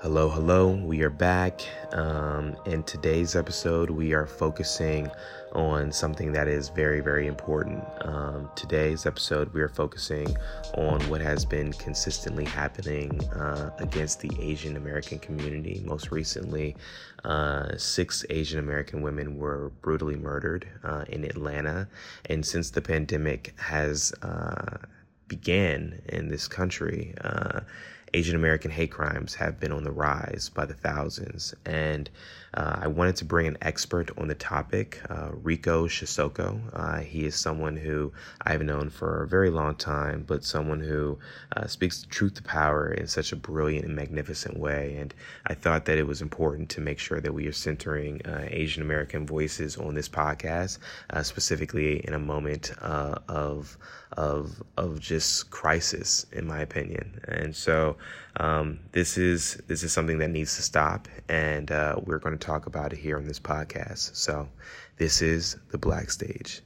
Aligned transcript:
Hello, 0.00 0.28
hello. 0.28 0.68
We 0.68 1.02
are 1.02 1.10
back. 1.10 1.60
Um, 1.90 2.56
in 2.66 2.84
today's 2.84 3.34
episode, 3.34 3.90
we 3.90 4.12
are 4.12 4.26
focusing 4.26 5.10
on 5.50 5.90
something 5.90 6.30
that 6.30 6.46
is 6.46 6.68
very, 6.68 7.00
very 7.00 7.26
important. 7.26 7.82
Um, 8.02 8.48
today's 8.54 9.06
episode, 9.06 9.52
we 9.52 9.60
are 9.60 9.68
focusing 9.68 10.36
on 10.74 11.00
what 11.10 11.20
has 11.20 11.44
been 11.44 11.72
consistently 11.72 12.44
happening 12.44 13.20
uh, 13.30 13.72
against 13.80 14.20
the 14.20 14.30
Asian 14.38 14.76
American 14.76 15.18
community. 15.18 15.82
Most 15.84 16.12
recently, 16.12 16.76
uh, 17.24 17.76
six 17.76 18.24
Asian 18.30 18.60
American 18.60 19.02
women 19.02 19.36
were 19.36 19.70
brutally 19.82 20.14
murdered 20.14 20.68
uh, 20.84 21.06
in 21.08 21.24
Atlanta. 21.24 21.88
And 22.26 22.46
since 22.46 22.70
the 22.70 22.82
pandemic 22.82 23.52
has 23.58 24.12
uh, 24.22 24.76
began 25.26 26.00
in 26.08 26.28
this 26.28 26.46
country, 26.46 27.16
uh, 27.20 27.62
Asian 28.14 28.36
American 28.36 28.70
hate 28.70 28.90
crimes 28.90 29.34
have 29.36 29.60
been 29.60 29.72
on 29.72 29.84
the 29.84 29.92
rise 29.92 30.50
by 30.54 30.64
the 30.66 30.74
thousands. 30.74 31.54
And 31.64 32.10
uh, 32.54 32.78
I 32.82 32.88
wanted 32.88 33.16
to 33.16 33.24
bring 33.24 33.46
an 33.46 33.58
expert 33.62 34.10
on 34.18 34.28
the 34.28 34.34
topic, 34.34 35.00
uh, 35.10 35.30
Rico 35.32 35.86
Siasoco. 35.86 36.60
Uh, 36.72 37.00
he 37.00 37.24
is 37.24 37.34
someone 37.34 37.76
who 37.76 38.12
I've 38.42 38.62
known 38.62 38.90
for 38.90 39.22
a 39.22 39.28
very 39.28 39.50
long 39.50 39.74
time, 39.74 40.24
but 40.26 40.44
someone 40.44 40.80
who 40.80 41.18
uh, 41.56 41.66
speaks 41.66 42.00
the 42.00 42.06
truth 42.06 42.34
to 42.34 42.42
power 42.42 42.92
in 42.92 43.06
such 43.06 43.32
a 43.32 43.36
brilliant 43.36 43.84
and 43.84 43.94
magnificent 43.94 44.58
way. 44.58 44.96
And 44.98 45.14
I 45.46 45.54
thought 45.54 45.84
that 45.86 45.98
it 45.98 46.06
was 46.06 46.22
important 46.22 46.70
to 46.70 46.80
make 46.80 46.98
sure 46.98 47.20
that 47.20 47.32
we 47.32 47.46
are 47.46 47.52
centering 47.52 48.22
uh, 48.26 48.46
Asian 48.48 48.82
American 48.82 49.26
voices 49.26 49.76
on 49.76 49.94
this 49.94 50.08
podcast, 50.08 50.78
uh, 51.10 51.22
specifically 51.22 51.98
in 52.06 52.14
a 52.14 52.18
moment 52.18 52.72
of 52.78 53.76
of 54.12 54.62
of 54.76 54.98
just 55.00 55.50
crisis, 55.50 56.24
in 56.32 56.46
my 56.46 56.60
opinion. 56.60 57.20
And 57.28 57.54
so 57.54 57.96
um, 58.38 58.78
this 58.92 59.18
is 59.18 59.60
this 59.66 59.82
is 59.82 59.92
something 59.92 60.18
that 60.18 60.28
needs 60.28 60.56
to 60.56 60.62
stop, 60.62 61.08
and 61.28 61.70
uh, 61.70 61.96
we're 62.04 62.18
going 62.18 62.36
to 62.38 62.46
talk 62.46 62.66
about 62.66 62.92
it 62.92 62.98
here 62.98 63.16
on 63.16 63.24
this 63.24 63.40
podcast. 63.40 64.14
So 64.16 64.48
this 64.96 65.22
is 65.22 65.56
the 65.70 65.78
Black 65.78 66.10
Stage. 66.10 66.62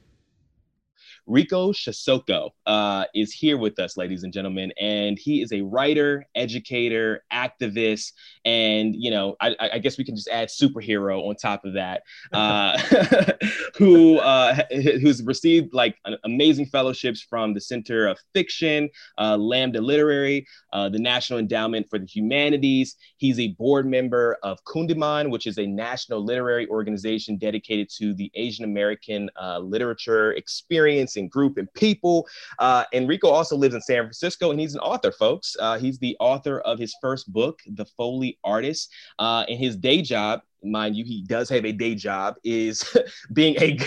Rico 1.25 1.71
Siasoco 1.71 2.49
uh, 2.65 3.05
is 3.15 3.31
here 3.31 3.57
with 3.57 3.79
us, 3.79 3.95
ladies 3.95 4.23
and 4.23 4.33
gentlemen, 4.33 4.73
and 4.79 5.17
he 5.17 5.41
is 5.41 5.53
a 5.53 5.61
writer, 5.61 6.25
educator, 6.35 7.23
activist, 7.31 8.11
and 8.45 8.95
you 8.95 9.11
know, 9.11 9.35
I, 9.41 9.55
I 9.59 9.79
guess 9.79 9.97
we 9.97 10.03
can 10.03 10.15
just 10.15 10.27
add 10.27 10.49
superhero 10.49 11.27
on 11.27 11.35
top 11.35 11.65
of 11.65 11.73
that. 11.73 12.03
Uh, 12.33 12.77
who 13.77 14.17
uh, 14.17 14.55
who's 14.71 15.23
received 15.23 15.73
like 15.73 15.97
amazing 16.23 16.65
fellowships 16.65 17.21
from 17.21 17.53
the 17.53 17.61
Center 17.61 18.07
of 18.07 18.17
Fiction, 18.33 18.89
uh, 19.17 19.37
Lambda 19.37 19.79
Literary, 19.79 20.45
uh, 20.73 20.89
the 20.89 20.99
National 20.99 21.39
Endowment 21.39 21.87
for 21.89 21.99
the 21.99 22.05
Humanities. 22.05 22.95
He's 23.17 23.39
a 23.39 23.49
board 23.49 23.85
member 23.85 24.37
of 24.43 24.63
Kundiman, 24.65 25.29
which 25.29 25.47
is 25.47 25.57
a 25.57 25.65
national 25.65 26.23
literary 26.23 26.67
organization 26.67 27.37
dedicated 27.37 27.89
to 27.97 28.13
the 28.13 28.31
Asian 28.35 28.65
American 28.65 29.29
uh, 29.39 29.59
literature 29.59 30.33
experience 30.33 31.15
and 31.15 31.29
group 31.29 31.57
and 31.57 31.71
people. 31.73 32.27
Uh, 32.59 32.83
Enrico 32.93 33.29
also 33.29 33.55
lives 33.55 33.75
in 33.75 33.81
San 33.81 34.03
Francisco 34.03 34.51
and 34.51 34.59
he's 34.59 34.75
an 34.75 34.81
author, 34.81 35.11
folks. 35.11 35.55
Uh, 35.59 35.77
he's 35.77 35.97
the 35.99 36.15
author 36.19 36.59
of 36.61 36.79
his 36.79 36.95
first 37.01 37.31
book, 37.31 37.61
The 37.67 37.85
Foley 37.85 38.32
Artist. 38.43 38.91
Uh, 39.19 39.45
and 39.47 39.57
his 39.57 39.75
day 39.75 40.01
job, 40.01 40.41
mind 40.63 40.95
you, 40.95 41.03
he 41.03 41.23
does 41.23 41.49
have 41.49 41.65
a 41.65 41.71
day 41.71 41.95
job, 41.95 42.35
is 42.43 42.83
being 43.33 43.55
a, 43.61 43.77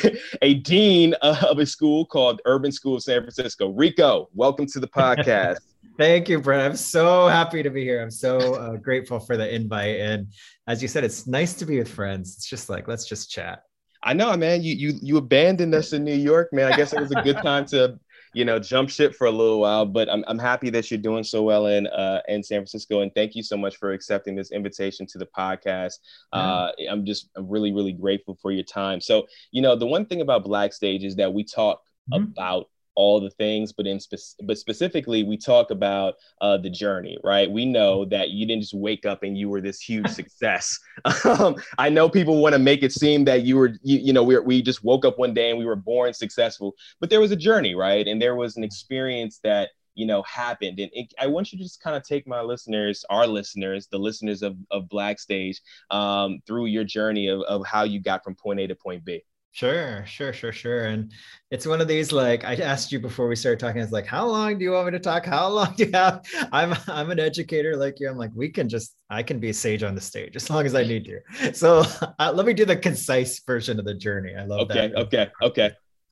a 0.43 0.55
dean 0.55 1.15
of 1.23 1.59
a 1.59 1.67
school 1.67 2.05
called 2.07 2.41
Urban 2.45 2.73
School 2.73 2.97
of 2.97 3.03
San 3.03 3.21
Francisco. 3.21 3.71
Rico, 3.71 4.29
welcome 4.35 4.67
to 4.67 4.81
the 4.81 4.89
podcast. 4.89 5.59
Thank 5.99 6.29
you, 6.29 6.41
Brent. 6.41 6.63
I'm 6.63 6.77
so 6.77 7.27
happy 7.27 7.63
to 7.63 7.71
be 7.71 7.83
here. 7.83 8.03
I'm 8.03 8.11
so 8.11 8.55
uh, 8.55 8.77
grateful 8.77 9.19
for 9.19 9.39
the 9.39 9.55
invite. 9.55 9.99
And 9.99 10.29
as 10.67 10.83
you 10.83 10.89
said, 10.89 11.05
it's 11.05 11.27
nice 11.27 11.55
to 11.55 11.65
be 11.65 11.79
with 11.79 11.89
friends. 11.89 12.37
It's 12.37 12.47
just 12.47 12.69
like, 12.69 12.87
let's 12.87 13.07
just 13.07 13.31
chat. 13.31 13.63
I 14.03 14.13
know, 14.13 14.37
man. 14.37 14.63
You 14.63 14.75
you 14.75 14.99
you 15.03 15.17
abandoned 15.17 15.75
us 15.75 15.93
in 15.93 16.05
New 16.05 16.15
York, 16.15 16.53
man. 16.53 16.73
I 16.73 16.77
guess 16.77 16.93
it 16.93 17.01
was 17.01 17.11
a 17.11 17.23
good 17.23 17.39
time 17.39 17.65
to, 17.67 17.99
you 18.37 18.45
know, 18.45 18.59
jump 18.59 18.91
ship 18.91 19.15
for 19.15 19.27
a 19.27 19.31
little 19.31 19.61
while. 19.61 19.87
But 19.87 20.11
I'm 20.11 20.23
I'm 20.29 20.39
happy 20.39 20.69
that 20.69 20.91
you're 20.91 21.01
doing 21.01 21.25
so 21.25 21.43
well 21.43 21.69
in 21.69 21.87
uh 21.87 22.21
in 22.29 22.43
San 22.43 22.59
Francisco, 22.59 23.01
and 23.01 23.11
thank 23.15 23.35
you 23.35 23.43
so 23.43 23.57
much 23.57 23.79
for 23.79 23.93
accepting 23.93 24.37
this 24.37 24.53
invitation 24.53 25.07
to 25.07 25.17
the 25.17 25.25
podcast. 25.25 25.95
Uh, 26.35 26.71
I'm 26.91 27.07
just 27.07 27.31
I'm 27.35 27.49
really 27.49 27.73
really 27.73 27.95
grateful 27.95 28.39
for 28.43 28.53
your 28.53 28.63
time. 28.63 29.01
So 29.01 29.27
you 29.53 29.63
know, 29.63 29.75
the 29.75 29.87
one 29.87 30.05
thing 30.05 30.21
about 30.21 30.45
Black 30.45 30.75
Stage 30.75 31.03
is 31.03 31.17
that 31.17 31.33
we 31.33 31.45
talk 31.45 31.81
mm-hmm. 32.13 32.25
about 32.25 32.69
all 32.97 33.21
the 33.21 33.31
things, 33.31 33.73
but 33.73 33.87
in 33.87 34.01
spe- 34.01 34.41
but 34.45 34.59
specifically, 34.59 35.23
we 35.23 35.37
talk 35.37 35.71
about 35.71 36.15
uh, 36.41 36.57
the 36.57 36.71
journey, 36.71 37.19
right? 37.23 37.51
We 37.51 37.65
know 37.65 38.05
that 38.07 38.31
you 38.31 38.47
didn't 38.47 38.63
just 38.63 38.75
wake 38.75 39.07
up 39.07 39.23
and 39.23 39.39
you 39.39 39.49
were 39.49 39.61
this 39.61 39.81
huge 39.81 40.09
success. 40.09 40.79
um, 41.25 41.57
I 41.79 41.89
know 41.89 42.09
people 42.09 42.43
want 42.43 42.55
to 42.55 42.59
make 42.59 42.83
it 42.83 42.93
seem 42.93 43.25
that 43.27 43.43
you 43.43 43.57
were, 43.57 43.75
you, 43.83 43.99
you 43.99 44.13
know, 44.13 44.25
we 44.25 44.39
we 44.41 44.63
just 44.63 44.83
woke 44.83 45.05
up 45.05 45.19
one 45.19 45.35
day 45.35 45.51
and 45.51 45.59
we 45.59 45.67
were 45.67 45.77
born 45.77 46.13
successful, 46.13 46.75
but 47.01 47.11
there 47.11 47.21
was 47.21 47.31
a 47.31 47.37
journey, 47.37 47.75
right? 47.75 48.07
And 48.07 48.21
there 48.21 48.35
was 48.35 48.57
an 48.57 48.65
experience 48.65 49.39
that 49.45 49.71
you 49.95 50.07
know 50.07 50.23
happened 50.23 50.79
and 50.79 50.91
it, 50.93 51.13
i 51.19 51.27
want 51.27 51.51
you 51.51 51.59
to 51.59 51.65
just 51.65 51.83
kind 51.83 51.97
of 51.97 52.03
take 52.03 52.27
my 52.27 52.43
listeners 52.43 53.03
our 53.09 53.27
listeners 53.27 53.89
the 53.91 53.99
listeners 53.99 54.43
of, 54.43 54.55
of 54.71 54.89
black 54.91 55.19
stage 55.19 55.61
um, 55.91 56.39
through 56.47 56.67
your 56.67 56.85
journey 56.85 57.29
of, 57.29 57.41
of 57.43 57.67
how 57.67 57.83
you 57.83 57.99
got 57.99 58.23
from 58.23 58.35
point 58.35 58.61
a 58.61 58.67
to 58.67 58.75
point 58.75 59.05
b 59.05 59.23
Sure, 59.57 60.05
sure, 60.05 60.35
sure, 60.35 60.53
sure. 60.53 60.85
And 60.85 61.11
it's 61.51 61.67
one 61.67 61.81
of 61.81 61.89
these 61.89 62.13
like 62.13 62.45
I 62.45 62.57
asked 62.57 62.93
you 62.93 63.01
before 63.01 63.27
we 63.27 63.35
started 63.35 63.59
talking. 63.59 63.81
It's 63.81 63.91
like, 63.91 64.05
how 64.05 64.27
long 64.27 64.59
do 64.59 64.65
you 64.67 64.73
want 64.73 64.85
me 64.85 64.93
to 64.93 64.99
talk? 64.99 65.25
How 65.25 65.49
long 65.49 65.73
do 65.75 65.87
you 65.87 65.93
have? 65.93 66.27
I'm 66.53 66.75
I'm 66.87 67.11
an 67.11 67.19
educator 67.19 67.75
like 67.75 67.99
you. 67.99 68.11
I'm 68.11 68.19
like, 68.19 68.33
we 68.35 68.51
can 68.51 68.69
just 68.69 68.95
I 69.09 69.23
can 69.23 69.41
be 69.41 69.49
a 69.49 69.55
sage 69.55 69.83
on 69.83 69.95
the 69.95 70.01
stage 70.03 70.37
as 70.37 70.51
long 70.51 70.67
as 70.67 70.75
I 70.75 70.85
need 70.85 71.07
to. 71.07 71.55
So 71.55 71.85
uh, 72.19 72.33
let 72.35 72.45
me 72.45 72.53
do 72.53 72.67
the 72.67 72.77
concise 72.77 73.41
version 73.47 73.79
of 73.79 73.87
the 73.87 73.95
journey. 73.95 74.35
I 74.39 74.45
love 74.45 74.71
okay, 74.71 74.89
that. 74.89 74.95
Okay, 74.95 75.23
okay, 75.23 75.31
okay. 75.43 75.71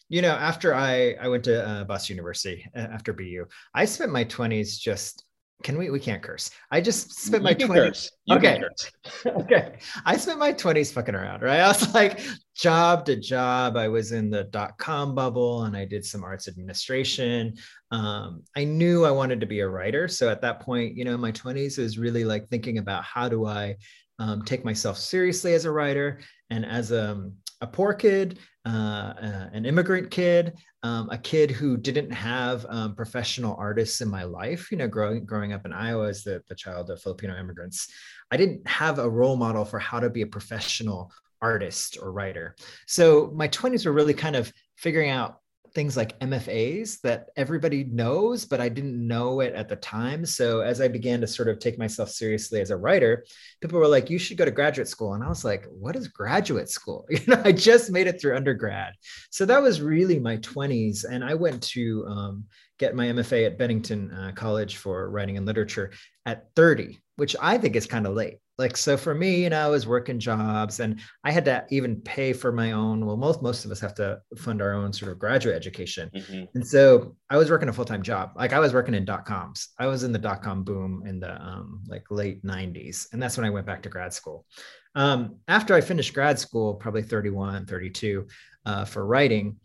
You 0.08 0.22
know, 0.22 0.32
after 0.32 0.74
I 0.74 1.12
I 1.20 1.28
went 1.28 1.44
to 1.44 1.68
uh, 1.68 1.84
Boston 1.84 2.16
University 2.16 2.64
uh, 2.74 2.88
after 2.96 3.12
BU, 3.12 3.44
I 3.74 3.84
spent 3.84 4.10
my 4.10 4.24
20s 4.24 4.80
just 4.80 5.22
can 5.62 5.78
we 5.78 5.88
we 5.90 6.00
can't 6.00 6.22
curse. 6.22 6.50
I 6.70 6.80
just 6.80 7.14
spent 7.14 7.42
my 7.42 7.54
20s 7.54 8.10
okay. 8.30 8.62
okay. 9.26 9.76
I 10.04 10.16
spent 10.16 10.38
my 10.38 10.52
20s 10.52 10.92
fucking 10.92 11.14
around 11.14 11.42
right? 11.42 11.60
I 11.60 11.68
was 11.68 11.94
like 11.94 12.20
job 12.56 13.04
to 13.04 13.16
job 13.16 13.76
i 13.76 13.88
was 13.88 14.12
in 14.12 14.30
the 14.30 14.44
dot-com 14.44 15.12
bubble 15.12 15.64
and 15.64 15.76
i 15.76 15.84
did 15.84 16.04
some 16.04 16.22
arts 16.22 16.48
administration. 16.48 17.54
Um, 17.90 18.42
i 18.56 18.64
knew 18.64 19.04
i 19.04 19.10
wanted 19.10 19.40
to 19.40 19.46
be 19.46 19.60
a 19.60 19.68
writer. 19.68 20.08
So 20.08 20.28
at 20.28 20.42
that 20.42 20.60
point 20.60 20.96
you 20.96 21.04
know 21.04 21.16
my 21.16 21.32
20s 21.32 21.78
was 21.78 21.98
really 21.98 22.24
like 22.24 22.48
thinking 22.48 22.78
about 22.78 23.04
how 23.04 23.28
do 23.28 23.46
i 23.46 23.76
um, 24.18 24.42
take 24.42 24.64
myself 24.64 24.96
seriously 24.98 25.54
as 25.54 25.64
a 25.64 25.72
writer 25.72 26.20
and 26.50 26.64
as 26.64 26.92
a, 26.92 27.30
a 27.60 27.66
poor 27.66 27.94
kid 27.94 28.38
uh, 28.66 29.14
uh, 29.20 29.48
an 29.52 29.66
immigrant 29.66 30.10
kid, 30.10 30.54
um, 30.82 31.10
a 31.10 31.18
kid 31.18 31.50
who 31.50 31.76
didn't 31.76 32.10
have 32.10 32.64
um, 32.68 32.94
professional 32.94 33.54
artists 33.56 34.00
in 34.00 34.08
my 34.08 34.24
life. 34.24 34.70
You 34.70 34.78
know, 34.78 34.88
growing 34.88 35.24
growing 35.24 35.52
up 35.52 35.66
in 35.66 35.72
Iowa 35.72 36.08
as 36.08 36.24
the, 36.24 36.42
the 36.48 36.54
child 36.54 36.90
of 36.90 37.00
Filipino 37.02 37.36
immigrants, 37.38 37.92
I 38.30 38.36
didn't 38.36 38.66
have 38.66 38.98
a 38.98 39.08
role 39.08 39.36
model 39.36 39.64
for 39.64 39.78
how 39.78 40.00
to 40.00 40.08
be 40.08 40.22
a 40.22 40.26
professional 40.26 41.12
artist 41.42 41.98
or 42.00 42.10
writer. 42.10 42.56
So 42.86 43.30
my 43.34 43.48
20s 43.48 43.84
were 43.84 43.92
really 43.92 44.14
kind 44.14 44.34
of 44.34 44.50
figuring 44.76 45.10
out 45.10 45.40
things 45.74 45.96
like 45.96 46.18
MFAs 46.20 47.00
that 47.00 47.30
everybody 47.36 47.84
knows, 47.84 48.44
but 48.44 48.60
I 48.60 48.68
didn't 48.68 49.06
know 49.06 49.40
it 49.40 49.54
at 49.54 49.68
the 49.68 49.76
time. 49.76 50.24
So 50.24 50.60
as 50.60 50.80
I 50.80 50.86
began 50.86 51.20
to 51.20 51.26
sort 51.26 51.48
of 51.48 51.58
take 51.58 51.78
myself 51.78 52.10
seriously 52.10 52.60
as 52.60 52.70
a 52.70 52.76
writer, 52.76 53.24
people 53.60 53.80
were 53.80 53.88
like, 53.88 54.08
"You 54.08 54.18
should 54.18 54.36
go 54.36 54.44
to 54.44 54.50
graduate 54.50 54.88
school," 54.88 55.14
and 55.14 55.24
I 55.24 55.28
was 55.28 55.44
like, 55.44 55.66
"What 55.66 55.96
is 55.96 56.08
graduate 56.08 56.70
school?" 56.70 57.06
You 57.14 57.20
know, 57.26 57.42
I 57.44 57.52
just 57.52 57.90
made 57.90 58.06
it 58.06 58.20
through 58.20 58.36
undergrad, 58.36 58.94
so 59.30 59.44
that 59.46 59.62
was 59.62 59.80
really 59.80 60.18
my 60.18 60.36
20s, 60.38 61.04
and 61.04 61.24
I 61.24 61.34
went 61.34 61.62
to 61.74 62.06
um, 62.06 62.44
get 62.78 62.94
my 62.94 63.06
MFA 63.06 63.46
at 63.46 63.58
Bennington 63.58 64.10
uh, 64.12 64.32
College 64.34 64.76
for 64.76 65.10
writing 65.10 65.36
and 65.36 65.46
literature 65.46 65.92
at 66.26 66.46
30, 66.54 66.98
which 67.16 67.34
I 67.40 67.58
think 67.58 67.76
is 67.76 67.86
kind 67.86 68.06
of 68.06 68.14
late 68.14 68.38
like 68.56 68.76
so 68.76 68.96
for 68.96 69.14
me 69.14 69.42
you 69.42 69.50
know 69.50 69.64
i 69.64 69.68
was 69.68 69.86
working 69.86 70.18
jobs 70.18 70.78
and 70.80 71.00
i 71.24 71.30
had 71.30 71.44
to 71.44 71.64
even 71.70 71.96
pay 72.02 72.32
for 72.32 72.52
my 72.52 72.72
own 72.72 73.04
well 73.04 73.16
most 73.16 73.42
most 73.42 73.64
of 73.64 73.70
us 73.70 73.80
have 73.80 73.94
to 73.94 74.20
fund 74.36 74.62
our 74.62 74.72
own 74.72 74.92
sort 74.92 75.10
of 75.10 75.18
graduate 75.18 75.56
education. 75.56 76.10
Mm-hmm. 76.14 76.44
and 76.54 76.66
so 76.66 77.16
i 77.30 77.36
was 77.36 77.50
working 77.50 77.68
a 77.68 77.72
full-time 77.72 78.02
job. 78.02 78.30
Like 78.36 78.52
i 78.52 78.60
was 78.60 78.72
working 78.72 78.94
in 78.94 79.04
dot 79.04 79.24
coms. 79.24 79.70
I 79.78 79.86
was 79.86 80.04
in 80.04 80.12
the 80.12 80.18
dot 80.18 80.42
com 80.42 80.62
boom 80.62 81.02
in 81.06 81.20
the 81.20 81.40
um, 81.40 81.82
like 81.88 82.04
late 82.10 82.44
90s 82.44 83.12
and 83.12 83.22
that's 83.22 83.36
when 83.36 83.46
i 83.46 83.50
went 83.50 83.66
back 83.66 83.82
to 83.82 83.88
grad 83.88 84.12
school. 84.12 84.46
Um, 84.94 85.36
after 85.48 85.74
i 85.74 85.80
finished 85.80 86.14
grad 86.14 86.38
school 86.38 86.74
probably 86.74 87.02
31 87.02 87.66
32 87.66 88.26
uh, 88.66 88.84
for 88.84 89.04
writing 89.04 89.56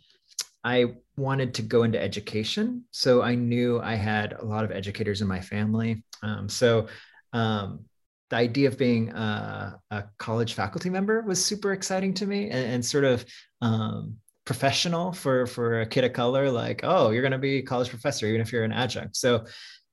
i 0.63 0.93
wanted 1.15 1.53
to 1.53 1.61
go 1.61 1.83
into 1.83 2.01
education. 2.01 2.85
So 2.91 3.21
i 3.21 3.35
knew 3.35 3.79
i 3.81 3.95
had 3.95 4.33
a 4.33 4.45
lot 4.45 4.63
of 4.63 4.71
educators 4.71 5.21
in 5.21 5.27
my 5.27 5.41
family. 5.41 6.03
Um, 6.23 6.49
so 6.49 6.87
um, 7.33 7.85
the 8.29 8.35
idea 8.35 8.67
of 8.67 8.77
being 8.77 9.09
a, 9.09 9.79
a, 9.91 10.03
college 10.17 10.53
faculty 10.53 10.89
member 10.89 11.21
was 11.21 11.43
super 11.43 11.73
exciting 11.73 12.13
to 12.13 12.25
me 12.25 12.49
and, 12.49 12.73
and 12.73 12.85
sort 12.85 13.03
of 13.03 13.25
um, 13.61 14.15
professional 14.45 15.11
for 15.11 15.45
for 15.45 15.81
a 15.81 15.85
kid 15.85 16.03
of 16.03 16.13
color 16.13 16.49
like 16.49 16.81
oh 16.83 17.11
you're 17.11 17.21
going 17.21 17.31
to 17.31 17.37
be 17.37 17.57
a 17.57 17.61
college 17.61 17.89
professor 17.89 18.25
even 18.25 18.41
if 18.41 18.51
you're 18.51 18.63
an 18.63 18.71
adjunct 18.71 19.15
so 19.15 19.45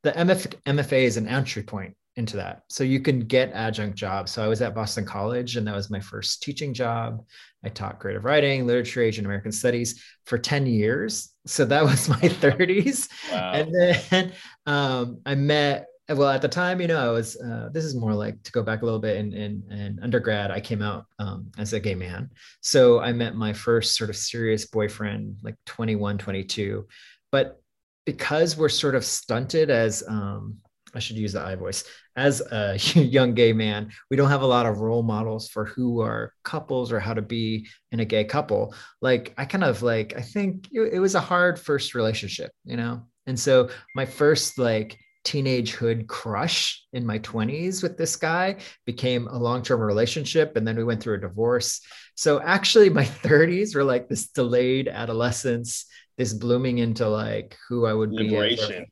the 0.02 0.12
MF, 0.12 0.54
mfa 0.66 1.02
is 1.02 1.16
an 1.16 1.26
entry 1.26 1.62
point 1.62 1.94
into 2.16 2.36
that. 2.36 2.62
So 2.68 2.82
you 2.82 3.00
can 3.00 3.20
get 3.20 3.52
adjunct 3.52 3.96
jobs. 3.96 4.32
So 4.32 4.42
I 4.42 4.48
was 4.48 4.62
at 4.62 4.74
Boston 4.74 5.04
College 5.04 5.56
and 5.56 5.66
that 5.66 5.74
was 5.74 5.90
my 5.90 6.00
first 6.00 6.42
teaching 6.42 6.72
job. 6.72 7.22
I 7.64 7.68
taught 7.68 7.98
creative 7.98 8.24
writing, 8.24 8.66
literature, 8.66 9.02
Asian 9.02 9.26
American 9.26 9.52
studies 9.52 10.02
for 10.24 10.38
10 10.38 10.66
years. 10.66 11.30
So 11.46 11.64
that 11.66 11.84
was 11.84 12.08
my 12.08 12.16
30s. 12.20 13.08
Wow. 13.30 13.52
And 13.52 13.74
then 13.74 14.32
um, 14.66 15.20
I 15.26 15.34
met, 15.34 15.86
well, 16.08 16.28
at 16.28 16.42
the 16.42 16.48
time, 16.48 16.80
you 16.80 16.86
know, 16.86 17.08
I 17.08 17.12
was, 17.12 17.36
uh, 17.36 17.68
this 17.72 17.84
is 17.84 17.94
more 17.94 18.14
like 18.14 18.40
to 18.44 18.52
go 18.52 18.62
back 18.62 18.82
a 18.82 18.84
little 18.84 19.00
bit 19.00 19.16
in, 19.16 19.32
in, 19.32 19.62
in 19.70 19.98
undergrad, 20.02 20.50
I 20.50 20.60
came 20.60 20.80
out 20.80 21.06
um, 21.18 21.50
as 21.58 21.72
a 21.72 21.80
gay 21.80 21.96
man. 21.96 22.30
So 22.60 23.00
I 23.00 23.12
met 23.12 23.34
my 23.34 23.52
first 23.52 23.96
sort 23.96 24.10
of 24.10 24.16
serious 24.16 24.66
boyfriend, 24.66 25.38
like 25.42 25.56
21, 25.66 26.18
22. 26.18 26.86
But 27.32 27.60
because 28.04 28.56
we're 28.56 28.68
sort 28.68 28.94
of 28.94 29.04
stunted 29.04 29.68
as, 29.68 30.04
um, 30.06 30.58
I 30.94 31.00
should 31.00 31.16
use 31.16 31.34
the 31.34 31.42
I 31.42 31.56
voice. 31.56 31.84
As 32.16 32.40
a 32.40 32.76
young 32.94 33.34
gay 33.34 33.52
man, 33.52 33.90
we 34.10 34.16
don't 34.16 34.30
have 34.30 34.42
a 34.42 34.46
lot 34.46 34.66
of 34.66 34.78
role 34.78 35.02
models 35.02 35.48
for 35.48 35.64
who 35.66 36.00
are 36.00 36.32
couples 36.44 36.92
or 36.92 37.00
how 37.00 37.14
to 37.14 37.22
be 37.22 37.66
in 37.92 38.00
a 38.00 38.04
gay 38.04 38.24
couple. 38.24 38.74
Like 39.02 39.34
I 39.36 39.44
kind 39.44 39.64
of 39.64 39.82
like 39.82 40.14
I 40.16 40.22
think 40.22 40.68
it, 40.72 40.94
it 40.94 40.98
was 41.00 41.14
a 41.14 41.20
hard 41.20 41.58
first 41.58 41.94
relationship, 41.94 42.52
you 42.64 42.76
know. 42.76 43.02
And 43.26 43.38
so 43.38 43.70
my 43.94 44.06
first 44.06 44.56
like 44.56 44.98
teenagehood 45.26 46.06
crush 46.06 46.84
in 46.92 47.04
my 47.04 47.18
20s 47.18 47.82
with 47.82 47.98
this 47.98 48.14
guy 48.14 48.56
became 48.84 49.26
a 49.26 49.36
long-term 49.36 49.80
relationship 49.80 50.56
and 50.56 50.66
then 50.66 50.76
we 50.76 50.84
went 50.84 51.02
through 51.02 51.16
a 51.16 51.20
divorce 51.20 51.80
so 52.14 52.40
actually 52.40 52.88
my 52.88 53.04
30s 53.24 53.74
were 53.74 53.84
like 53.84 54.08
this 54.08 54.28
delayed 54.28 54.86
adolescence 54.86 55.86
this 56.16 56.32
blooming 56.32 56.78
into 56.78 57.08
like 57.08 57.56
who 57.68 57.86
i 57.86 57.92
would 57.92 58.12
Liberation. 58.12 58.84
be 58.84 58.90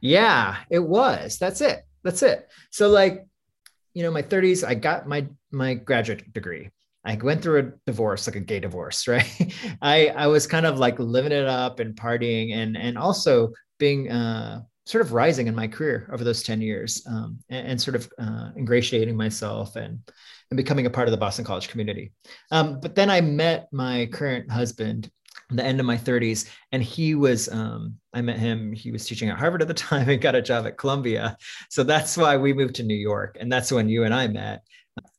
yeah, 0.00 0.56
it 0.70 0.78
was. 0.78 1.38
That's 1.38 1.60
it. 1.60 1.82
That's 2.02 2.22
it. 2.22 2.48
So 2.70 2.88
like, 2.88 3.26
you 3.94 4.02
know, 4.02 4.10
my 4.10 4.22
30s, 4.22 4.66
I 4.66 4.74
got 4.74 5.06
my 5.06 5.26
my 5.50 5.74
graduate 5.74 6.32
degree. 6.32 6.70
I 7.04 7.16
went 7.16 7.42
through 7.42 7.58
a 7.58 7.72
divorce, 7.86 8.26
like 8.26 8.36
a 8.36 8.40
gay 8.40 8.60
divorce, 8.60 9.08
right? 9.08 9.54
I 9.82 10.08
I 10.08 10.26
was 10.28 10.46
kind 10.46 10.66
of 10.66 10.78
like 10.78 10.98
living 10.98 11.32
it 11.32 11.46
up 11.46 11.80
and 11.80 11.94
partying 11.94 12.54
and 12.54 12.76
and 12.76 12.96
also 12.96 13.52
being 13.78 14.10
uh 14.10 14.62
sort 14.90 15.02
of 15.02 15.12
rising 15.12 15.46
in 15.46 15.54
my 15.54 15.68
career 15.68 16.08
over 16.12 16.24
those 16.24 16.42
10 16.42 16.60
years 16.60 17.06
um, 17.06 17.38
and, 17.48 17.68
and, 17.68 17.80
sort 17.80 17.94
of 17.94 18.12
uh, 18.18 18.50
ingratiating 18.56 19.16
myself 19.16 19.76
and, 19.76 20.00
and 20.50 20.56
becoming 20.56 20.86
a 20.86 20.90
part 20.90 21.06
of 21.06 21.12
the 21.12 21.16
Boston 21.16 21.44
College 21.44 21.68
community. 21.68 22.12
Um, 22.50 22.80
but 22.80 22.96
then 22.96 23.08
I 23.08 23.20
met 23.20 23.68
my 23.72 24.06
current 24.06 24.50
husband 24.50 25.08
the 25.52 25.64
end 25.64 25.80
of 25.80 25.86
my 25.86 25.96
30s 25.96 26.48
and 26.72 26.82
he 26.82 27.14
was 27.14 27.48
um, 27.48 27.94
i 28.14 28.20
met 28.20 28.38
him 28.38 28.72
he 28.72 28.92
was 28.92 29.04
teaching 29.04 29.28
at 29.28 29.38
harvard 29.38 29.62
at 29.62 29.68
the 29.68 29.74
time 29.88 30.08
and 30.08 30.20
got 30.20 30.34
a 30.34 30.42
job 30.42 30.66
at 30.66 30.78
columbia 30.78 31.36
so 31.68 31.82
that's 31.82 32.16
why 32.16 32.36
we 32.36 32.52
moved 32.52 32.76
to 32.76 32.82
new 32.82 32.94
york 32.94 33.36
and 33.40 33.50
that's 33.50 33.72
when 33.72 33.88
you 33.88 34.04
and 34.04 34.14
i 34.14 34.28
met 34.28 34.62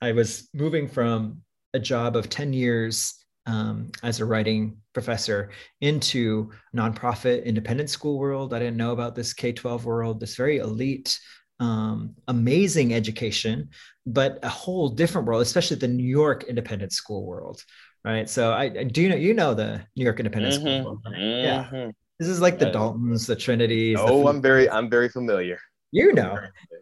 i 0.02 0.12
was 0.12 0.48
moving 0.54 0.88
from 0.88 1.42
a 1.74 1.80
job 1.80 2.16
of 2.16 2.30
10 2.30 2.54
years 2.54 3.21
um, 3.46 3.92
as 4.04 4.20
a 4.20 4.26
writing 4.26 4.78
professor 4.94 5.52
into 5.82 6.52
nonprofit 6.76 7.44
independent 7.46 7.90
school 7.90 8.20
world 8.20 8.54
i 8.54 8.60
didn't 8.60 8.78
know 8.78 8.92
about 8.92 9.16
this 9.16 9.34
k-12 9.34 9.84
world 9.84 10.20
this 10.20 10.36
very 10.36 10.58
elite 10.58 11.20
um, 11.60 12.16
amazing 12.28 12.94
education 12.94 13.70
but 14.06 14.40
a 14.44 14.50
whole 14.50 14.90
different 14.90 15.28
world 15.28 15.42
especially 15.42 15.78
the 15.78 15.88
new 15.88 16.04
york 16.04 16.44
independent 16.44 16.92
school 16.92 17.26
world 17.26 17.64
right? 18.04 18.30
So 18.30 18.52
I, 18.52 18.64
I 18.64 18.84
do 18.84 19.02
you 19.02 19.10
know 19.10 19.16
you 19.16 19.34
know 19.34 19.54
the 19.54 19.82
New 19.96 20.04
York 20.04 20.20
Independent 20.20 20.56
mm-hmm. 20.56 20.84
School, 20.84 21.02
right? 21.06 21.14
mm-hmm. 21.14 21.76
yeah. 21.76 21.92
This 22.20 22.28
is 22.30 22.40
like 22.40 22.60
the 22.60 22.68
Daltons, 22.68 23.26
the 23.26 23.36
Trinities. 23.36 23.98
Oh, 24.00 24.24
the 24.24 24.30
I'm 24.30 24.42
very 24.42 24.70
I'm 24.70 24.90
very 24.90 25.10
familiar. 25.10 25.60
You 25.92 26.14
know. 26.14 26.38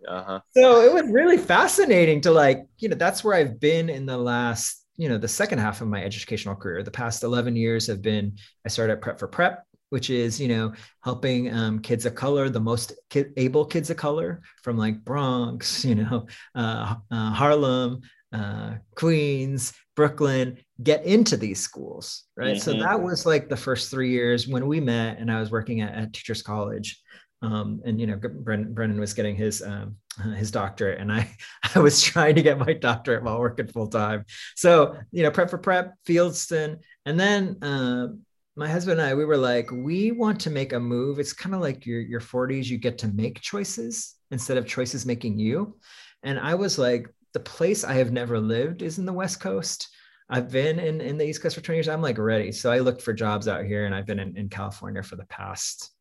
Uh-huh. 0.08 0.40
So 0.56 0.82
it 0.82 0.94
was 0.94 1.12
really 1.12 1.38
fascinating 1.38 2.22
to 2.22 2.32
like, 2.32 2.66
you 2.78 2.90
know, 2.90 2.96
that's 2.96 3.24
where 3.24 3.36
I've 3.36 3.60
been 3.60 3.90
in 3.90 4.06
the 4.06 4.18
last, 4.18 4.79
you 5.00 5.08
know, 5.08 5.18
the 5.18 5.28
second 5.28 5.60
half 5.60 5.80
of 5.80 5.88
my 5.88 6.04
educational 6.04 6.56
career. 6.56 6.84
The 6.84 6.92
past 6.92 7.24
11 7.24 7.56
years 7.56 7.88
have 7.88 8.02
been 8.02 8.36
I 8.66 8.70
started 8.70 8.94
at 8.94 9.02
Prep 9.02 9.18
for 9.18 9.30
Prep, 9.30 9.66
which 9.92 10.10
is, 10.10 10.42
you 10.42 10.50
know, 10.50 10.74
helping 11.02 11.54
um, 11.54 11.80
kids 11.80 12.06
of 12.06 12.16
color, 12.16 12.50
the 12.50 12.60
most 12.60 12.92
able 13.38 13.66
kids 13.66 13.90
of 13.90 13.96
color 13.96 14.42
from 14.62 14.78
like 14.78 15.04
Bronx, 15.06 15.86
you 15.90 15.96
know, 15.96 16.28
uh, 16.54 16.96
uh, 17.10 17.32
Harlem, 17.32 18.02
uh, 18.34 18.74
Queens, 18.96 19.74
Brooklyn 19.96 20.58
get 20.84 21.06
into 21.06 21.38
these 21.38 21.62
schools, 21.62 22.26
right? 22.36 22.58
Mm-hmm. 22.58 22.72
So 22.72 22.80
that 22.80 23.02
was 23.02 23.26
like 23.26 23.48
the 23.48 23.58
first 23.58 23.90
three 23.90 24.12
years 24.12 24.48
when 24.48 24.68
we 24.68 24.82
met, 24.82 25.18
and 25.18 25.32
I 25.32 25.40
was 25.40 25.50
working 25.50 25.82
at, 25.82 25.96
at 25.96 26.14
Teachers 26.14 26.42
College. 26.42 27.02
Um, 27.42 27.82
and 27.86 28.00
you 28.00 28.08
know, 28.08 28.18
Brennan, 28.18 29.00
was 29.00 29.14
getting 29.14 29.36
his 29.36 29.62
um, 29.62 29.96
his 30.36 30.52
doctorate, 30.52 31.00
and 31.00 31.12
I 31.12 31.30
I 31.76 31.80
was 31.80 32.02
trying 32.02 32.36
to 32.36 32.42
get 32.42 32.60
my 32.60 32.74
doctorate 32.74 33.24
while 33.24 33.40
working 33.40 33.68
full 33.68 33.88
time. 33.88 34.26
So 34.56 34.98
you 35.12 35.24
know, 35.24 35.32
prep 35.32 35.50
for 35.50 35.58
prep, 35.58 35.96
Fieldston, 36.08 36.80
and 37.06 37.20
then 37.20 37.58
uh, 37.62 38.08
my 38.56 38.68
husband 38.68 39.00
and 39.00 39.10
I 39.10 39.14
we 39.14 39.26
were 39.26 39.38
like, 39.38 39.70
we 39.72 40.12
want 40.12 40.40
to 40.42 40.50
make 40.50 40.74
a 40.74 40.80
move. 40.80 41.20
It's 41.20 41.34
kind 41.34 41.56
of 41.56 41.62
like 41.62 41.86
your 41.86 42.02
your 42.02 42.22
40s, 42.22 42.66
you 42.66 42.78
get 42.78 42.98
to 43.00 43.08
make 43.08 43.42
choices 43.42 44.16
instead 44.32 44.58
of 44.58 44.68
choices 44.68 45.06
making 45.06 45.40
you. 45.40 45.78
And 46.24 46.40
I 46.40 46.56
was 46.56 46.78
like, 46.78 47.08
the 47.34 47.40
place 47.40 47.84
I 47.84 47.94
have 47.94 48.12
never 48.12 48.40
lived 48.40 48.82
is 48.82 49.00
in 49.00 49.06
the 49.06 49.14
West 49.14 49.40
Coast. 49.40 49.88
I've 50.30 50.52
been 50.52 50.78
in, 50.78 51.02
in 51.02 51.18
the 51.18 51.26
East 51.26 51.42
Coast 51.42 51.56
for 51.56 51.62
20 51.62 51.78
years. 51.78 51.88
I'm 51.88 52.02
like 52.02 52.18
ready. 52.18 52.52
So 52.52 52.72
I 52.72 52.80
looked 52.80 53.02
for 53.02 53.14
jobs 53.14 53.48
out 53.48 53.66
here 53.66 53.86
and 53.86 53.96
I've 53.96 54.06
been 54.06 54.20
in, 54.20 54.38
in 54.38 54.50
California 54.50 55.02
for 55.02 55.16
the 55.16 55.26
past 55.26 55.92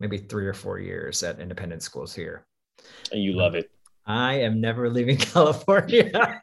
maybe 0.00 0.18
three 0.18 0.46
or 0.46 0.54
four 0.54 0.78
years 0.78 1.22
at 1.22 1.40
independent 1.40 1.82
schools 1.82 2.14
here. 2.14 2.46
And 3.12 3.22
you 3.22 3.32
love 3.32 3.54
it. 3.54 3.70
I 4.06 4.34
am 4.40 4.60
never 4.60 4.88
leaving 4.90 5.16
California. 5.18 6.40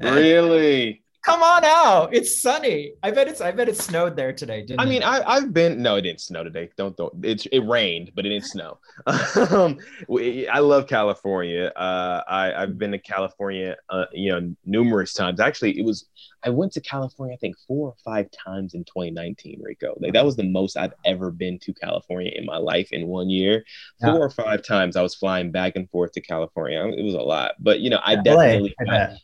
really? 0.00 1.01
Come 1.22 1.40
on 1.40 1.64
out. 1.64 2.12
It's 2.12 2.42
sunny. 2.42 2.94
I 3.00 3.12
bet 3.12 3.28
it's 3.28 3.40
I 3.40 3.52
bet 3.52 3.68
it 3.68 3.76
snowed 3.76 4.16
there 4.16 4.32
today, 4.32 4.66
I 4.76 4.84
mean, 4.84 5.04
I, 5.04 5.22
I've 5.24 5.54
been 5.54 5.80
no, 5.80 5.94
it 5.94 6.02
didn't 6.02 6.20
snow 6.20 6.42
today. 6.42 6.68
Don't 6.76 6.96
don't 6.96 7.24
it, 7.24 7.46
it 7.52 7.64
rained, 7.64 8.10
but 8.16 8.26
it 8.26 8.30
didn't 8.30 8.46
snow. 8.46 8.78
um, 9.50 9.78
we, 10.08 10.48
I 10.48 10.58
love 10.58 10.88
California. 10.88 11.72
Uh, 11.76 12.22
I, 12.26 12.52
I've 12.54 12.76
been 12.76 12.90
to 12.90 12.98
California 12.98 13.76
uh, 13.88 14.06
you 14.12 14.32
know, 14.32 14.52
numerous 14.64 15.12
times. 15.12 15.38
Actually, 15.38 15.78
it 15.78 15.84
was 15.84 16.08
I 16.42 16.50
went 16.50 16.72
to 16.72 16.80
California, 16.80 17.34
I 17.34 17.38
think 17.38 17.56
four 17.68 17.90
or 17.90 17.94
five 18.04 18.28
times 18.32 18.74
in 18.74 18.82
2019, 18.84 19.60
Rico. 19.62 19.96
Like 20.00 20.14
that 20.14 20.24
was 20.24 20.34
the 20.34 20.42
most 20.42 20.76
I've 20.76 20.94
ever 21.04 21.30
been 21.30 21.60
to 21.60 21.72
California 21.72 22.32
in 22.34 22.44
my 22.44 22.56
life 22.56 22.88
in 22.90 23.06
one 23.06 23.30
year. 23.30 23.64
Four 24.00 24.18
or 24.18 24.30
five 24.30 24.66
times 24.66 24.96
I 24.96 25.02
was 25.02 25.14
flying 25.14 25.52
back 25.52 25.76
and 25.76 25.88
forth 25.90 26.12
to 26.12 26.20
California. 26.20 26.84
It 26.84 27.04
was 27.04 27.14
a 27.14 27.18
lot. 27.18 27.52
But 27.60 27.78
you 27.78 27.90
know, 27.90 28.00
I 28.02 28.16
definitely 28.16 28.74
I, 28.80 29.16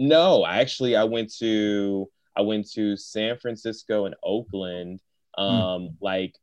no, 0.00 0.46
actually, 0.46 0.96
I 0.96 1.04
went 1.04 1.30
to 1.40 2.10
I 2.34 2.40
went 2.40 2.70
to 2.72 2.96
San 2.96 3.36
Francisco 3.36 4.06
and 4.06 4.14
Oakland, 4.22 5.00
hmm. 5.36 5.42
um, 5.42 5.90
like 6.00 6.34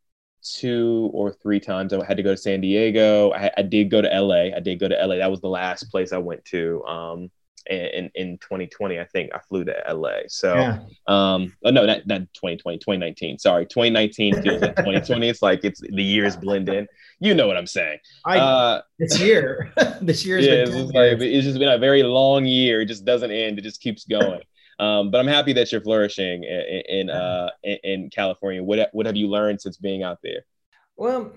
two 0.44 1.10
or 1.12 1.34
three 1.34 1.60
times. 1.60 1.92
I 1.92 2.06
had 2.06 2.18
to 2.18 2.24
go 2.24 2.32
to 2.32 2.38
San 2.38 2.62
Diego. 2.62 3.32
I, 3.32 3.50
I, 3.58 3.64
did 3.64 3.90
go 3.90 4.00
to 4.00 4.08
LA. 4.08 4.56
I 4.56 4.60
did 4.60 4.80
go 4.80 4.88
to 4.88 4.96
LA. 4.96 5.16
That 5.16 5.32
was 5.32 5.42
the 5.42 5.50
last 5.50 5.90
place 5.90 6.14
I 6.14 6.20
went 6.20 6.46
to. 6.46 6.84
Um, 6.86 7.32
in, 7.70 8.12
in 8.16 8.38
2020, 8.40 9.00
I 9.00 9.06
think 9.06 9.32
I 9.34 9.40
flew 9.40 9.64
to 9.66 9.76
LA. 9.92 10.20
So, 10.28 10.54
yeah. 10.56 10.80
um, 11.08 11.56
oh, 11.64 11.72
no, 11.72 11.86
not, 11.86 12.06
not 12.08 12.22
2020, 12.34 12.78
2019. 12.78 13.40
Sorry, 13.40 13.66
2019 13.66 14.42
feels 14.42 14.62
like 14.62 14.76
2020. 14.76 15.30
It's 15.30 15.42
like 15.42 15.64
it's 15.64 15.82
the 15.82 16.04
years 16.04 16.36
blend 16.36 16.70
in. 16.70 16.88
You 17.20 17.34
know 17.34 17.48
what 17.48 17.58
I'm 17.58 17.68
saying? 17.68 18.00
I, 18.26 18.40
uh, 18.40 18.82
this 19.00 19.20
year, 19.20 19.72
this 20.02 20.26
year, 20.26 20.40
yeah, 20.40 20.66
it's, 20.68 20.94
like, 20.94 21.20
it's 21.20 21.46
just 21.46 21.60
been 21.60 21.70
a 21.70 21.78
very 21.78 22.04
long 22.04 22.46
year. 22.46 22.82
It 22.82 22.86
just 22.86 23.06
doesn't 23.06 23.32
end. 23.32 23.60
It 23.60 23.64
just 23.64 23.82
keeps 23.82 24.06
going. 24.06 24.42
Um, 24.80 25.10
but 25.10 25.20
I'm 25.20 25.28
happy 25.28 25.54
that 25.54 25.72
you're 25.72 25.82
flourishing 25.82 26.44
in, 26.44 26.84
in 26.88 27.10
uh 27.10 27.50
in, 27.64 27.78
in 27.84 28.10
California. 28.12 28.64
What 28.64 28.90
what 28.94 29.08
have 29.08 29.16
you 29.16 29.28
learned 29.28 29.60
since 29.60 29.78
being 29.78 30.04
out 30.04 30.20
there? 30.22 30.46
Well, 30.96 31.34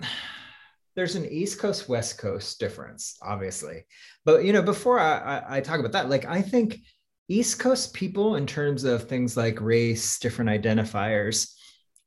there's 0.95 1.15
an 1.15 1.25
East 1.25 1.59
Coast 1.59 1.87
West 1.87 2.17
Coast 2.17 2.59
difference, 2.59 3.17
obviously. 3.21 3.85
But 4.25 4.43
you 4.43 4.53
know, 4.53 4.61
before 4.61 4.99
I, 4.99 5.17
I, 5.17 5.57
I 5.57 5.61
talk 5.61 5.79
about 5.79 5.93
that, 5.93 6.09
like 6.09 6.25
I 6.25 6.41
think 6.41 6.79
East 7.27 7.59
Coast 7.59 7.93
people, 7.93 8.35
in 8.35 8.45
terms 8.45 8.83
of 8.83 9.07
things 9.07 9.37
like 9.37 9.61
race, 9.61 10.19
different 10.19 10.49
identifiers, 10.49 11.53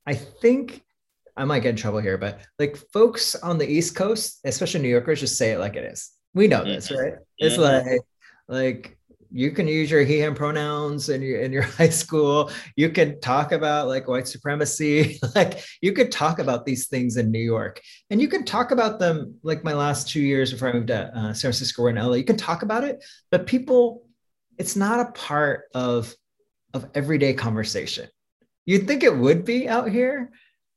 I 0.07 0.15
think 0.15 0.83
I 1.37 1.45
might 1.45 1.61
get 1.61 1.71
in 1.71 1.77
trouble 1.77 2.01
here, 2.01 2.19
but 2.19 2.41
like 2.59 2.77
folks 2.93 3.35
on 3.35 3.59
the 3.59 3.69
East 3.69 3.97
Coast, 3.97 4.41
especially 4.45 4.81
New 4.81 4.89
Yorkers, 4.89 5.21
just 5.21 5.39
say 5.39 5.53
it 5.53 5.59
like 5.59 5.77
it 5.77 5.85
is. 5.85 6.11
We 6.35 6.47
know 6.47 6.65
this, 6.65 6.89
mm-hmm. 6.89 7.01
right? 7.01 7.15
It's 7.39 7.57
mm-hmm. 7.57 7.89
like 7.89 8.01
like 8.49 8.99
you 9.35 9.51
can 9.51 9.67
use 9.67 9.91
your 9.91 10.05
he 10.05 10.21
him 10.21 10.35
pronouns 10.35 11.09
in 11.09 11.21
your 11.21 11.41
in 11.41 11.53
your 11.53 11.63
high 11.79 11.89
school. 11.89 12.51
You 12.77 12.89
can 12.89 13.21
talk 13.21 13.53
about 13.53 13.89
like 13.89 14.09
white 14.09 14.29
supremacy. 14.29 15.19
Like 15.35 15.65
you 15.83 15.93
could 15.93 16.13
talk 16.13 16.39
about 16.39 16.65
these 16.65 16.87
things 16.87 17.17
in 17.17 17.33
new 17.33 17.41
york. 17.41 17.81
And 18.11 18.21
you 18.21 18.29
can 18.29 18.45
talk 18.45 18.71
about 18.71 19.01
them 19.01 19.35
like 19.43 19.65
my 19.65 19.75
last 19.75 20.09
two 20.09 20.21
years 20.21 20.53
before 20.53 20.69
i 20.69 20.73
moved 20.73 20.89
to 20.89 21.11
uh, 21.19 21.33
san 21.33 21.49
francisco 21.49 21.83
or 21.83 21.91
in 21.91 21.97
la 21.97 22.13
you 22.13 22.25
can 22.25 22.37
talk 22.37 22.63
about 22.63 22.85
it 22.85 23.05
but 23.31 23.47
people 23.47 24.05
it's 24.59 24.77
not 24.77 25.01
a 25.01 25.11
part 25.13 25.65
of 25.75 26.15
of 26.73 26.89
everyday 26.95 27.33
conversation. 27.33 28.09
You'd 28.67 28.87
think 28.87 29.03
it 29.03 29.17
would 29.17 29.45
be 29.45 29.69
out 29.69 29.89
here 29.89 30.33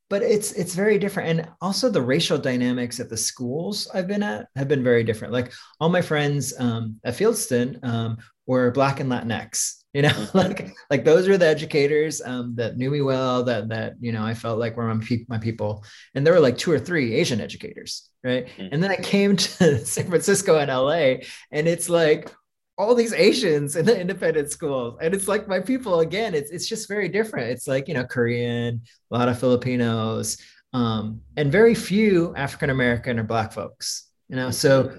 but 0.10 0.22
it's 0.22 0.52
it's 0.54 0.76
very 0.76 0.98
different. 0.98 1.30
And 1.30 1.50
also 1.62 1.90
the 1.90 2.02
racial 2.02 2.38
dynamics 2.38 3.00
at 3.00 3.10
the 3.10 3.18
schools 3.18 3.88
i've 3.94 4.08
been 4.08 4.24
at 4.24 4.48
have 4.56 4.68
been 4.68 4.84
very 4.84 5.04
different. 5.04 5.34
Like 5.34 5.54
all 5.80 5.90
my 5.90 6.02
friends 6.02 6.54
um, 6.60 7.00
at 7.04 7.16
fieldston 7.16 7.84
um, 7.84 8.18
were 8.46 8.72
black 8.72 9.00
and 9.00 9.12
latinx 9.12 9.84
you 9.94 10.04
know 10.04 10.28
like 10.34 10.76
like 10.90 11.04
those 11.04 11.28
were 11.28 11.38
the 11.38 11.48
educators 11.48 12.22
um, 12.22 12.54
that 12.56 12.78
knew 12.78 12.92
me 12.92 13.02
well 13.02 13.44
that 13.44 13.68
that 13.70 13.94
you 14.00 14.12
know 14.12 14.24
i 14.24 14.34
felt 14.34 14.60
like 14.60 14.78
were 14.78 14.94
my, 14.94 15.04
pe- 15.04 15.26
my 15.28 15.40
people. 15.40 15.84
And 16.14 16.26
there 16.26 16.34
were 16.34 16.40
like 16.40 16.58
two 16.58 16.72
or 16.72 16.80
three 16.80 17.16
asian 17.16 17.42
educators 17.42 18.10
right? 18.24 18.48
Mm-hmm. 18.48 18.74
and 18.74 18.84
then 18.84 18.92
i 18.92 18.96
came 18.98 19.36
to 19.44 19.86
san 19.86 20.08
francisco 20.08 20.60
and 20.60 20.70
la 20.70 21.16
and 21.52 21.68
it's 21.68 21.90
like 21.90 22.32
all 22.78 22.94
these 22.94 23.14
Asians 23.14 23.76
in 23.76 23.86
the 23.86 24.00
independent 24.00 24.52
schools. 24.52 24.98
And 25.02 25.14
it's 25.14 25.28
like 25.28 25.48
my 25.48 25.60
people 25.60 26.02
again, 26.02 26.36
it's 26.36 26.52
it's 26.52 26.68
just 26.68 26.88
very 26.88 27.10
different. 27.10 27.50
It's 27.50 27.68
like, 27.68 27.88
you 27.88 27.94
know, 27.94 28.04
Korean, 28.04 28.82
a 29.12 29.18
lot 29.18 29.30
of 29.30 29.40
Filipinos, 29.40 30.38
um, 30.74 31.22
and 31.36 31.52
very 31.52 31.74
few 31.74 32.36
African 32.36 32.70
American 32.70 33.20
or 33.20 33.24
black 33.24 33.52
folks, 33.52 34.10
you 34.30 34.36
know. 34.36 34.52
So 34.52 34.98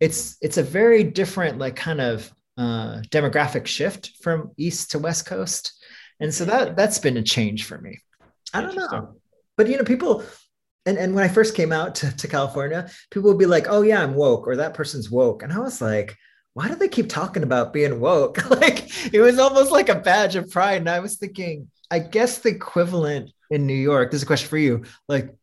it's 0.00 0.36
it's 0.40 0.58
a 0.58 0.62
very 0.62 1.04
different 1.04 1.58
like 1.58 1.76
kind 1.76 2.00
of 2.00 2.32
uh, 2.58 3.00
demographic 3.10 3.66
shift 3.66 4.12
from 4.22 4.50
east 4.56 4.90
to 4.90 4.98
west 4.98 5.26
coast. 5.26 5.72
And 6.18 6.34
so 6.34 6.44
that 6.46 6.76
that's 6.76 6.98
been 6.98 7.16
a 7.16 7.22
change 7.22 7.64
for 7.64 7.78
me. 7.78 7.98
I 8.52 8.60
don't 8.60 8.76
know. 8.76 9.16
But 9.56 9.68
you 9.68 9.76
know, 9.76 9.84
people 9.84 10.24
and, 10.86 10.98
and 10.98 11.14
when 11.14 11.24
I 11.24 11.28
first 11.28 11.54
came 11.54 11.72
out 11.72 11.94
to, 11.96 12.16
to 12.16 12.26
California, 12.26 12.90
people 13.10 13.30
would 13.30 13.38
be 13.38 13.46
like, 13.46 13.66
oh 13.68 13.82
yeah, 13.82 14.02
I'm 14.02 14.14
woke, 14.14 14.48
or 14.48 14.56
that 14.56 14.74
person's 14.74 15.10
woke. 15.10 15.42
And 15.42 15.52
I 15.52 15.58
was 15.58 15.80
like, 15.80 16.16
why 16.60 16.68
do 16.68 16.74
they 16.74 16.88
keep 16.88 17.08
talking 17.08 17.42
about 17.42 17.72
being 17.72 18.00
woke? 18.00 18.50
like 18.60 19.14
it 19.14 19.22
was 19.22 19.38
almost 19.38 19.72
like 19.72 19.88
a 19.88 19.94
badge 19.94 20.36
of 20.36 20.50
pride. 20.50 20.76
And 20.76 20.90
I 20.90 21.00
was 21.00 21.16
thinking, 21.16 21.70
I 21.90 22.00
guess 22.00 22.38
the 22.38 22.50
equivalent 22.50 23.30
in 23.50 23.66
New 23.66 23.72
York, 23.72 24.10
this 24.10 24.18
is 24.18 24.24
a 24.24 24.26
question 24.26 24.50
for 24.50 24.58
you. 24.58 24.84
Like, 25.08 25.34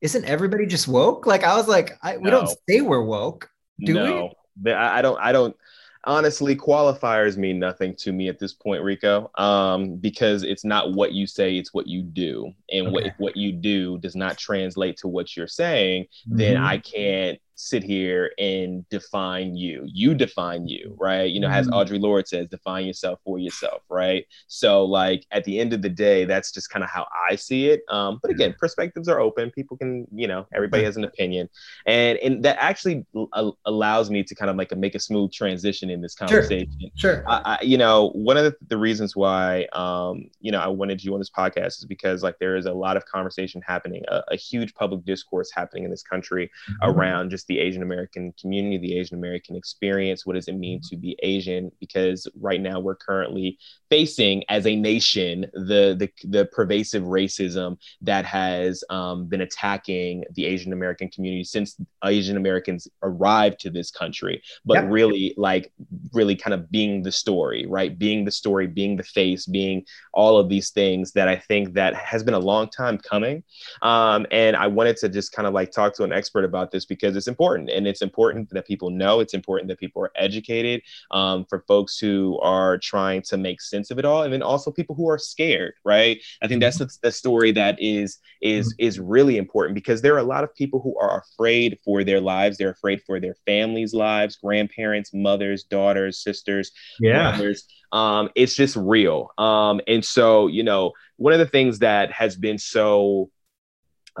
isn't 0.00 0.24
everybody 0.24 0.66
just 0.66 0.88
woke? 0.88 1.24
Like 1.24 1.44
I 1.44 1.56
was 1.56 1.68
like, 1.68 1.96
I, 2.02 2.16
we 2.16 2.30
don't 2.30 2.50
say 2.68 2.80
we're 2.80 3.00
woke, 3.00 3.48
do 3.78 3.94
no. 3.94 4.32
we? 4.64 4.72
I 4.72 5.00
don't, 5.02 5.20
I 5.20 5.30
don't 5.30 5.56
honestly 6.04 6.56
qualifiers 6.56 7.36
mean 7.36 7.60
nothing 7.60 7.94
to 7.94 8.10
me 8.10 8.28
at 8.28 8.38
this 8.38 8.54
point 8.54 8.82
rico 8.82 9.30
um, 9.36 9.96
because 9.96 10.42
it's 10.42 10.64
not 10.64 10.94
what 10.94 11.12
you 11.12 11.26
say 11.26 11.56
it's 11.56 11.74
what 11.74 11.86
you 11.86 12.02
do 12.02 12.50
and 12.70 12.86
okay. 12.86 12.92
what 12.92 13.06
if 13.06 13.14
what 13.18 13.36
you 13.36 13.52
do 13.52 13.98
does 13.98 14.16
not 14.16 14.38
translate 14.38 14.96
to 14.96 15.08
what 15.08 15.36
you're 15.36 15.46
saying 15.46 16.04
mm-hmm. 16.04 16.38
then 16.38 16.56
i 16.56 16.78
can't 16.78 17.38
sit 17.60 17.82
here 17.82 18.32
and 18.38 18.88
define 18.88 19.56
you. 19.56 19.82
You 19.86 20.14
define 20.14 20.66
you, 20.66 20.96
right? 20.98 21.30
You 21.30 21.40
know, 21.40 21.48
mm-hmm. 21.48 21.56
as 21.56 21.68
Audre 21.68 22.00
Lorde 22.00 22.26
says, 22.26 22.48
define 22.48 22.86
yourself 22.86 23.20
for 23.24 23.38
yourself, 23.38 23.82
right? 23.88 24.26
So, 24.46 24.84
like 24.84 25.26
at 25.30 25.44
the 25.44 25.60
end 25.60 25.72
of 25.72 25.82
the 25.82 25.88
day, 25.88 26.24
that's 26.24 26.52
just 26.52 26.70
kind 26.70 26.82
of 26.82 26.90
how 26.90 27.06
I 27.28 27.36
see 27.36 27.68
it. 27.68 27.82
Um, 27.88 28.18
but 28.22 28.30
again, 28.30 28.54
perspectives 28.58 29.08
are 29.08 29.20
open. 29.20 29.50
People 29.50 29.76
can, 29.76 30.06
you 30.12 30.26
know, 30.26 30.46
everybody 30.54 30.84
has 30.84 30.96
an 30.96 31.04
opinion, 31.04 31.48
and 31.86 32.18
and 32.18 32.42
that 32.44 32.56
actually 32.58 33.04
l- 33.14 33.58
allows 33.66 34.10
me 34.10 34.22
to 34.22 34.34
kind 34.34 34.50
of 34.50 34.56
like 34.56 34.74
make 34.76 34.94
a 34.94 35.00
smooth 35.00 35.32
transition 35.32 35.90
in 35.90 36.00
this 36.00 36.14
conversation. 36.14 36.70
Sure. 36.96 37.16
sure. 37.16 37.24
I, 37.28 37.58
I, 37.60 37.62
you 37.62 37.76
know, 37.76 38.10
one 38.10 38.36
of 38.36 38.44
the, 38.44 38.56
the 38.68 38.78
reasons 38.78 39.14
why, 39.14 39.66
um, 39.72 40.30
you 40.40 40.50
know, 40.50 40.60
I 40.60 40.68
wanted 40.68 41.04
you 41.04 41.12
on 41.14 41.20
this 41.20 41.30
podcast 41.30 41.78
is 41.78 41.84
because 41.84 42.22
like 42.22 42.38
there 42.38 42.56
is 42.56 42.66
a 42.66 42.72
lot 42.72 42.96
of 42.96 43.04
conversation 43.06 43.62
happening, 43.66 44.02
a, 44.08 44.22
a 44.28 44.36
huge 44.36 44.74
public 44.74 45.04
discourse 45.04 45.50
happening 45.54 45.84
in 45.84 45.90
this 45.90 46.02
country 46.02 46.50
mm-hmm. 46.70 46.90
around 46.90 47.30
just 47.30 47.49
the 47.50 47.58
Asian 47.58 47.82
American 47.82 48.32
community, 48.40 48.78
the 48.78 48.96
Asian 48.96 49.18
American 49.18 49.56
experience. 49.56 50.24
What 50.24 50.34
does 50.34 50.46
it 50.46 50.54
mean 50.54 50.80
to 50.88 50.96
be 50.96 51.18
Asian? 51.24 51.72
Because 51.80 52.28
right 52.40 52.60
now 52.60 52.78
we're 52.78 52.94
currently 52.94 53.58
facing, 53.90 54.44
as 54.48 54.68
a 54.68 54.76
nation, 54.76 55.46
the 55.52 55.96
the, 55.98 56.08
the 56.28 56.44
pervasive 56.46 57.02
racism 57.02 57.76
that 58.02 58.24
has 58.24 58.84
um, 58.88 59.26
been 59.26 59.40
attacking 59.40 60.22
the 60.36 60.46
Asian 60.46 60.72
American 60.72 61.08
community 61.08 61.42
since 61.42 61.76
Asian 62.04 62.36
Americans 62.36 62.86
arrived 63.02 63.58
to 63.60 63.70
this 63.70 63.90
country. 63.90 64.40
But 64.64 64.74
yep. 64.74 64.84
really, 64.88 65.34
like, 65.36 65.72
really 66.12 66.36
kind 66.36 66.54
of 66.54 66.70
being 66.70 67.02
the 67.02 67.10
story, 67.10 67.66
right? 67.66 67.98
Being 67.98 68.24
the 68.24 68.30
story, 68.30 68.68
being 68.68 68.96
the 68.96 69.02
face, 69.02 69.44
being 69.44 69.84
all 70.14 70.38
of 70.38 70.48
these 70.48 70.70
things 70.70 71.10
that 71.14 71.26
I 71.26 71.36
think 71.36 71.74
that 71.74 71.96
has 71.96 72.22
been 72.22 72.34
a 72.34 72.38
long 72.38 72.68
time 72.70 72.96
coming. 72.96 73.42
Um, 73.82 74.24
and 74.30 74.54
I 74.54 74.68
wanted 74.68 74.98
to 74.98 75.08
just 75.08 75.32
kind 75.32 75.48
of 75.48 75.52
like 75.52 75.72
talk 75.72 75.96
to 75.96 76.04
an 76.04 76.12
expert 76.12 76.44
about 76.44 76.70
this 76.70 76.84
because 76.84 77.16
it's 77.16 77.26
important 77.30 77.70
and 77.70 77.86
it's 77.86 78.02
important 78.02 78.50
that 78.50 78.66
people 78.66 78.90
know 78.90 79.20
it's 79.20 79.34
important 79.34 79.68
that 79.68 79.78
people 79.78 80.02
are 80.02 80.12
educated 80.16 80.82
um, 81.10 81.46
for 81.48 81.64
folks 81.66 81.98
who 81.98 82.38
are 82.40 82.76
trying 82.78 83.22
to 83.22 83.36
make 83.36 83.60
sense 83.60 83.90
of 83.90 83.98
it 83.98 84.04
all 84.04 84.22
and 84.22 84.32
then 84.32 84.42
also 84.42 84.70
people 84.70 84.94
who 84.94 85.08
are 85.08 85.18
scared 85.18 85.72
right 85.84 86.18
i 86.42 86.46
think 86.46 86.60
that's 86.60 86.76
mm-hmm. 86.76 86.96
the, 87.02 87.08
the 87.08 87.12
story 87.12 87.52
that 87.52 87.76
is 87.80 88.18
is 88.42 88.74
mm-hmm. 88.74 88.86
is 88.86 89.00
really 89.00 89.36
important 89.38 89.74
because 89.74 90.02
there 90.02 90.14
are 90.14 90.18
a 90.26 90.32
lot 90.34 90.44
of 90.44 90.54
people 90.54 90.80
who 90.80 90.94
are 90.98 91.22
afraid 91.32 91.78
for 91.84 92.04
their 92.04 92.20
lives 92.20 92.58
they're 92.58 92.70
afraid 92.70 93.00
for 93.06 93.20
their 93.20 93.36
families 93.46 93.94
lives 93.94 94.36
grandparents 94.36 95.14
mothers 95.14 95.64
daughters 95.64 96.22
sisters 96.22 96.72
yeah 97.00 97.30
brothers. 97.30 97.64
um, 97.92 98.28
it's 98.34 98.54
just 98.54 98.76
real 98.76 99.30
um, 99.38 99.80
and 99.86 100.04
so 100.04 100.48
you 100.48 100.62
know 100.62 100.92
one 101.16 101.32
of 101.32 101.38
the 101.38 101.46
things 101.46 101.78
that 101.80 102.10
has 102.10 102.34
been 102.36 102.58
so 102.58 103.30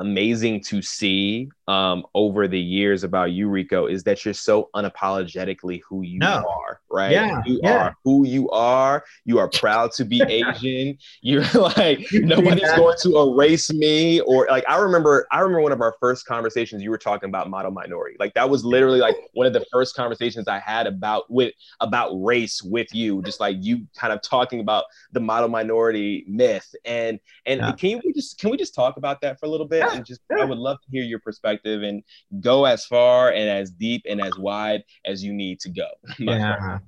amazing 0.00 0.62
to 0.62 0.82
see 0.82 1.48
um, 1.68 2.04
over 2.14 2.48
the 2.48 2.58
years 2.58 3.04
about 3.04 3.30
you, 3.30 3.48
Rico, 3.48 3.86
is 3.86 4.02
that 4.04 4.24
you're 4.24 4.34
so 4.34 4.70
unapologetically 4.74 5.80
who 5.88 6.02
you 6.02 6.18
no. 6.18 6.44
are, 6.48 6.80
right? 6.90 7.12
Yeah, 7.12 7.40
you 7.46 7.60
yeah. 7.62 7.76
are 7.76 7.96
who 8.02 8.26
you 8.26 8.50
are. 8.50 9.04
You 9.24 9.38
are 9.38 9.48
proud 9.48 9.92
to 9.92 10.04
be 10.04 10.20
Asian. 10.28 10.98
You're 11.22 11.44
like 11.54 12.00
nobody's 12.12 12.62
yeah. 12.62 12.76
going 12.76 12.96
to 13.02 13.20
erase 13.20 13.72
me 13.72 14.20
or 14.20 14.48
like 14.50 14.64
I 14.68 14.78
remember. 14.78 15.28
I 15.30 15.40
remember 15.40 15.60
one 15.60 15.72
of 15.72 15.80
our 15.80 15.94
first 16.00 16.26
conversations. 16.26 16.82
You 16.82 16.90
were 16.90 16.98
talking 16.98 17.28
about 17.28 17.48
model 17.48 17.70
minority. 17.70 18.16
Like 18.18 18.34
that 18.34 18.50
was 18.50 18.64
literally 18.64 18.98
like 18.98 19.16
one 19.34 19.46
of 19.46 19.52
the 19.52 19.64
first 19.70 19.94
conversations 19.94 20.48
I 20.48 20.58
had 20.58 20.88
about 20.88 21.30
with 21.30 21.52
about 21.78 22.10
race 22.14 22.62
with 22.62 22.92
you. 22.92 23.22
Just 23.22 23.38
like 23.38 23.58
you 23.60 23.86
kind 23.96 24.12
of 24.12 24.22
talking 24.22 24.60
about 24.60 24.84
the 25.12 25.20
model 25.20 25.48
minority 25.48 26.24
myth 26.26 26.74
and 26.84 27.20
and 27.46 27.60
yeah. 27.60 27.72
can 27.72 27.90
you 27.90 28.12
just 28.14 28.38
can 28.38 28.50
we 28.50 28.56
just 28.56 28.74
talk 28.74 28.96
about 28.96 29.20
that 29.20 29.38
for 29.38 29.46
a 29.46 29.48
little 29.48 29.68
bit 29.68 29.89
and 29.94 30.04
just 30.04 30.20
I 30.38 30.44
would 30.44 30.58
love 30.58 30.78
to 30.82 30.90
hear 30.90 31.04
your 31.04 31.20
perspective 31.20 31.82
and 31.82 32.02
go 32.40 32.64
as 32.64 32.84
far 32.86 33.30
and 33.30 33.48
as 33.48 33.70
deep 33.70 34.02
and 34.08 34.20
as 34.20 34.36
wide 34.38 34.82
as 35.04 35.22
you 35.22 35.32
need 35.32 35.60
to 35.60 35.70
go. 35.70 35.88
yeah. 36.18 36.78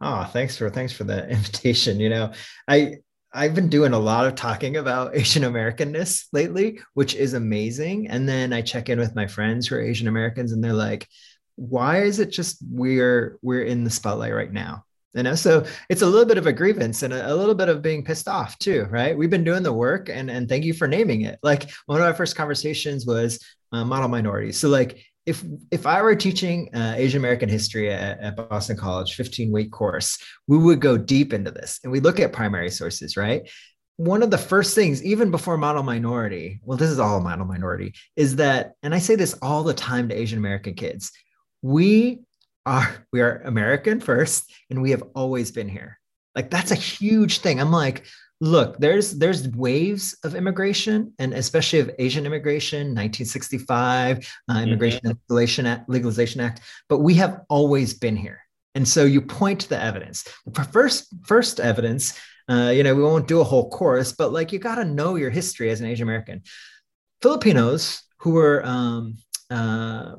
Oh, 0.00 0.24
thanks 0.24 0.56
for 0.56 0.68
thanks 0.70 0.92
for 0.92 1.04
the 1.04 1.28
invitation. 1.30 2.00
You 2.00 2.10
know, 2.10 2.32
I 2.68 2.96
I've 3.34 3.54
been 3.54 3.68
doing 3.68 3.92
a 3.92 3.98
lot 3.98 4.26
of 4.26 4.34
talking 4.34 4.76
about 4.76 5.16
Asian 5.16 5.42
Americanness 5.42 6.26
lately, 6.32 6.80
which 6.94 7.14
is 7.14 7.34
amazing. 7.34 8.08
And 8.08 8.28
then 8.28 8.52
I 8.52 8.62
check 8.62 8.88
in 8.88 8.98
with 8.98 9.14
my 9.14 9.26
friends 9.26 9.66
who 9.66 9.76
are 9.76 9.80
Asian 9.80 10.08
Americans 10.08 10.52
and 10.52 10.62
they're 10.62 10.72
like, 10.72 11.08
why 11.56 12.02
is 12.02 12.18
it 12.18 12.30
just 12.30 12.58
we're 12.70 13.38
we're 13.42 13.62
in 13.62 13.84
the 13.84 13.90
spotlight 13.90 14.34
right 14.34 14.52
now? 14.52 14.84
You 15.14 15.22
know? 15.22 15.34
So 15.34 15.64
it's 15.88 16.02
a 16.02 16.06
little 16.06 16.26
bit 16.26 16.38
of 16.38 16.46
a 16.46 16.52
grievance 16.52 17.02
and 17.02 17.12
a, 17.12 17.32
a, 17.32 17.34
little 17.34 17.54
bit 17.54 17.68
of 17.68 17.82
being 17.82 18.04
pissed 18.04 18.28
off 18.28 18.58
too 18.58 18.86
right? 18.90 19.16
We've 19.16 19.30
been 19.30 19.44
doing 19.44 19.62
the 19.62 19.72
work 19.72 20.08
and 20.08 20.30
and 20.30 20.48
thank 20.48 20.64
you 20.64 20.74
for 20.74 20.88
naming 20.88 21.22
it. 21.22 21.38
Like 21.42 21.70
one 21.86 22.00
of 22.00 22.06
our 22.06 22.14
first 22.14 22.36
conversations 22.36 23.06
was 23.06 23.38
uh, 23.72 23.84
model 23.84 24.08
minorities. 24.08 24.58
So 24.58 24.68
like 24.68 25.04
if 25.26 25.44
if 25.70 25.86
i 25.86 26.02
were 26.02 26.16
teaching 26.16 26.68
uh, 26.74 26.94
asian 26.96 27.20
american 27.20 27.48
history 27.48 27.90
at, 27.90 28.18
at 28.20 28.36
boston 28.36 28.76
college 28.76 29.14
15 29.14 29.52
week 29.52 29.70
course 29.70 30.18
we 30.48 30.58
would 30.58 30.80
go 30.80 30.96
deep 30.96 31.32
into 31.32 31.50
this 31.50 31.78
and 31.82 31.92
we 31.92 32.00
look 32.00 32.20
at 32.20 32.32
primary 32.32 32.70
sources 32.70 33.16
right? 33.16 33.48
One 33.98 34.22
of 34.22 34.30
the 34.30 34.38
first 34.38 34.74
things 34.74 35.04
even 35.04 35.30
before 35.30 35.56
model 35.56 35.82
minority 35.82 36.60
well 36.64 36.78
this 36.78 36.90
is 36.90 36.98
all 36.98 37.20
model 37.20 37.46
minority 37.46 37.94
is 38.16 38.36
that 38.36 38.72
and 38.82 38.94
i 38.94 38.98
say 38.98 39.14
this 39.14 39.34
all 39.42 39.62
the 39.62 39.74
time 39.74 40.08
to 40.08 40.18
asian 40.18 40.38
american 40.38 40.74
kids 40.74 41.12
we 41.60 42.20
are 42.66 43.06
we 43.12 43.20
are 43.20 43.42
American 43.44 44.00
first, 44.00 44.52
and 44.70 44.82
we 44.82 44.90
have 44.90 45.02
always 45.14 45.50
been 45.50 45.68
here. 45.68 45.98
Like 46.34 46.50
that's 46.50 46.70
a 46.70 46.76
huge 46.76 47.38
thing. 47.38 47.60
I'm 47.60 47.72
like, 47.72 48.04
look, 48.40 48.78
there's 48.78 49.12
there's 49.18 49.48
waves 49.48 50.16
of 50.24 50.34
immigration, 50.34 51.12
and 51.18 51.34
especially 51.34 51.80
of 51.80 51.90
Asian 51.98 52.26
immigration, 52.26 52.88
1965 52.88 54.18
uh, 54.18 54.20
mm-hmm. 54.20 54.62
Immigration 54.62 55.00
mm-hmm. 55.00 55.08
Legalization 55.28 55.66
Act, 55.66 55.88
Legalization 55.88 56.40
Act, 56.40 56.60
but 56.88 56.98
we 56.98 57.14
have 57.14 57.40
always 57.48 57.94
been 57.94 58.16
here. 58.16 58.40
And 58.74 58.88
so 58.88 59.04
you 59.04 59.20
point 59.20 59.60
to 59.60 59.68
the 59.68 59.82
evidence. 59.82 60.26
First 60.70 61.14
first 61.24 61.60
evidence, 61.60 62.18
uh, 62.48 62.72
you 62.74 62.82
know, 62.82 62.94
we 62.94 63.02
won't 63.02 63.28
do 63.28 63.40
a 63.40 63.44
whole 63.44 63.70
course, 63.70 64.12
but 64.12 64.32
like 64.32 64.52
you 64.52 64.58
got 64.58 64.76
to 64.76 64.84
know 64.84 65.16
your 65.16 65.30
history 65.30 65.70
as 65.70 65.80
an 65.80 65.86
Asian 65.86 66.04
American. 66.04 66.42
Filipinos 67.20 68.02
who 68.18 68.30
were 68.30 68.64
um, 68.64 69.16
uh, 69.50 70.12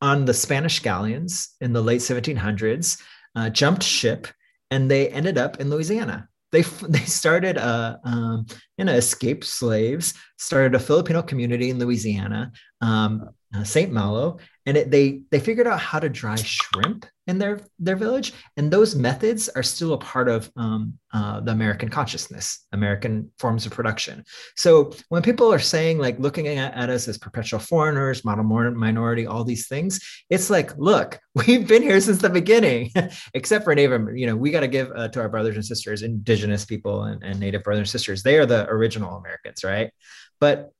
on 0.00 0.24
the 0.24 0.34
Spanish 0.34 0.80
galleons 0.80 1.54
in 1.60 1.72
the 1.72 1.82
late 1.82 2.00
1700s, 2.00 3.00
uh, 3.34 3.50
jumped 3.50 3.82
ship, 3.82 4.28
and 4.70 4.90
they 4.90 5.08
ended 5.08 5.38
up 5.38 5.60
in 5.60 5.70
Louisiana. 5.70 6.28
They, 6.52 6.62
they 6.88 7.00
started 7.00 7.56
a 7.56 8.00
um, 8.04 8.46
you 8.76 8.84
know 8.84 8.94
escaped 8.94 9.44
slaves 9.44 10.14
started 10.38 10.74
a 10.74 10.78
Filipino 10.78 11.22
community 11.22 11.70
in 11.70 11.78
Louisiana. 11.78 12.52
Um, 12.80 13.30
uh, 13.54 13.64
Saint 13.64 13.92
Malo, 13.92 14.38
and 14.66 14.76
it, 14.76 14.90
they 14.90 15.22
they 15.30 15.40
figured 15.40 15.66
out 15.66 15.80
how 15.80 15.98
to 15.98 16.08
dry 16.08 16.36
shrimp 16.36 17.06
in 17.26 17.38
their 17.38 17.60
their 17.78 17.96
village, 17.96 18.34
and 18.58 18.70
those 18.70 18.94
methods 18.94 19.48
are 19.48 19.62
still 19.62 19.94
a 19.94 19.98
part 19.98 20.28
of 20.28 20.50
um, 20.56 20.98
uh, 21.14 21.40
the 21.40 21.52
American 21.52 21.88
consciousness, 21.88 22.66
American 22.72 23.30
forms 23.38 23.64
of 23.64 23.72
production. 23.72 24.24
So 24.56 24.92
when 25.08 25.22
people 25.22 25.50
are 25.52 25.58
saying 25.58 25.98
like 25.98 26.18
looking 26.18 26.46
at, 26.48 26.74
at 26.74 26.90
us 26.90 27.08
as 27.08 27.16
perpetual 27.16 27.60
foreigners, 27.60 28.24
model 28.24 28.44
minority, 28.44 29.26
all 29.26 29.44
these 29.44 29.66
things, 29.66 29.98
it's 30.28 30.50
like, 30.50 30.76
look, 30.76 31.18
we've 31.34 31.66
been 31.66 31.82
here 31.82 32.00
since 32.00 32.18
the 32.18 32.28
beginning, 32.28 32.92
except 33.34 33.64
for 33.64 33.74
Native. 33.74 34.14
You 34.14 34.26
know, 34.26 34.36
we 34.36 34.50
got 34.50 34.60
to 34.60 34.68
give 34.68 34.90
uh, 34.94 35.08
to 35.08 35.20
our 35.20 35.30
brothers 35.30 35.56
and 35.56 35.64
sisters, 35.64 36.02
indigenous 36.02 36.66
people 36.66 37.04
and, 37.04 37.22
and 37.22 37.40
Native 37.40 37.62
brothers 37.62 37.88
and 37.88 38.00
sisters. 38.00 38.22
They 38.22 38.38
are 38.38 38.46
the 38.46 38.68
original 38.68 39.16
Americans, 39.16 39.64
right? 39.64 39.90
But 40.40 40.72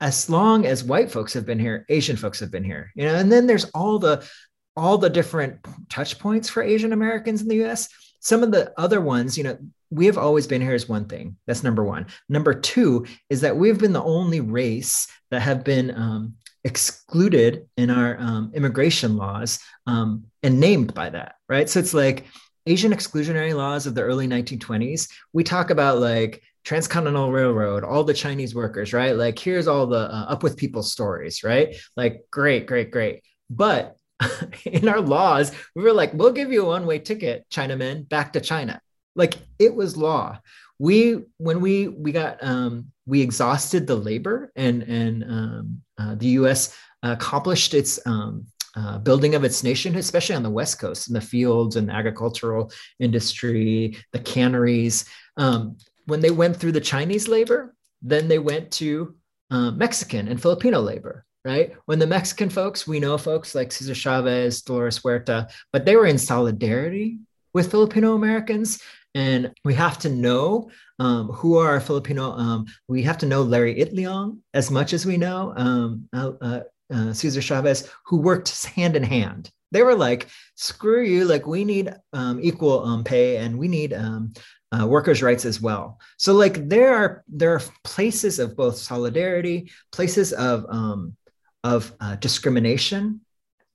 as 0.00 0.28
long 0.28 0.66
as 0.66 0.84
white 0.84 1.10
folks 1.10 1.32
have 1.34 1.46
been 1.46 1.58
here, 1.58 1.84
Asian 1.88 2.16
folks 2.16 2.40
have 2.40 2.50
been 2.50 2.64
here, 2.64 2.90
you 2.94 3.04
know, 3.04 3.14
and 3.14 3.30
then 3.30 3.46
there's 3.46 3.64
all 3.74 3.98
the 3.98 4.28
all 4.76 4.98
the 4.98 5.10
different 5.10 5.64
touch 5.88 6.18
points 6.18 6.48
for 6.48 6.62
Asian 6.62 6.92
Americans 6.92 7.42
in 7.42 7.48
the 7.48 7.64
US. 7.64 7.88
Some 8.20 8.42
of 8.42 8.50
the 8.50 8.72
other 8.76 9.00
ones, 9.00 9.38
you 9.38 9.44
know, 9.44 9.56
we 9.90 10.06
have 10.06 10.18
always 10.18 10.46
been 10.46 10.60
here 10.60 10.74
is 10.74 10.88
one 10.88 11.06
thing. 11.06 11.36
That's 11.46 11.62
number 11.62 11.84
one. 11.84 12.06
Number 12.28 12.54
two 12.54 13.06
is 13.30 13.42
that 13.42 13.56
we've 13.56 13.78
been 13.78 13.92
the 13.92 14.02
only 14.02 14.40
race 14.40 15.06
that 15.30 15.42
have 15.42 15.62
been 15.62 15.94
um, 15.94 16.34
excluded 16.64 17.68
in 17.76 17.90
our 17.90 18.18
um, 18.18 18.50
immigration 18.54 19.16
laws 19.16 19.60
um, 19.86 20.24
and 20.42 20.58
named 20.58 20.94
by 20.94 21.10
that, 21.10 21.36
right? 21.48 21.68
So 21.68 21.78
it's 21.78 21.94
like 21.94 22.26
Asian 22.66 22.92
exclusionary 22.92 23.54
laws 23.54 23.86
of 23.86 23.94
the 23.94 24.02
early 24.02 24.26
1920s. 24.26 25.10
We 25.32 25.44
talk 25.44 25.70
about 25.70 25.98
like 25.98 26.42
transcontinental 26.64 27.30
railroad 27.30 27.84
all 27.84 28.04
the 28.04 28.14
chinese 28.14 28.54
workers 28.54 28.92
right? 28.92 29.16
Like 29.16 29.38
here's 29.38 29.68
all 29.68 29.86
the 29.86 30.12
uh, 30.12 30.26
up 30.28 30.42
with 30.42 30.56
people 30.56 30.82
stories 30.82 31.44
right? 31.44 31.76
Like 31.96 32.24
great 32.30 32.66
great 32.66 32.90
great. 32.90 33.22
But 33.50 33.96
in 34.64 34.88
our 34.88 35.00
laws 35.00 35.52
we 35.74 35.82
were 35.82 35.92
like 35.92 36.12
we'll 36.14 36.32
give 36.32 36.52
you 36.52 36.62
a 36.62 36.66
one 36.66 36.86
way 36.86 36.98
ticket 36.98 37.46
chinamen 37.50 38.08
back 38.08 38.32
to 38.32 38.40
china. 38.40 38.80
Like 39.14 39.34
it 39.58 39.74
was 39.74 39.96
law. 39.96 40.38
We 40.78 41.22
when 41.36 41.60
we 41.60 41.88
we 41.88 42.12
got 42.12 42.42
um 42.42 42.92
we 43.06 43.20
exhausted 43.20 43.86
the 43.86 43.96
labor 43.96 44.50
and 44.56 44.82
and 44.82 45.24
um, 45.24 45.82
uh, 45.98 46.14
the 46.16 46.28
us 46.28 46.74
accomplished 47.02 47.74
its 47.74 48.00
um, 48.06 48.46
uh, 48.76 48.98
building 48.98 49.34
of 49.34 49.44
its 49.44 49.62
nation, 49.62 49.94
especially 49.96 50.34
on 50.34 50.42
the 50.42 50.50
West 50.50 50.78
Coast, 50.80 51.08
in 51.08 51.14
the 51.14 51.20
fields 51.20 51.76
and 51.76 51.88
the 51.88 51.92
agricultural 51.92 52.72
industry, 52.98 53.96
the 54.12 54.18
canneries. 54.18 55.04
Um, 55.36 55.76
when 56.06 56.20
they 56.20 56.30
went 56.30 56.56
through 56.56 56.72
the 56.72 56.80
Chinese 56.80 57.28
labor, 57.28 57.74
then 58.02 58.28
they 58.28 58.38
went 58.38 58.70
to 58.72 59.14
uh, 59.50 59.70
Mexican 59.70 60.28
and 60.28 60.40
Filipino 60.40 60.80
labor, 60.80 61.24
right? 61.44 61.74
When 61.86 61.98
the 61.98 62.06
Mexican 62.06 62.50
folks, 62.50 62.86
we 62.86 63.00
know 63.00 63.16
folks 63.18 63.54
like 63.54 63.72
Cesar 63.72 63.94
Chavez, 63.94 64.62
Dolores 64.62 64.98
Huerta, 64.98 65.48
but 65.72 65.84
they 65.84 65.96
were 65.96 66.06
in 66.06 66.18
solidarity 66.18 67.18
with 67.52 67.70
Filipino 67.70 68.14
Americans. 68.14 68.82
And 69.14 69.52
we 69.64 69.74
have 69.74 69.98
to 70.00 70.08
know 70.08 70.70
um, 70.98 71.28
who 71.28 71.56
are 71.56 71.80
Filipino. 71.80 72.32
Um, 72.32 72.66
we 72.88 73.02
have 73.02 73.18
to 73.18 73.26
know 73.26 73.42
Larry 73.42 73.76
Itliong 73.76 74.38
as 74.54 74.70
much 74.70 74.92
as 74.92 75.06
we 75.06 75.16
know 75.16 75.52
um, 75.56 76.08
uh, 76.12 76.60
uh, 76.92 77.12
Cesar 77.12 77.40
Chavez, 77.40 77.88
who 78.04 78.18
worked 78.18 78.64
hand 78.66 78.96
in 78.96 79.02
hand. 79.02 79.50
They 79.70 79.82
were 79.82 79.94
like, 79.94 80.28
screw 80.54 81.02
you, 81.02 81.24
like 81.24 81.46
we 81.46 81.64
need 81.64 81.92
um, 82.12 82.38
equal 82.40 82.84
um, 82.84 83.02
pay 83.02 83.38
and 83.38 83.58
we 83.58 83.66
need 83.66 83.92
um, 83.92 84.32
uh, 84.72 84.86
workers' 84.86 85.22
rights 85.22 85.44
as 85.44 85.60
well. 85.60 85.98
So 86.16 86.34
like 86.34 86.68
there 86.68 86.94
are 86.94 87.24
there 87.28 87.54
are 87.54 87.62
places 87.82 88.38
of 88.38 88.56
both 88.56 88.76
solidarity, 88.76 89.70
places 89.92 90.32
of 90.32 90.66
um, 90.68 91.16
of 91.62 91.92
uh, 92.00 92.16
discrimination 92.16 93.20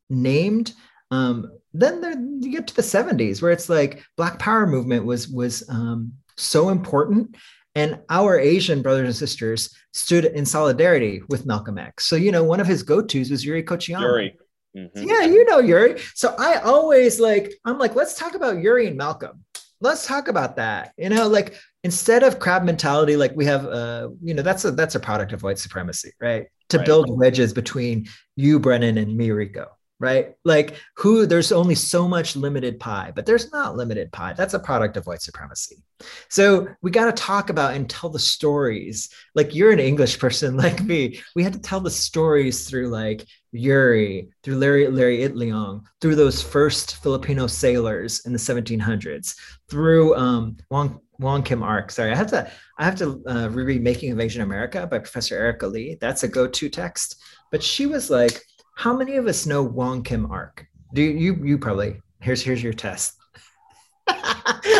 named. 0.10 0.74
Um, 1.12 1.52
then 1.74 2.02
there 2.02 2.14
you 2.14 2.52
get 2.52 2.68
to 2.68 2.76
the 2.76 2.82
70s 2.82 3.42
where 3.42 3.52
it's 3.52 3.70
like 3.70 4.04
Black 4.18 4.40
Power 4.40 4.68
movement 4.68 5.06
was 5.06 5.28
was 5.28 5.68
um, 5.70 6.14
so 6.38 6.70
important, 6.70 7.36
and 7.76 8.00
our 8.10 8.40
Asian 8.40 8.82
brothers 8.82 9.08
and 9.08 9.16
sisters 9.16 9.76
stood 9.94 10.26
in 10.26 10.46
solidarity 10.46 11.22
with 11.30 11.46
Malcolm 11.46 11.78
X. 11.78 12.06
So 12.06 12.16
you 12.16 12.32
know 12.32 12.44
one 12.44 12.60
of 12.60 12.68
his 12.68 12.84
go 12.84 13.02
tos 13.02 13.30
was 13.30 13.46
Yuri 13.46 13.64
Kochiyama. 13.64 14.02
Yuri. 14.02 14.38
Mm-hmm. 14.78 15.04
Yeah, 15.04 15.22
you 15.22 15.46
know 15.46 15.60
Yuri. 15.60 16.00
So 16.14 16.36
I 16.38 16.56
always 16.60 17.20
like, 17.20 17.52
I'm 17.66 17.80
like, 17.80 17.96
let's 17.96 18.14
talk 18.14 18.36
about 18.36 18.62
Yuri 18.62 18.86
and 18.86 18.98
Malcolm 18.98 19.44
let's 19.82 20.06
talk 20.06 20.28
about 20.28 20.56
that. 20.58 20.94
You 20.98 21.10
know 21.10 21.28
like 21.28 21.56
instead 21.84 22.24
of 22.24 22.40
crab 22.40 22.64
mentality 22.64 23.16
like 23.16 23.34
we 23.36 23.46
have 23.46 23.66
uh 23.66 24.10
you 24.22 24.34
know 24.34 24.42
that's 24.42 24.66
a 24.66 24.72
that's 24.72 24.96
a 24.96 25.00
product 25.00 25.32
of 25.34 25.44
white 25.44 25.60
supremacy 25.60 26.12
right? 26.20 26.48
To 26.70 26.78
right. 26.78 26.86
build 26.86 27.18
wedges 27.18 27.54
between 27.54 28.08
you 28.36 28.60
brennan 28.60 28.98
and 28.98 29.16
me 29.16 29.32
rico 29.32 29.68
right? 30.02 30.36
Like 30.46 30.76
who 30.96 31.26
there's 31.26 31.52
only 31.52 31.76
so 31.76 32.08
much 32.08 32.36
limited 32.36 32.80
pie 32.80 33.12
but 33.14 33.26
there's 33.26 33.52
not 33.52 33.76
limited 33.76 34.12
pie. 34.12 34.34
That's 34.34 34.54
a 34.54 34.60
product 34.60 34.98
of 34.98 35.06
white 35.08 35.22
supremacy. 35.22 35.84
So 36.30 36.70
we 36.82 36.92
got 36.92 37.06
to 37.06 37.24
talk 37.24 37.50
about 37.50 37.74
and 37.74 37.90
tell 37.90 38.10
the 38.10 38.20
stories. 38.20 39.10
Like 39.36 39.56
you're 39.56 39.72
an 39.72 39.80
english 39.80 40.20
person 40.20 40.58
like 40.66 40.82
me. 40.84 41.20
We 41.36 41.44
had 41.44 41.54
to 41.54 41.60
tell 41.60 41.82
the 41.82 41.92
stories 41.92 42.70
through 42.70 42.90
like 42.90 43.26
Yuri, 43.52 44.30
through 44.44 44.58
Larry 44.58 44.88
Larry 44.88 45.20
Itliong, 45.20 45.84
through 46.02 46.16
those 46.16 46.42
first 46.42 46.98
Filipino 46.98 47.48
sailors 47.48 48.26
in 48.26 48.34
the 48.34 48.40
1700s, 48.40 49.36
through 49.70 50.16
um, 50.16 50.58
Wong 50.70 51.00
Wong 51.20 51.44
Kim 51.44 51.64
Ark. 51.64 51.92
Sorry, 51.92 52.12
I 52.12 52.16
have 52.16 52.30
to 52.32 52.52
I 52.78 52.86
have 52.86 52.96
to 52.98 53.22
uh, 53.28 53.50
reread 53.50 53.82
"Making 53.82 54.12
of 54.12 54.20
Asian 54.20 54.42
America" 54.42 54.88
by 54.88 55.00
Professor 55.00 55.36
Erika 55.36 55.68
Lee. 55.68 55.98
That's 56.00 56.24
a 56.24 56.28
go-to 56.28 56.70
text. 56.70 57.22
But 57.52 57.64
she 57.64 57.86
was 57.86 58.10
like, 58.10 58.42
"How 58.76 58.96
many 58.96 59.16
of 59.18 59.28
us 59.28 59.46
know 59.46 59.64
Wong 59.64 60.04
Kim 60.04 60.32
Ark? 60.32 60.66
Do 60.94 61.02
you 61.02 61.12
you, 61.12 61.46
you 61.46 61.58
probably 61.58 62.02
here's 62.22 62.42
here's 62.42 62.64
your 62.64 62.74
test. 62.74 63.19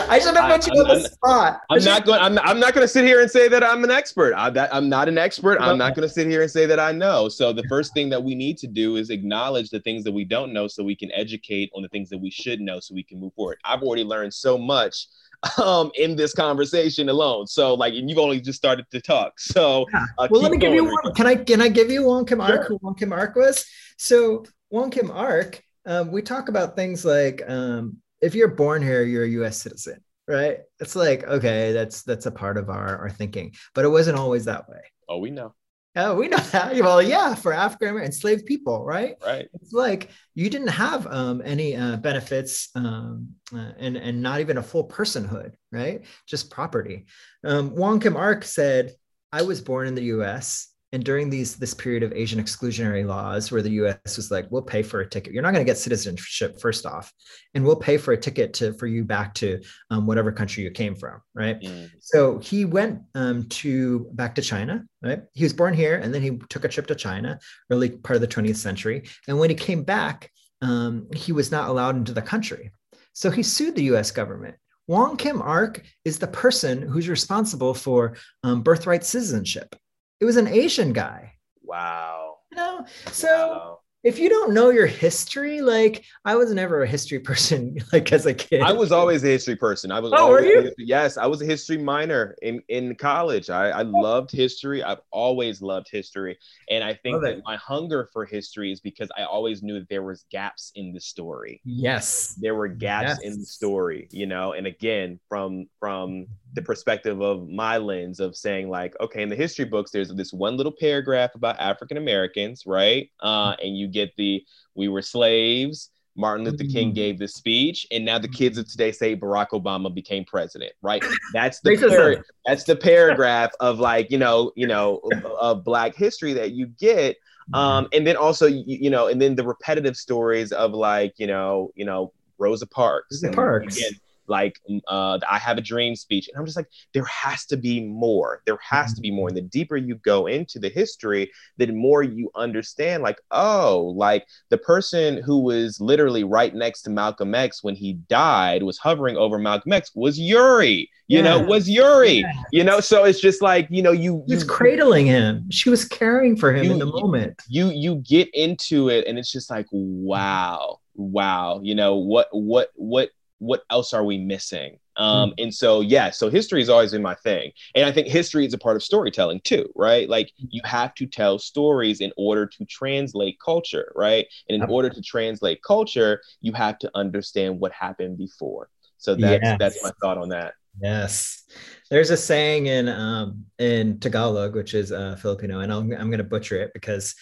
I 0.10 0.20
should 0.22 0.36
have 0.36 0.50
put 0.50 0.68
you 0.68 0.82
on 0.82 0.88
the 0.88 1.10
spot. 1.10 1.62
I'm 1.70 1.84
not 1.84 2.06
going. 2.06 2.20
I'm, 2.20 2.38
I'm 2.40 2.60
not 2.60 2.74
going 2.74 2.84
to 2.84 2.88
sit 2.88 3.06
here 3.06 3.22
and 3.22 3.30
say 3.30 3.48
that 3.48 3.64
I'm 3.64 3.84
an 3.84 3.92
expert. 3.92 4.34
I, 4.36 4.50
that, 4.52 4.74
I'm 4.74 4.90
not 4.90 5.08
an 5.08 5.18
expert. 5.18 5.60
I'm 5.62 5.78
not 5.78 5.96
going 5.96 6.08
to 6.08 6.14
sit 6.14 6.28
here 6.28 6.42
and 6.42 6.52
say 6.52 6.66
that 6.66 6.80
I 6.80 6.92
know. 6.92 7.30
So 7.30 7.54
the 7.54 7.64
first 7.70 7.94
thing 7.94 8.10
that 8.10 8.24
we 8.24 8.36
need 8.36 8.58
to 8.60 8.68
do 8.68 8.96
is 8.96 9.10
acknowledge 9.10 9.70
the 9.70 9.80
things 9.82 10.04
that 10.04 10.12
we 10.12 10.26
don't 10.26 10.54
know, 10.54 10.68
so 10.68 10.84
we 10.84 10.96
can 10.96 11.12
educate 11.12 11.72
on 11.76 11.84
the 11.84 11.90
things 11.90 12.10
that 12.10 12.18
we 12.18 12.30
should 12.30 12.60
know, 12.60 12.80
so 12.80 12.94
we 12.94 13.04
can 13.04 13.20
move 13.20 13.34
forward. 13.34 13.60
I've 13.64 13.84
already 13.84 14.04
learned 14.04 14.34
so 14.34 14.58
much 14.58 15.08
um, 15.64 15.92
in 15.96 16.16
this 16.16 16.34
conversation 16.34 17.10
alone. 17.10 17.48
So 17.48 17.74
like, 17.74 17.94
and 17.94 18.10
you've 18.10 18.20
only 18.20 18.42
just 18.42 18.58
started 18.58 18.86
to 18.92 19.02
talk. 19.02 19.40
So 19.40 19.86
yeah. 19.94 20.06
uh, 20.18 20.28
well, 20.30 20.42
let 20.42 20.52
me 20.52 20.58
give 20.58 20.74
you 20.74 20.86
one. 20.86 21.14
Can 21.16 21.28
I 21.28 21.36
can 21.36 21.62
I 21.62 21.70
give 21.70 21.90
you 21.90 22.04
Wong 22.04 22.26
Kim 22.26 22.42
Ark? 22.42 22.52
Sure. 22.52 22.64
Who 22.66 22.80
Wong 22.82 22.96
Kim 22.96 23.14
Ark 23.14 23.36
was? 23.36 23.66
So 23.98 24.46
Wong 24.70 24.92
Kim 24.92 25.12
Ark. 25.12 25.64
Um, 25.86 26.12
we 26.12 26.22
talk 26.22 26.50
about 26.50 26.76
things 26.76 27.06
like 27.06 27.42
um, 27.48 27.98
if 28.22 28.36
you're 28.36 28.50
born 28.50 28.82
here, 28.82 29.04
you're 29.04 29.24
a 29.24 29.30
U.S. 29.30 29.58
citizen, 29.58 30.04
right? 30.28 30.60
It's 30.80 30.96
like 30.96 31.24
okay, 31.26 31.72
that's 31.72 32.04
that's 32.04 32.26
a 32.26 32.32
part 32.32 32.58
of 32.58 32.70
our 32.70 32.98
our 32.98 33.10
thinking, 33.10 33.54
but 33.74 33.86
it 33.86 33.90
wasn't 33.90 34.18
always 34.18 34.46
that 34.46 34.70
way. 34.70 34.82
Oh, 35.08 35.18
we 35.18 35.32
know. 35.32 35.54
Oh, 35.96 36.16
we 36.16 36.28
know 36.28 36.38
that. 36.38 36.76
Well, 36.80 37.02
yeah, 37.02 37.34
for 37.36 37.52
African 37.52 37.90
American 37.90 38.12
enslaved 38.12 38.46
people, 38.46 38.86
right? 38.86 39.16
Right. 39.26 39.48
It's 39.54 39.74
like 39.74 40.10
you 40.36 40.50
didn't 40.50 40.70
have 40.70 41.08
um, 41.08 41.42
any 41.44 41.76
uh, 41.76 41.98
benefits 41.98 42.70
um, 42.76 43.30
uh, 43.54 43.72
and 43.78 43.98
and 43.98 44.22
not 44.22 44.40
even 44.40 44.58
a 44.58 44.64
full 44.64 44.88
personhood, 44.88 45.54
right? 45.72 46.06
Just 46.28 46.52
property. 46.52 47.06
Um, 47.44 47.76
Wong 47.76 48.00
Kim 48.00 48.16
Ark 48.16 48.44
said, 48.44 48.94
"I 49.32 49.42
was 49.42 49.62
born 49.62 49.88
in 49.88 49.96
the 49.96 50.04
U.S 50.16 50.70
and 50.92 51.04
during 51.04 51.30
these 51.30 51.56
this 51.56 51.74
period 51.74 52.04
of 52.04 52.12
asian 52.14 52.42
exclusionary 52.42 53.06
laws 53.06 53.52
where 53.52 53.62
the 53.62 53.72
us 53.72 54.18
was 54.18 54.32
like 54.32 54.48
we'll 54.50 54.62
pay 54.62 54.82
for 54.82 55.02
a 55.02 55.10
ticket. 55.10 55.34
You're 55.34 55.44
not 55.44 55.54
going 55.54 55.66
to 55.66 55.70
get 55.70 55.78
citizenship 55.78 56.60
first 56.60 56.86
off. 56.86 57.12
And 57.54 57.64
we'll 57.64 57.76
pay 57.76 57.98
for 57.98 58.12
a 58.14 58.18
ticket 58.18 58.54
to 58.56 58.74
for 58.74 58.88
you 58.88 59.04
back 59.04 59.34
to 59.36 59.62
um, 59.90 60.06
whatever 60.06 60.32
country 60.32 60.64
you 60.64 60.72
came 60.72 60.96
from 60.96 61.22
right? 61.34 61.60
Mm. 61.62 61.90
so 62.00 62.40
he 62.40 62.66
went 62.66 63.02
um, 63.16 63.44
to 63.50 64.08
back 64.14 64.36
to 64.36 64.42
china 64.42 64.86
right? 65.02 65.22
He 65.34 65.44
was 65.44 65.54
born 65.54 65.74
here 65.74 65.96
and 65.96 66.14
then 66.14 66.22
he 66.22 66.40
took 66.50 66.64
a 66.64 66.70
trip 66.70 66.88
to 66.88 66.96
china 66.96 67.40
early 67.70 67.90
part 67.90 68.16
of 68.16 68.22
the 68.22 68.28
20th 68.28 68.58
century. 68.58 69.04
And 69.28 69.40
when 69.40 69.50
he 69.50 69.56
came 69.56 69.84
back 69.84 70.32
um, 70.62 71.08
he 71.16 71.32
was 71.32 71.52
not 71.52 71.70
allowed 71.70 71.96
into 71.96 72.14
the 72.14 72.22
country. 72.22 72.72
So 73.14 73.30
he 73.30 73.44
sued 73.44 73.76
the 73.76 73.84
us 73.84 74.12
government. 74.12 74.56
Wong 74.88 75.18
Kim 75.18 75.42
Ark 75.42 75.84
is 76.04 76.18
the 76.18 76.28
person 76.28 76.82
who's 76.82 77.10
responsible 77.10 77.74
for 77.74 78.18
um, 78.44 78.64
birthright 78.64 79.04
citizenship. 79.04 79.76
It 80.20 80.26
was 80.26 80.38
an 80.38 80.48
Asian 80.48 80.92
guy. 80.94 81.34
Wow. 81.64 82.38
You 82.52 82.58
know, 82.58 82.86
so 83.12 83.28
wow. 83.28 83.80
if 84.04 84.18
you 84.18 84.28
don't 84.28 84.54
know 84.54 84.70
your 84.70 84.88
history, 84.88 85.62
like 85.62 86.04
I 86.26 86.36
was 86.36 86.52
never 86.52 86.82
a 86.82 86.88
history 86.88 87.20
person, 87.30 87.78
like 87.94 88.12
as 88.12 88.26
a 88.26 88.34
kid. 88.34 88.62
I 88.62 88.74
was 88.74 88.92
always 88.92 89.24
a 89.24 89.28
history 89.28 89.56
person. 89.56 89.92
I 89.92 90.00
was. 90.00 90.12
Oh, 90.16 90.30
were 90.30 90.44
you? 90.44 90.74
Yes, 90.80 91.16
I 91.16 91.28
was 91.28 91.42
a 91.42 91.46
history 91.46 91.78
minor 91.78 92.36
in 92.42 92.62
in 92.70 92.96
college. 92.96 93.52
I, 93.52 93.70
I 93.70 93.84
oh. 93.84 93.88
loved 93.88 94.32
history. 94.32 94.84
I've 94.84 95.02
always 95.12 95.62
loved 95.62 95.90
history, 95.92 96.40
and 96.72 96.84
I 96.84 96.96
think 96.96 97.22
that 97.22 97.42
my 97.46 97.56
hunger 97.58 98.10
for 98.12 98.26
history 98.26 98.72
is 98.72 98.80
because 98.80 99.10
I 99.16 99.24
always 99.24 99.62
knew 99.62 99.76
that 99.76 99.90
there 99.90 100.04
was 100.04 100.26
gaps 100.32 100.72
in 100.74 100.92
the 100.92 101.00
story. 101.00 101.62
Yes, 101.64 102.36
there 102.42 102.56
were 102.56 102.68
gaps 102.68 103.20
yes. 103.24 103.32
in 103.32 103.40
the 103.40 103.46
story. 103.46 104.08
You 104.12 104.26
know, 104.26 104.54
and 104.54 104.66
again, 104.66 105.20
from 105.30 105.68
from 105.80 106.26
the 106.54 106.62
perspective 106.62 107.22
of 107.22 107.48
my 107.48 107.78
lens 107.78 108.20
of 108.20 108.36
saying 108.36 108.70
like 108.70 108.96
okay 109.00 109.22
in 109.22 109.30
the 109.30 109.36
history 109.36 109.66
books 109.66 109.92
there's 109.92 110.14
this 110.14 110.34
one 110.34 110.58
little 110.58 110.72
paragraph 110.72 111.36
about 111.36 111.60
african 111.60 111.98
americans 111.98 112.64
right? 112.66 113.10
Uh, 113.20 113.56
and 113.62 113.78
you 113.78 113.88
get 113.88 114.16
the 114.18 114.44
we 114.76 114.88
were 114.88 115.02
slaves. 115.02 115.92
Martin 116.16 116.44
luther 116.44 116.66
king 116.66 116.90
mm-hmm. 116.90 116.96
gave 116.96 117.20
this 117.20 117.36
speech 117.36 117.88
and 117.92 118.04
now 118.04 118.20
the 118.20 118.28
kids 118.28 118.58
of 118.58 118.70
today 118.70 118.92
say 118.92 119.16
barack 119.16 119.50
obama 119.50 119.94
became 119.94 120.26
president 120.26 120.74
right? 120.82 121.04
That's 121.34 121.62
the 121.62 121.78
par- 121.78 122.26
that's 122.46 122.64
the 122.64 122.76
paragraph 122.76 123.52
of 123.60 123.80
like 123.80 124.12
you 124.12 124.18
know 124.18 124.52
you 124.56 124.68
know 124.68 125.02
of 125.40 125.64
black 125.64 125.96
history 125.96 126.34
that 126.34 126.52
you 126.52 126.68
get 126.68 127.16
um, 127.54 127.88
and 127.94 128.06
then 128.06 128.16
also 128.16 128.48
you, 128.48 128.64
you 128.66 128.90
know 128.90 129.08
and 129.08 129.22
then 129.22 129.36
the 129.36 129.46
repetitive 129.46 129.96
stories 129.96 130.52
of 130.52 130.72
like 130.72 131.14
you 131.18 131.28
know 131.28 131.72
you 131.76 131.86
know 131.86 132.12
rosa 132.38 132.68
parks 132.68 133.24
rosa 133.24 133.34
parks. 133.34 133.78
again, 133.78 133.92
like 134.30 134.60
uh, 134.88 135.18
the 135.18 135.34
I 135.34 135.38
Have 135.38 135.58
a 135.58 135.62
Dream 135.62 135.96
speech. 135.96 136.28
And 136.28 136.38
I'm 136.38 136.46
just 136.46 136.58
like, 136.58 136.70
there 136.94 137.06
has 137.06 137.46
to 137.48 137.58
be 137.58 137.84
more. 137.84 138.42
There 138.46 138.60
has 138.62 138.94
to 138.94 139.02
be 139.02 139.12
more. 139.12 139.28
And 139.28 139.38
the 139.38 139.42
deeper 139.42 139.78
you 139.78 139.96
go 139.96 140.28
into 140.28 140.60
the 140.60 140.70
history, 140.70 141.32
the 141.58 141.68
more 141.68 142.04
you 142.04 142.30
understand, 142.36 143.04
like, 143.04 143.20
oh, 143.32 143.94
like 143.96 144.26
the 144.50 144.58
person 144.58 145.22
who 145.22 145.40
was 145.40 145.82
literally 145.82 146.24
right 146.24 146.54
next 146.54 146.84
to 146.84 146.90
Malcolm 146.90 147.36
X 147.36 147.64
when 147.64 147.76
he 147.76 147.94
died 147.94 148.64
was 148.64 148.78
hovering 148.78 149.18
over 149.18 149.38
Malcolm 149.38 149.74
X 149.74 149.92
was 149.96 150.20
Yuri. 150.20 150.90
You 151.08 151.18
yeah. 151.18 151.24
know, 151.24 151.40
was 151.40 151.68
Yuri. 151.68 152.20
Yeah. 152.20 152.32
You 152.52 152.64
know, 152.64 152.80
so 152.80 153.04
it's 153.06 153.20
just 153.20 153.42
like, 153.42 153.68
you 153.72 153.82
know, 153.82 153.92
you 153.92 154.24
was 154.28 154.44
cradling 154.44 155.08
him. 155.08 155.50
She 155.50 155.72
was 155.72 155.84
caring 155.84 156.36
for 156.36 156.54
him 156.54 156.66
you, 156.66 156.72
in 156.74 156.80
the 156.80 156.86
moment. 156.86 157.42
You 157.48 157.70
you 157.70 157.96
get 157.96 158.30
into 158.36 158.90
it 158.90 159.08
and 159.08 159.18
it's 159.18 159.32
just 159.32 159.50
like, 159.50 159.66
wow 159.72 160.80
wow 161.00 161.62
you 161.64 161.74
know 161.74 161.96
what 161.96 162.28
what 162.32 162.70
what 162.76 163.10
what 163.40 163.64
else 163.70 163.94
are 163.94 164.04
we 164.04 164.18
missing? 164.18 164.78
Um, 164.98 165.32
mm. 165.32 165.44
And 165.44 165.54
so, 165.54 165.82
yeah, 165.82 166.12
so 166.12 166.30
history 166.30 166.60
has 166.60 166.70
always 166.70 166.92
been 166.92 167.02
my 167.02 167.16
thing. 167.16 167.52
And 167.74 167.86
I 167.86 167.92
think 167.92 168.08
history 168.08 168.46
is 168.46 168.54
a 168.54 168.58
part 168.58 168.76
of 168.76 168.84
storytelling 168.84 169.42
too, 169.44 169.70
right? 169.76 170.08
Like 170.10 170.32
you 170.38 170.62
have 170.66 170.94
to 170.96 171.08
tell 171.08 171.40
stories 171.40 172.02
in 172.02 172.12
order 172.18 172.46
to 172.46 172.66
translate 172.66 173.38
culture, 173.44 173.92
right? 173.96 174.28
And 174.50 174.62
in 174.62 174.70
order 174.70 174.90
to 174.90 175.02
translate 175.02 175.64
culture, 175.64 176.22
you 176.42 176.52
have 176.54 176.78
to 176.80 176.92
understand 176.96 177.60
what 177.60 177.72
happened 177.72 178.18
before. 178.18 178.70
So 178.98 179.16
that's 179.16 179.42
yes. 179.42 179.58
that's 179.58 179.84
my 179.84 179.92
thought 180.02 180.18
on 180.18 180.30
that. 180.30 180.56
Yes. 180.82 181.44
There's 181.90 182.10
a 182.10 182.18
saying 182.18 182.68
in 182.68 182.88
um, 182.90 183.46
in 183.58 184.00
Tagalog, 184.00 184.56
which 184.56 184.74
is 184.74 184.92
uh, 184.92 185.16
Filipino, 185.16 185.60
and 185.60 185.72
I'm, 185.72 185.92
I'm 185.94 186.10
going 186.10 186.20
to 186.20 186.24
butcher 186.24 186.62
it 186.62 186.72
because 186.74 187.16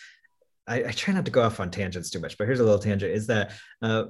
I, 0.68 0.84
I, 0.84 0.92
try 0.92 1.14
not 1.14 1.26
to 1.26 1.32
go 1.32 1.42
off 1.42 1.60
on 1.60 1.72
tangents 1.72 2.10
too 2.10 2.20
much. 2.20 2.38
But 2.38 2.48
here's 2.48 2.60
a 2.60 2.64
little 2.64 2.80
tangent: 2.80 3.14
is 3.14 3.28
that 3.28 3.54
uh, 3.82 4.06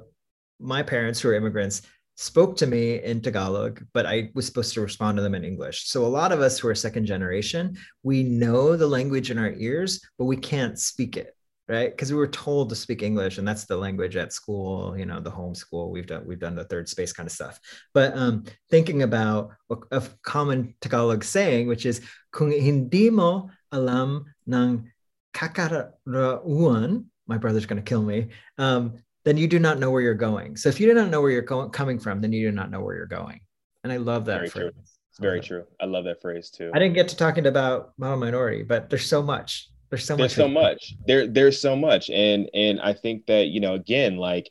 my 0.60 0.82
parents, 0.82 1.20
who 1.20 1.30
are 1.30 1.36
immigrants, 1.36 1.84
spoke 2.18 2.58
to 2.58 2.66
me 2.66 3.02
in 3.04 3.22
Tagalog, 3.22 3.86
but 3.94 4.08
I 4.08 4.32
was 4.34 4.48
supposed 4.48 4.74
to 4.74 4.82
respond 4.82 5.18
to 5.18 5.22
them 5.22 5.36
in 5.36 5.46
English. 5.46 5.88
So 5.88 6.04
a 6.04 6.08
lot 6.10 6.32
of 6.32 6.42
us 6.42 6.58
who 6.58 6.68
are 6.68 6.76
second 6.76 7.06
generation, 7.06 7.78
we 8.02 8.24
know 8.24 8.76
the 8.76 8.88
language 8.88 9.30
in 9.30 9.38
our 9.38 9.54
ears, 9.54 10.02
but 10.18 10.26
we 10.26 10.36
can't 10.36 10.80
speak 10.80 11.16
it, 11.16 11.38
right? 11.68 11.92
Because 11.92 12.12
we 12.12 12.18
were 12.18 12.28
told 12.28 12.70
to 12.70 12.76
speak 12.76 13.04
English, 13.04 13.38
and 13.38 13.48
that's 13.48 13.66
the 13.66 13.78
language 13.78 14.16
at 14.16 14.34
school, 14.34 14.98
you 14.98 15.06
know, 15.06 15.20
the 15.20 15.30
home 15.30 15.54
school. 15.54 15.92
We've 15.92 16.08
done 16.08 16.26
we've 16.26 16.40
done 16.40 16.56
the 16.56 16.66
third 16.66 16.90
space 16.90 17.14
kind 17.14 17.28
of 17.28 17.34
stuff. 17.34 17.60
But 17.94 18.18
um, 18.18 18.46
thinking 18.72 19.04
about 19.04 19.52
a, 19.70 19.76
a 19.92 20.02
common 20.24 20.74
Tagalog 20.82 21.24
saying, 21.24 21.68
which 21.68 21.86
is 21.86 22.02
"Kung 22.32 22.52
hindi 22.52 23.12
mo 23.12 23.52
alam 23.72 24.26
ng 24.50 24.90
kakarauan," 25.36 27.06
my 27.28 27.38
brother's 27.38 27.68
going 27.68 27.84
to 27.84 27.88
kill 27.88 28.02
me. 28.02 28.30
Um, 28.58 28.98
then 29.28 29.36
you 29.36 29.48
do 29.48 29.60
not 29.60 29.78
know 29.78 29.92
where 29.92 30.02
you're 30.02 30.14
going. 30.14 30.56
So 30.56 30.70
if 30.70 30.80
you 30.80 30.88
do 30.88 30.94
not 30.94 31.10
know 31.10 31.22
where 31.22 31.32
you're 31.32 31.42
going, 31.42 31.70
coming 31.72 32.00
from, 32.00 32.22
then 32.22 32.32
you 32.32 32.50
do 32.50 32.56
not 32.56 32.72
know 32.72 32.80
where 32.80 32.96
you're 32.96 33.06
going. 33.06 33.42
And 33.84 33.92
I 33.92 33.98
love 33.98 34.24
that 34.26 34.38
Very 34.38 34.50
phrase. 34.50 34.72
True. 34.72 34.82
It's 35.10 35.20
very 35.20 35.42
true. 35.42 35.66
I 35.82 35.86
love 35.86 36.06
that 36.06 36.22
phrase 36.22 36.50
too. 36.50 36.72
I 36.74 36.80
didn't 36.80 36.94
get 36.94 37.10
to 37.10 37.18
talking 37.18 37.46
about 37.46 37.92
model 37.98 38.18
minority, 38.18 38.64
but 38.64 38.90
there's 38.90 39.06
so 39.06 39.22
much 39.22 39.70
there's 39.90 40.06
so 40.06 40.16
there's 40.16 40.38
much 40.38 40.46
so 40.46 40.48
much 40.48 40.96
there 41.06 41.28
there's 41.28 41.62
so 41.62 41.76
much 41.76 42.10
and 42.10 42.50
and 42.54 42.82
i 42.82 42.92
think 42.92 43.26
that 43.26 43.48
you 43.48 43.60
know 43.60 43.76
again 43.76 44.18
like 44.18 44.50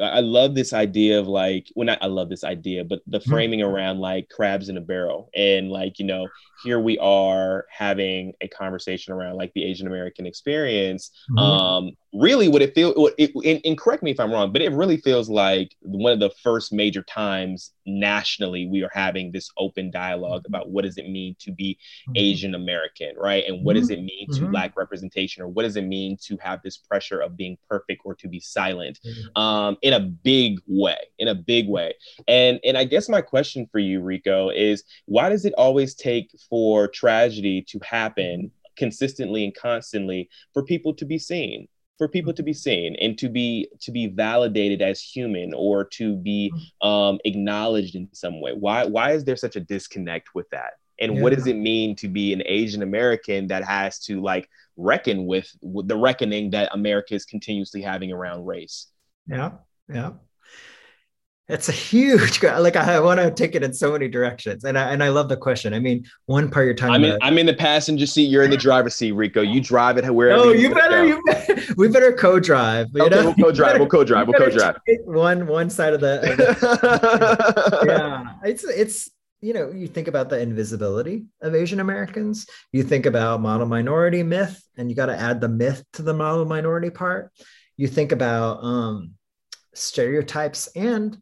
i 0.00 0.20
love 0.20 0.54
this 0.54 0.72
idea 0.72 1.18
of 1.18 1.26
like 1.26 1.66
when 1.74 1.88
well, 1.88 1.96
I, 2.00 2.04
I 2.04 2.08
love 2.08 2.28
this 2.28 2.44
idea 2.44 2.84
but 2.84 3.00
the 3.06 3.18
mm-hmm. 3.18 3.30
framing 3.30 3.60
mm-hmm. 3.60 3.74
around 3.74 3.98
like 3.98 4.28
crabs 4.28 4.68
in 4.68 4.76
a 4.76 4.80
barrel 4.80 5.28
and 5.34 5.70
like 5.70 5.98
you 5.98 6.04
know 6.04 6.28
here 6.62 6.78
we 6.78 6.98
are 6.98 7.66
having 7.70 8.32
a 8.40 8.48
conversation 8.48 9.12
around 9.12 9.36
like 9.36 9.52
the 9.54 9.64
asian 9.64 9.86
american 9.86 10.26
experience 10.26 11.10
mm-hmm. 11.30 11.38
um 11.38 11.90
really 12.12 12.48
what 12.48 12.60
it 12.60 12.74
feels 12.74 13.12
and, 13.18 13.60
and 13.64 13.78
correct 13.78 14.02
me 14.02 14.10
if 14.10 14.18
i'm 14.18 14.32
wrong 14.32 14.52
but 14.52 14.62
it 14.62 14.72
really 14.72 14.96
feels 14.96 15.28
like 15.28 15.76
one 15.80 16.12
of 16.12 16.18
the 16.18 16.30
first 16.42 16.72
major 16.72 17.02
times 17.02 17.72
nationally 17.86 18.66
we 18.66 18.82
are 18.82 18.90
having 18.92 19.30
this 19.30 19.48
open 19.58 19.90
dialogue 19.90 20.42
mm-hmm. 20.42 20.54
about 20.54 20.70
what 20.70 20.84
does 20.84 20.98
it 20.98 21.08
mean 21.08 21.36
to 21.38 21.52
be 21.52 21.78
mm-hmm. 22.08 22.12
asian 22.16 22.54
american 22.54 23.14
right 23.16 23.44
and 23.46 23.64
what 23.64 23.76
does 23.76 23.90
it 23.90 24.02
mean 24.02 24.26
to 24.32 24.50
lack 24.50 24.76
representation 24.76 25.42
or 25.42 25.48
what 25.48 25.62
does 25.62 25.76
it 25.76 25.84
mean 25.84 26.16
to 26.20 26.36
have 26.38 26.60
this 26.62 26.76
pressure 26.76 27.20
of 27.20 27.36
being 27.36 27.56
perfect 27.68 28.02
or 28.04 28.14
to 28.14 28.28
be 28.28 28.40
silent 28.40 28.98
mm-hmm. 29.06 29.40
um, 29.40 29.76
in 29.82 29.92
a 29.92 30.00
big 30.00 30.58
way 30.66 30.98
in 31.18 31.28
a 31.28 31.34
big 31.34 31.68
way 31.68 31.94
and 32.26 32.58
and 32.64 32.76
i 32.76 32.82
guess 32.82 33.08
my 33.08 33.20
question 33.20 33.68
for 33.70 33.78
you 33.78 34.00
rico 34.00 34.50
is 34.50 34.82
why 35.06 35.28
does 35.28 35.44
it 35.44 35.54
always 35.56 35.94
take 35.94 36.34
for 36.48 36.88
tragedy 36.88 37.62
to 37.62 37.78
happen 37.84 38.50
consistently 38.76 39.44
and 39.44 39.54
constantly 39.54 40.28
for 40.52 40.64
people 40.64 40.94
to 40.94 41.04
be 41.04 41.18
seen 41.18 41.68
for 42.00 42.08
people 42.08 42.32
to 42.32 42.42
be 42.42 42.54
seen 42.54 42.96
and 42.96 43.18
to 43.18 43.28
be 43.28 43.68
to 43.78 43.92
be 43.92 44.06
validated 44.06 44.80
as 44.80 45.02
human 45.02 45.52
or 45.52 45.84
to 45.84 46.16
be 46.16 46.50
mm-hmm. 46.50 46.88
um, 46.88 47.18
acknowledged 47.26 47.94
in 47.94 48.08
some 48.12 48.40
way 48.40 48.54
why 48.54 48.86
why 48.86 49.12
is 49.12 49.22
there 49.22 49.36
such 49.36 49.54
a 49.54 49.60
disconnect 49.60 50.34
with 50.34 50.48
that 50.48 50.78
and 50.98 51.14
yeah. 51.14 51.20
what 51.20 51.34
does 51.34 51.46
it 51.46 51.56
mean 51.56 51.94
to 51.94 52.08
be 52.08 52.32
an 52.32 52.42
asian 52.46 52.82
american 52.82 53.46
that 53.48 53.62
has 53.62 53.98
to 53.98 54.22
like 54.22 54.48
reckon 54.78 55.26
with, 55.26 55.54
with 55.60 55.88
the 55.88 55.96
reckoning 55.96 56.48
that 56.48 56.70
america 56.72 57.12
is 57.14 57.26
continuously 57.26 57.82
having 57.82 58.10
around 58.10 58.46
race 58.46 58.86
yeah 59.26 59.50
yeah 59.92 60.12
it's 61.50 61.68
a 61.68 61.72
huge 61.72 62.42
like 62.42 62.76
I 62.76 63.00
want 63.00 63.20
to 63.20 63.30
take 63.30 63.54
it 63.54 63.62
in 63.62 63.72
so 63.72 63.92
many 63.92 64.08
directions, 64.08 64.64
and 64.64 64.78
I 64.78 64.92
and 64.92 65.02
I 65.02 65.08
love 65.08 65.28
the 65.28 65.36
question. 65.36 65.74
I 65.74 65.78
mean, 65.78 66.04
one 66.26 66.50
part 66.50 66.66
you're 66.66 66.74
talking. 66.74 66.94
I'm 66.94 67.04
in, 67.04 67.18
I'm 67.22 67.38
in 67.38 67.46
the 67.46 67.54
passenger 67.54 68.06
seat. 68.06 68.30
You're 68.30 68.42
in 68.44 68.50
the 68.50 68.56
driver's 68.56 68.94
seat, 68.94 69.12
Rico. 69.12 69.42
You 69.42 69.60
drive 69.60 69.98
it 69.98 70.04
wherever. 70.14 70.42
Oh, 70.42 70.52
you, 70.52 70.68
you 70.68 70.74
better, 70.74 71.04
you 71.04 71.22
better. 71.26 71.56
We 71.76 71.88
better 71.88 72.12
co-drive. 72.12 72.88
Okay, 72.98 73.22
we'll 73.22 73.34
co-drive. 73.34 73.78
We'll 73.78 73.88
co-drive. 73.88 74.28
We'll 74.28 74.38
co-drive. 74.38 74.76
One 75.04 75.46
one 75.46 75.70
side 75.70 75.94
of 75.94 76.00
the. 76.00 76.20
Of 76.30 76.36
the 76.36 77.82
yeah, 77.86 78.48
it's 78.48 78.64
it's 78.64 79.10
you 79.40 79.54
know, 79.54 79.70
you 79.70 79.86
think 79.86 80.08
about 80.08 80.28
the 80.28 80.38
invisibility 80.38 81.24
of 81.40 81.54
Asian 81.54 81.80
Americans, 81.80 82.46
you 82.72 82.82
think 82.82 83.06
about 83.06 83.40
model 83.40 83.66
minority 83.66 84.22
myth, 84.22 84.62
and 84.76 84.90
you 84.90 84.96
got 84.96 85.06
to 85.06 85.18
add 85.18 85.40
the 85.40 85.48
myth 85.48 85.82
to 85.94 86.02
the 86.02 86.12
model 86.12 86.44
minority 86.44 86.90
part. 86.90 87.32
You 87.76 87.88
think 87.88 88.12
about 88.12 88.62
um, 88.62 89.12
stereotypes 89.74 90.68
and 90.76 91.16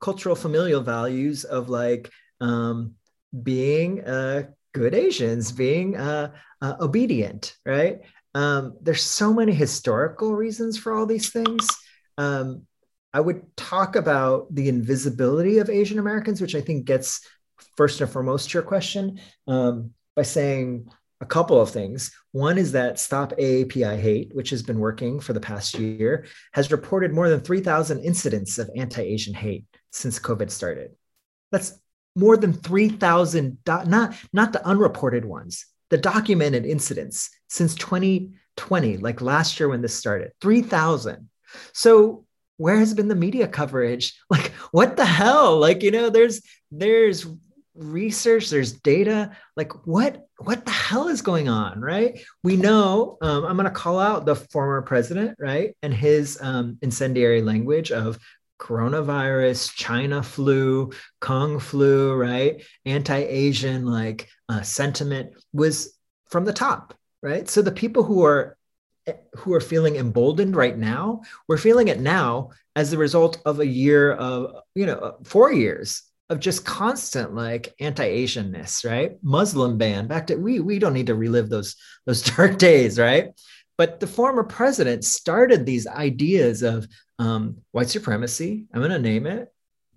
cultural 0.00 0.34
familial 0.34 0.80
values 0.80 1.44
of 1.44 1.68
like 1.68 2.10
um, 2.40 2.94
being 3.42 4.04
uh, 4.04 4.44
good 4.72 4.94
Asians, 4.94 5.52
being 5.52 5.96
uh, 5.96 6.32
uh, 6.62 6.74
obedient, 6.80 7.56
right? 7.64 8.00
Um, 8.34 8.76
there's 8.80 9.02
so 9.02 9.32
many 9.32 9.52
historical 9.52 10.34
reasons 10.34 10.78
for 10.78 10.92
all 10.92 11.06
these 11.06 11.30
things. 11.30 11.66
Um, 12.16 12.66
I 13.12 13.20
would 13.20 13.42
talk 13.56 13.96
about 13.96 14.54
the 14.54 14.68
invisibility 14.68 15.58
of 15.58 15.68
Asian 15.68 15.98
Americans, 15.98 16.40
which 16.40 16.54
I 16.54 16.60
think 16.60 16.84
gets 16.84 17.26
first 17.76 18.00
and 18.00 18.10
foremost 18.10 18.50
to 18.50 18.54
your 18.54 18.62
question 18.62 19.20
um, 19.48 19.90
by 20.14 20.22
saying 20.22 20.88
a 21.20 21.26
couple 21.26 21.60
of 21.60 21.70
things. 21.70 22.12
One 22.32 22.56
is 22.56 22.72
that 22.72 22.98
Stop 22.98 23.32
AAPI 23.32 23.98
Hate, 24.00 24.30
which 24.34 24.50
has 24.50 24.62
been 24.62 24.78
working 24.78 25.18
for 25.18 25.32
the 25.32 25.40
past 25.40 25.78
year, 25.78 26.24
has 26.52 26.70
reported 26.70 27.12
more 27.12 27.28
than 27.28 27.40
3,000 27.40 28.00
incidents 28.00 28.58
of 28.58 28.70
anti 28.76 29.02
Asian 29.02 29.34
hate 29.34 29.64
since 29.90 30.18
COVID 30.18 30.50
started. 30.50 30.92
That's 31.52 31.78
more 32.16 32.36
than 32.36 32.52
3,000, 32.52 33.64
do- 33.64 33.84
not, 33.86 34.14
not 34.32 34.52
the 34.52 34.66
unreported 34.66 35.24
ones, 35.24 35.66
the 35.90 35.98
documented 35.98 36.66
incidents 36.66 37.30
since 37.48 37.74
2020, 37.74 38.98
like 38.98 39.20
last 39.20 39.58
year 39.58 39.68
when 39.68 39.82
this 39.82 39.94
started, 39.94 40.32
3,000. 40.40 41.28
So 41.72 42.26
where 42.56 42.76
has 42.76 42.94
been 42.94 43.08
the 43.08 43.14
media 43.14 43.48
coverage? 43.48 44.18
Like, 44.30 44.52
what 44.70 44.96
the 44.96 45.04
hell? 45.04 45.58
Like, 45.58 45.82
you 45.82 45.90
know, 45.90 46.10
there's, 46.10 46.42
there's 46.70 47.26
research 47.74 48.50
there's 48.50 48.72
data 48.72 49.30
like 49.56 49.86
what 49.86 50.26
what 50.38 50.66
the 50.66 50.72
hell 50.72 51.08
is 51.08 51.22
going 51.22 51.48
on 51.48 51.80
right 51.80 52.20
we 52.42 52.56
know 52.56 53.16
um, 53.22 53.44
i'm 53.44 53.56
going 53.56 53.64
to 53.64 53.70
call 53.70 53.98
out 53.98 54.26
the 54.26 54.34
former 54.34 54.82
president 54.82 55.36
right 55.38 55.74
and 55.82 55.94
his 55.94 56.38
um, 56.42 56.78
incendiary 56.82 57.40
language 57.40 57.92
of 57.92 58.18
coronavirus 58.60 59.74
china 59.74 60.22
flu 60.22 60.92
kung 61.20 61.58
flu 61.58 62.14
right 62.14 62.62
anti-asian 62.84 63.86
like 63.86 64.28
uh, 64.48 64.60
sentiment 64.60 65.32
was 65.52 65.98
from 66.28 66.44
the 66.44 66.52
top 66.52 66.94
right 67.22 67.48
so 67.48 67.62
the 67.62 67.72
people 67.72 68.04
who 68.04 68.22
are 68.22 68.56
who 69.34 69.54
are 69.54 69.60
feeling 69.60 69.96
emboldened 69.96 70.54
right 70.54 70.76
now 70.76 71.22
we're 71.48 71.56
feeling 71.56 71.88
it 71.88 72.00
now 72.00 72.50
as 72.76 72.90
the 72.90 72.98
result 72.98 73.40
of 73.46 73.60
a 73.60 73.66
year 73.66 74.12
of 74.12 74.54
you 74.74 74.86
know 74.86 75.16
four 75.24 75.52
years 75.52 76.02
of 76.30 76.38
just 76.38 76.64
constant 76.64 77.34
like 77.34 77.74
anti-Asianness, 77.80 78.88
right? 78.88 79.18
Muslim 79.20 79.76
ban. 79.76 80.06
Back 80.06 80.28
to 80.28 80.36
we 80.36 80.60
we 80.60 80.78
don't 80.78 80.94
need 80.94 81.08
to 81.08 81.16
relive 81.16 81.50
those 81.50 81.74
those 82.06 82.22
dark 82.36 82.56
days, 82.56 82.98
right? 82.98 83.32
But 83.80 83.98
the 83.98 84.06
former 84.06 84.44
president 84.44 85.06
started 85.06 85.64
these 85.64 85.86
ideas 85.86 86.62
of 86.62 86.86
um, 87.18 87.56
white 87.70 87.88
supremacy. 87.88 88.66
I'm 88.74 88.82
going 88.82 88.90
to 88.90 88.98
name 88.98 89.26
it 89.26 89.50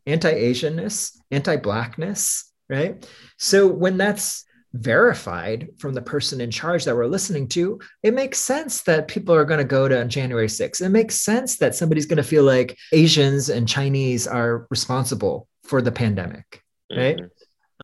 anti-Asianness, 0.06 1.18
anti-blackness, 1.32 2.50
right? 2.70 3.06
So 3.38 3.68
when 3.68 3.98
that's 3.98 4.46
verified 4.72 5.68
from 5.80 5.94
the 5.94 6.02
person 6.02 6.40
in 6.40 6.50
charge 6.50 6.86
that 6.86 6.96
we're 6.96 7.08
listening 7.08 7.50
to, 7.50 7.82
it 8.04 8.14
makes 8.14 8.40
sense 8.40 8.84
that 8.84 9.10
people 9.10 9.36
are 9.36 9.44
going 9.44 9.58
to 9.58 9.66
go 9.66 9.90
to 9.90 10.06
January 10.06 10.48
6th. 10.48 10.80
It 10.80 10.88
makes 10.88 11.20
sense 11.20 11.58
that 11.58 11.76
somebody's 11.76 12.06
going 12.06 12.16
to 12.16 12.24
feel 12.24 12.44
like 12.46 12.78
Asians 12.94 13.50
and 13.50 13.68
Chinese 13.68 14.28
are 14.28 14.66
responsible 14.70 15.50
for 15.66 15.82
the 15.82 15.92
pandemic, 15.92 16.64
right? 16.90 17.18
Mm-hmm. 17.18 17.26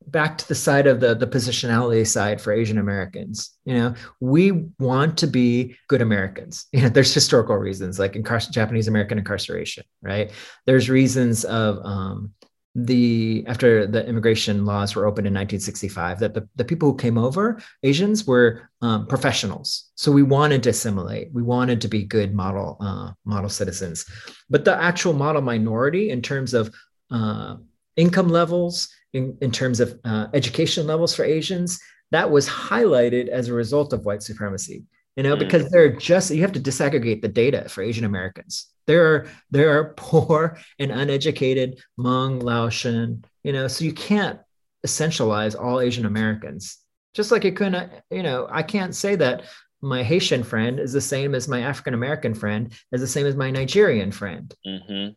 Back 0.07 0.37
to 0.39 0.47
the 0.47 0.55
side 0.55 0.87
of 0.87 0.99
the, 0.99 1.13
the 1.13 1.27
positionality 1.27 2.07
side 2.07 2.41
for 2.41 2.53
Asian 2.53 2.77
Americans, 2.77 3.57
you 3.65 3.75
know, 3.75 3.93
we 4.19 4.51
want 4.79 5.17
to 5.19 5.27
be 5.27 5.75
good 5.87 6.01
Americans. 6.01 6.67
You 6.73 6.83
know, 6.83 6.89
there's 6.89 7.13
historical 7.13 7.55
reasons 7.55 7.99
like 7.99 8.13
incar- 8.13 8.49
Japanese 8.51 8.87
American 8.87 9.17
incarceration, 9.17 9.83
right? 10.01 10.31
There's 10.65 10.89
reasons 10.89 11.45
of 11.45 11.79
um, 11.83 12.33
the 12.75 13.43
after 13.47 13.87
the 13.87 14.05
immigration 14.07 14.63
laws 14.63 14.95
were 14.95 15.07
opened 15.07 15.25
in 15.25 15.33
1965 15.33 16.19
that 16.19 16.33
the, 16.33 16.47
the 16.55 16.63
people 16.63 16.91
who 16.91 16.97
came 16.97 17.17
over 17.17 17.59
asians 17.81 18.27
were 18.27 18.69
um, 18.81 19.07
professionals 19.07 19.89
so 19.95 20.11
we 20.11 20.21
wanted 20.21 20.61
to 20.61 20.69
assimilate 20.69 21.29
we 21.33 21.41
wanted 21.41 21.81
to 21.81 21.87
be 21.87 22.03
good 22.03 22.33
model 22.33 22.77
uh, 22.79 23.11
model 23.25 23.49
citizens 23.49 24.05
but 24.49 24.65
the 24.65 24.81
actual 24.81 25.13
model 25.13 25.41
minority 25.41 26.11
in 26.11 26.21
terms 26.21 26.53
of 26.53 26.73
uh, 27.09 27.55
income 27.95 28.29
levels 28.29 28.87
in, 29.13 29.37
in 29.41 29.51
terms 29.51 29.79
of 29.79 29.99
uh, 30.05 30.27
education 30.33 30.87
levels 30.87 31.15
for 31.15 31.23
asians 31.23 31.79
that 32.11 32.29
was 32.29 32.47
highlighted 32.47 33.27
as 33.27 33.47
a 33.47 33.53
result 33.53 33.93
of 33.93 34.05
white 34.05 34.23
supremacy 34.23 34.83
you 35.15 35.23
know 35.23 35.35
because 35.35 35.63
mm. 35.63 35.69
they're 35.71 35.95
just 35.95 36.31
you 36.31 36.41
have 36.41 36.51
to 36.51 36.59
disaggregate 36.59 37.21
the 37.21 37.27
data 37.27 37.67
for 37.69 37.83
asian 37.83 38.05
americans 38.05 38.69
there 38.89 39.05
are 39.05 39.27
there 39.51 39.77
are 39.77 39.93
poor 39.97 40.57
and 40.79 40.91
uneducated 40.91 41.79
Hmong, 41.97 42.41
Laotian, 42.41 43.23
you 43.43 43.53
know, 43.53 43.67
so 43.67 43.85
you 43.85 43.93
can't 43.93 44.39
essentialize 44.85 45.59
all 45.59 45.79
Asian 45.79 46.05
Americans. 46.05 46.79
Just 47.13 47.31
like 47.31 47.45
it 47.45 47.55
couldn't, 47.55 47.91
you 48.09 48.23
know, 48.23 48.47
I 48.49 48.63
can't 48.63 48.95
say 48.95 49.15
that 49.15 49.43
my 49.81 50.01
Haitian 50.01 50.43
friend 50.43 50.79
is 50.79 50.91
the 50.91 51.01
same 51.01 51.35
as 51.35 51.47
my 51.47 51.61
African 51.61 51.93
American 51.93 52.33
friend, 52.33 52.73
is 52.91 53.01
the 53.01 53.07
same 53.07 53.27
as 53.27 53.35
my 53.35 53.51
Nigerian 53.51 54.11
friend. 54.11 54.53
Mm-hmm 54.67 55.11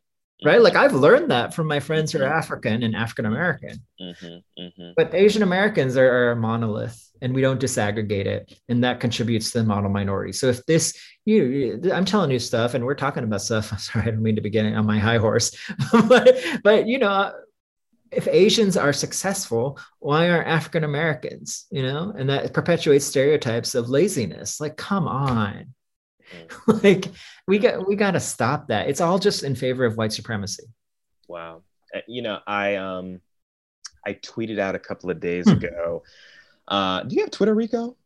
right? 0.44 0.60
Like 0.60 0.76
I've 0.76 0.94
learned 0.94 1.30
that 1.30 1.54
from 1.54 1.66
my 1.66 1.80
friends 1.80 2.12
who 2.12 2.18
are 2.18 2.22
mm-hmm. 2.22 2.38
African 2.38 2.82
and 2.82 2.94
African 2.94 3.26
American. 3.26 3.82
Mm-hmm, 4.00 4.62
mm-hmm. 4.62 4.90
But 4.96 5.14
Asian 5.14 5.42
Americans 5.42 5.96
are, 5.96 6.10
are, 6.10 6.32
a 6.32 6.36
monolith, 6.36 7.10
and 7.20 7.34
we 7.34 7.40
don't 7.40 7.60
disaggregate 7.60 8.26
it, 8.26 8.58
and 8.68 8.82
that 8.84 9.00
contributes 9.00 9.50
to 9.52 9.58
the 9.58 9.64
model 9.64 9.90
minority. 9.90 10.32
So 10.32 10.48
if 10.48 10.64
this, 10.66 10.98
you, 11.24 11.80
I'm 11.92 12.04
telling 12.04 12.30
you 12.30 12.38
stuff, 12.38 12.74
and 12.74 12.84
we're 12.84 12.94
talking 12.94 13.24
about 13.24 13.42
stuff. 13.42 13.72
I'm 13.72 13.78
sorry, 13.78 14.06
I 14.06 14.10
don't 14.10 14.22
mean 14.22 14.36
to 14.36 14.42
be 14.42 14.50
getting 14.50 14.76
on 14.76 14.86
my 14.86 14.98
high 14.98 15.18
horse, 15.18 15.56
but 16.08 16.36
but 16.62 16.86
you 16.86 16.98
know. 16.98 17.32
If 18.14 18.28
Asians 18.28 18.76
are 18.76 18.92
successful, 18.92 19.78
why 19.98 20.28
aren't 20.28 20.46
African 20.46 20.84
Americans? 20.84 21.64
You 21.70 21.82
know, 21.82 22.12
and 22.14 22.28
that 22.28 22.52
perpetuates 22.52 23.06
stereotypes 23.06 23.74
of 23.74 23.88
laziness. 23.88 24.60
Like, 24.60 24.76
come 24.76 25.08
on, 25.08 25.72
like 26.82 27.06
we 27.46 27.58
got 27.58 27.86
we 27.88 27.96
got 27.96 28.12
to 28.12 28.20
stop 28.20 28.68
that. 28.68 28.88
It's 28.88 29.00
all 29.00 29.18
just 29.18 29.42
in 29.42 29.54
favor 29.54 29.84
of 29.84 29.96
white 29.96 30.12
supremacy. 30.12 30.64
Wow. 31.28 31.62
Uh, 31.94 32.00
you 32.06 32.22
know, 32.22 32.38
I 32.46 32.76
um 32.76 33.20
I 34.06 34.14
tweeted 34.14 34.58
out 34.58 34.74
a 34.74 34.78
couple 34.78 35.10
of 35.10 35.20
days 35.20 35.44
hmm. 35.48 35.56
ago. 35.56 36.02
Uh, 36.68 37.02
do 37.02 37.14
you 37.14 37.22
have 37.22 37.30
Twitter, 37.30 37.54
Rico? 37.54 37.96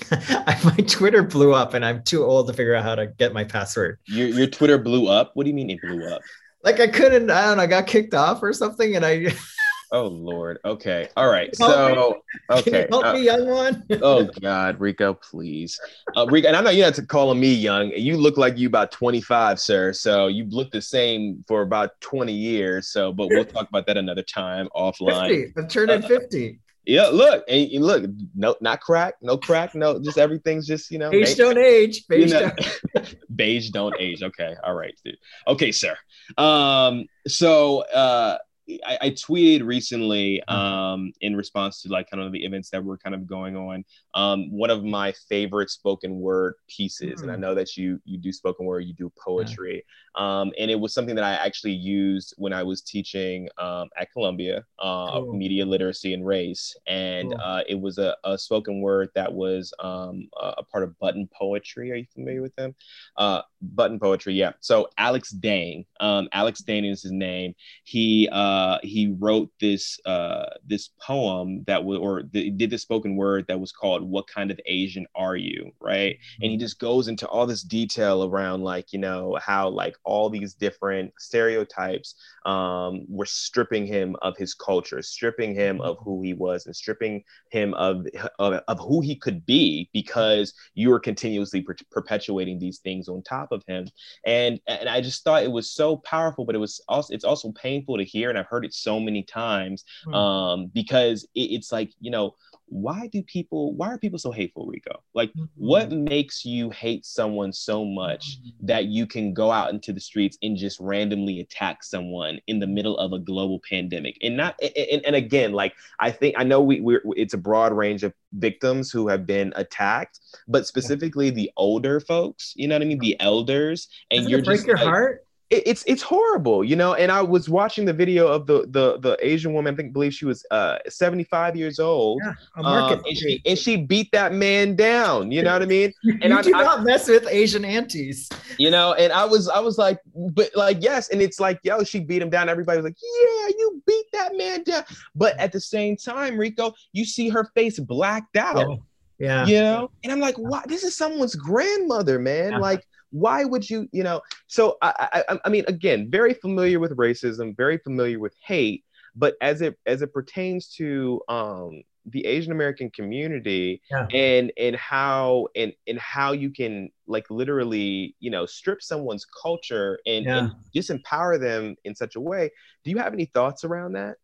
my 0.10 0.76
Twitter 0.86 1.22
blew 1.22 1.52
up, 1.52 1.74
and 1.74 1.84
I'm 1.84 2.02
too 2.02 2.24
old 2.24 2.46
to 2.46 2.54
figure 2.54 2.74
out 2.74 2.84
how 2.84 2.94
to 2.94 3.06
get 3.06 3.34
my 3.34 3.44
password. 3.44 3.98
Your 4.06 4.28
your 4.28 4.46
Twitter 4.46 4.78
blew 4.78 5.08
up. 5.08 5.32
What 5.34 5.44
do 5.44 5.50
you 5.50 5.54
mean 5.54 5.70
it 5.70 5.80
blew 5.82 6.06
up? 6.08 6.22
Like 6.64 6.80
I 6.80 6.88
couldn't. 6.88 7.30
I 7.30 7.46
don't 7.46 7.56
know. 7.58 7.62
I 7.64 7.66
got 7.66 7.86
kicked 7.86 8.14
off 8.14 8.42
or 8.42 8.52
something, 8.52 8.96
and 8.96 9.04
I 9.04 9.26
Oh 9.92 10.06
Lord. 10.06 10.58
Okay. 10.64 11.08
All 11.18 11.28
right. 11.28 11.54
So 11.54 12.22
okay. 12.50 12.86
help 12.88 13.04
uh, 13.04 13.12
me, 13.12 13.24
young 13.24 13.46
one. 13.46 13.84
oh 14.02 14.24
God, 14.40 14.80
Rico, 14.80 15.12
please. 15.12 15.78
Uh, 16.16 16.26
Rico, 16.30 16.48
and 16.48 16.56
I 16.56 16.62
know 16.62 16.70
you're 16.70 16.90
not 16.90 17.08
calling 17.08 17.38
me 17.38 17.52
young. 17.52 17.92
You 17.94 18.16
look 18.16 18.38
like 18.38 18.56
you 18.56 18.68
about 18.68 18.90
25, 18.90 19.60
sir. 19.60 19.92
So 19.92 20.28
you 20.28 20.46
look 20.48 20.70
the 20.70 20.80
same 20.80 21.44
for 21.46 21.60
about 21.60 22.00
20 22.00 22.32
years. 22.32 22.88
So, 22.88 23.12
but 23.12 23.28
we'll 23.28 23.44
talk 23.44 23.68
about 23.68 23.86
that 23.86 23.98
another 23.98 24.22
time 24.22 24.66
offline. 24.74 25.28
50. 25.28 25.52
I'm 25.58 25.68
turning 25.68 26.02
uh, 26.02 26.08
50. 26.08 26.58
Yeah, 26.84 27.08
look, 27.08 27.44
and, 27.46 27.70
and, 27.70 27.84
look, 27.84 28.10
no, 28.34 28.56
not 28.60 28.80
crack, 28.80 29.14
no 29.22 29.36
crack, 29.36 29.74
no, 29.74 30.00
just 30.00 30.18
everything's 30.18 30.66
just 30.66 30.90
you 30.90 30.98
know. 30.98 31.10
Beige 31.10 31.36
don't 31.36 31.58
age. 31.58 32.04
Beige, 32.08 32.32
you 32.32 32.40
know, 32.40 32.50
don't. 32.94 33.16
beige 33.36 33.70
don't 33.70 33.94
age. 34.00 34.22
Okay, 34.22 34.56
all 34.64 34.74
right, 34.74 34.98
dude. 35.04 35.16
Okay, 35.46 35.70
sir. 35.70 35.96
Um, 36.38 37.06
so 37.28 37.82
uh 37.82 38.38
I, 38.84 38.98
I, 39.00 39.10
tweeted 39.10 39.64
recently 39.64 40.42
mm-hmm. 40.48 40.54
um, 40.54 41.12
in 41.20 41.36
response 41.36 41.82
to 41.82 41.88
like 41.88 42.10
kind 42.10 42.22
of 42.22 42.32
the 42.32 42.44
events 42.44 42.70
that 42.70 42.82
were 42.82 42.98
kind 42.98 43.14
of 43.14 43.26
going 43.26 43.56
on. 43.56 43.84
Um, 44.14 44.50
one 44.50 44.70
of 44.70 44.84
my 44.84 45.12
favorite 45.28 45.70
spoken 45.70 46.20
word 46.20 46.54
pieces, 46.68 47.14
mm-hmm. 47.14 47.22
and 47.22 47.32
I 47.32 47.36
mm. 47.36 47.40
know 47.40 47.54
that 47.54 47.76
you 47.76 48.00
you 48.04 48.18
do 48.18 48.32
spoken 48.32 48.66
word, 48.66 48.80
you 48.80 48.94
do 48.94 49.10
poetry, 49.22 49.84
yeah. 50.16 50.40
um, 50.40 50.52
and 50.58 50.70
it 50.70 50.78
was 50.78 50.92
something 50.92 51.14
that 51.14 51.24
I 51.24 51.32
actually 51.34 51.72
used 51.72 52.34
when 52.36 52.52
I 52.52 52.62
was 52.62 52.82
teaching 52.82 53.48
um, 53.58 53.88
at 53.98 54.12
Columbia 54.12 54.64
uh, 54.78 55.12
cool. 55.12 55.32
media 55.34 55.64
literacy 55.64 56.14
and 56.14 56.26
race, 56.26 56.76
and 56.86 57.30
cool. 57.30 57.40
uh, 57.40 57.62
it 57.68 57.80
was 57.80 57.98
a, 57.98 58.16
a, 58.24 58.36
spoken 58.38 58.80
word 58.80 59.08
that 59.14 59.32
was 59.32 59.72
um, 59.78 60.28
a 60.40 60.62
part 60.62 60.84
of 60.84 60.98
Button 60.98 61.28
Poetry. 61.32 61.90
Are 61.92 61.96
you 61.96 62.06
familiar 62.12 62.42
with 62.42 62.54
them? 62.56 62.74
Uh, 63.16 63.42
Button 63.60 63.98
Poetry, 63.98 64.34
yeah. 64.34 64.52
So 64.60 64.88
Alex 64.98 65.30
Dang, 65.30 65.84
um, 66.00 66.28
Alex 66.32 66.60
Dang 66.60 66.84
is 66.84 67.02
his 67.02 67.12
name. 67.12 67.54
He 67.84 68.28
uh, 68.30 68.61
uh, 68.62 68.78
he 68.84 69.12
wrote 69.18 69.50
this 69.60 69.98
uh, 70.06 70.46
this 70.64 70.90
poem 71.00 71.64
that 71.66 71.82
was, 71.84 71.98
or 71.98 72.22
did 72.22 72.70
the 72.70 72.78
spoken 72.78 73.16
word 73.16 73.44
that 73.48 73.58
was 73.58 73.72
called 73.72 74.02
"What 74.08 74.28
Kind 74.28 74.52
of 74.52 74.60
Asian 74.66 75.04
Are 75.16 75.34
You?" 75.34 75.72
Right, 75.80 76.16
and 76.40 76.48
he 76.48 76.56
just 76.56 76.78
goes 76.78 77.08
into 77.08 77.26
all 77.26 77.44
this 77.44 77.64
detail 77.64 78.22
around 78.22 78.62
like 78.62 78.92
you 78.92 79.00
know 79.00 79.36
how 79.44 79.68
like 79.68 79.96
all 80.04 80.30
these 80.30 80.54
different 80.54 81.12
stereotypes 81.18 82.14
um, 82.46 83.04
were 83.08 83.26
stripping 83.26 83.84
him 83.84 84.14
of 84.22 84.36
his 84.36 84.54
culture, 84.54 85.02
stripping 85.02 85.56
him 85.56 85.80
of 85.80 85.96
who 86.04 86.22
he 86.22 86.32
was, 86.32 86.66
and 86.66 86.76
stripping 86.76 87.24
him 87.50 87.74
of 87.74 88.06
of, 88.38 88.60
of 88.68 88.78
who 88.78 89.00
he 89.00 89.16
could 89.16 89.44
be 89.44 89.90
because 89.92 90.54
you 90.74 90.90
were 90.90 91.00
continuously 91.00 91.62
per- 91.62 91.74
perpetuating 91.90 92.60
these 92.60 92.78
things 92.78 93.08
on 93.08 93.24
top 93.24 93.50
of 93.50 93.64
him, 93.66 93.88
and 94.24 94.60
and 94.68 94.88
I 94.88 95.00
just 95.00 95.24
thought 95.24 95.42
it 95.42 95.50
was 95.50 95.68
so 95.68 95.96
powerful, 95.96 96.44
but 96.44 96.54
it 96.54 96.58
was 96.58 96.80
also 96.86 97.12
it's 97.12 97.24
also 97.24 97.50
painful 97.50 97.98
to 97.98 98.04
hear, 98.04 98.30
and 98.30 98.38
I've 98.42 98.48
heard 98.48 98.64
it 98.64 98.74
so 98.74 98.98
many 98.98 99.22
times 99.22 99.84
mm. 100.06 100.14
um, 100.14 100.66
because 100.74 101.24
it, 101.34 101.52
it's 101.52 101.72
like 101.72 101.92
you 102.00 102.10
know 102.10 102.34
why 102.72 103.06
do 103.08 103.22
people 103.22 103.74
why 103.74 103.88
are 103.88 103.98
people 103.98 104.18
so 104.18 104.32
hateful 104.32 104.66
rico 104.66 105.02
like 105.14 105.28
mm-hmm. 105.34 105.44
what 105.56 105.92
makes 105.92 106.42
you 106.42 106.70
hate 106.70 107.04
someone 107.04 107.52
so 107.52 107.84
much 107.84 108.38
mm-hmm. 108.38 108.66
that 108.66 108.86
you 108.86 109.06
can 109.06 109.34
go 109.34 109.50
out 109.50 109.70
into 109.70 109.92
the 109.92 110.00
streets 110.00 110.38
and 110.42 110.56
just 110.56 110.80
randomly 110.80 111.40
attack 111.40 111.84
someone 111.84 112.40
in 112.46 112.58
the 112.58 112.66
middle 112.66 112.96
of 112.96 113.12
a 113.12 113.18
global 113.18 113.60
pandemic 113.68 114.16
and 114.22 114.38
not 114.38 114.58
and, 114.62 115.04
and 115.04 115.14
again 115.14 115.52
like 115.52 115.74
i 116.00 116.10
think 116.10 116.34
i 116.38 116.42
know 116.42 116.62
we 116.62 116.80
we're 116.80 117.02
it's 117.08 117.34
a 117.34 117.38
broad 117.38 117.74
range 117.74 118.02
of 118.04 118.14
victims 118.34 118.90
who 118.90 119.06
have 119.06 119.26
been 119.26 119.52
attacked 119.56 120.20
but 120.48 120.66
specifically 120.66 121.28
the 121.28 121.50
older 121.58 122.00
folks 122.00 122.54
you 122.56 122.66
know 122.66 122.74
what 122.74 122.82
i 122.82 122.86
mean 122.86 122.98
the 123.00 123.20
elders 123.20 123.88
and 124.10 124.20
Doesn't 124.20 124.30
you're 124.30 124.42
break 124.42 124.58
just 124.58 124.66
your 124.66 124.76
like, 124.76 124.86
heart 124.86 125.26
it's 125.52 125.84
it's 125.86 126.02
horrible, 126.02 126.64
you 126.64 126.76
know. 126.76 126.94
And 126.94 127.12
I 127.12 127.20
was 127.20 127.48
watching 127.48 127.84
the 127.84 127.92
video 127.92 128.26
of 128.26 128.46
the 128.46 128.66
the 128.70 128.98
the 128.98 129.16
Asian 129.20 129.52
woman. 129.52 129.74
I 129.74 129.76
think 129.76 129.92
believe 129.92 130.14
she 130.14 130.24
was 130.24 130.46
uh 130.50 130.78
75 130.88 131.56
years 131.56 131.78
old. 131.78 132.22
Yeah, 132.24 132.32
um, 132.56 133.02
and 133.06 133.16
she 133.16 133.42
and 133.44 133.58
she 133.58 133.76
beat 133.76 134.10
that 134.12 134.32
man 134.32 134.76
down. 134.76 135.30
You 135.30 135.42
know 135.42 135.52
what 135.52 135.62
I 135.62 135.66
mean? 135.66 135.92
And 136.22 136.32
you 136.32 136.38
I 136.38 136.42
do 136.42 136.50
not 136.50 136.80
I, 136.80 136.84
mess 136.84 137.08
with 137.08 137.26
Asian 137.28 137.64
aunties. 137.64 138.28
You 138.58 138.70
know, 138.70 138.94
and 138.94 139.12
I 139.12 139.24
was 139.24 139.48
I 139.48 139.58
was 139.60 139.78
like, 139.78 139.98
but 140.14 140.50
like 140.54 140.78
yes, 140.80 141.08
and 141.10 141.20
it's 141.20 141.38
like 141.38 141.60
yo, 141.62 141.84
she 141.84 142.00
beat 142.00 142.22
him 142.22 142.30
down. 142.30 142.48
Everybody 142.48 142.78
was 142.78 142.84
like, 142.84 142.96
yeah, 143.00 143.48
you 143.58 143.82
beat 143.86 144.06
that 144.12 144.36
man 144.36 144.62
down. 144.62 144.84
But 145.14 145.38
at 145.38 145.52
the 145.52 145.60
same 145.60 145.96
time, 145.96 146.38
Rico, 146.38 146.72
you 146.92 147.04
see 147.04 147.28
her 147.28 147.50
face 147.54 147.78
blacked 147.78 148.36
out. 148.36 148.58
Yeah. 148.58 148.76
Yeah. 149.22 149.46
You 149.46 149.54
know, 149.60 149.90
and 150.02 150.12
I'm 150.12 150.20
like, 150.20 150.36
what? 150.36 150.66
This 150.68 150.82
is 150.82 150.96
someone's 150.96 151.36
grandmother, 151.36 152.18
man. 152.18 152.52
Yeah. 152.52 152.58
Like, 152.58 152.84
why 153.12 153.44
would 153.44 153.68
you 153.68 153.88
you 153.92 154.02
know 154.02 154.20
so 154.46 154.76
I, 154.82 155.22
I 155.28 155.38
i 155.44 155.48
mean 155.48 155.64
again 155.68 156.10
very 156.10 156.34
familiar 156.34 156.80
with 156.80 156.96
racism 156.96 157.56
very 157.56 157.78
familiar 157.78 158.18
with 158.18 158.34
hate 158.44 158.84
but 159.14 159.34
as 159.40 159.60
it 159.60 159.78
as 159.86 160.02
it 160.02 160.12
pertains 160.12 160.68
to 160.76 161.20
um 161.28 161.82
the 162.06 162.24
asian 162.26 162.52
american 162.52 162.90
community 162.90 163.80
yeah. 163.90 164.06
and 164.12 164.50
and 164.58 164.74
how 164.74 165.46
and 165.54 165.72
and 165.86 165.98
how 165.98 166.32
you 166.32 166.50
can 166.50 166.90
like 167.06 167.30
literally 167.30 168.16
you 168.18 168.30
know 168.30 168.46
strip 168.46 168.82
someone's 168.82 169.26
culture 169.40 169.98
and, 170.06 170.24
yeah. 170.24 170.38
and 170.38 170.52
disempower 170.74 171.38
them 171.38 171.76
in 171.84 171.94
such 171.94 172.16
a 172.16 172.20
way 172.20 172.50
do 172.82 172.90
you 172.90 172.98
have 172.98 173.12
any 173.12 173.26
thoughts 173.26 173.62
around 173.62 173.92
that 173.92 174.16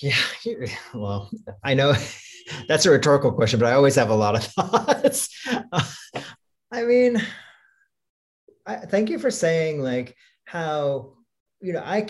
Yeah, 0.00 0.16
well, 0.94 1.30
I 1.64 1.74
know 1.74 1.94
that's 2.68 2.86
a 2.86 2.90
rhetorical 2.90 3.32
question, 3.32 3.60
but 3.60 3.66
I 3.66 3.72
always 3.72 3.94
have 3.94 4.10
a 4.10 4.14
lot 4.14 4.34
of 4.34 4.44
thoughts. 4.52 5.28
I 6.72 6.82
mean, 6.82 7.22
I, 8.66 8.76
thank 8.76 9.10
you 9.10 9.18
for 9.18 9.30
saying 9.30 9.80
like 9.80 10.16
how 10.44 11.14
you 11.60 11.72
know 11.72 11.82
I 11.84 12.06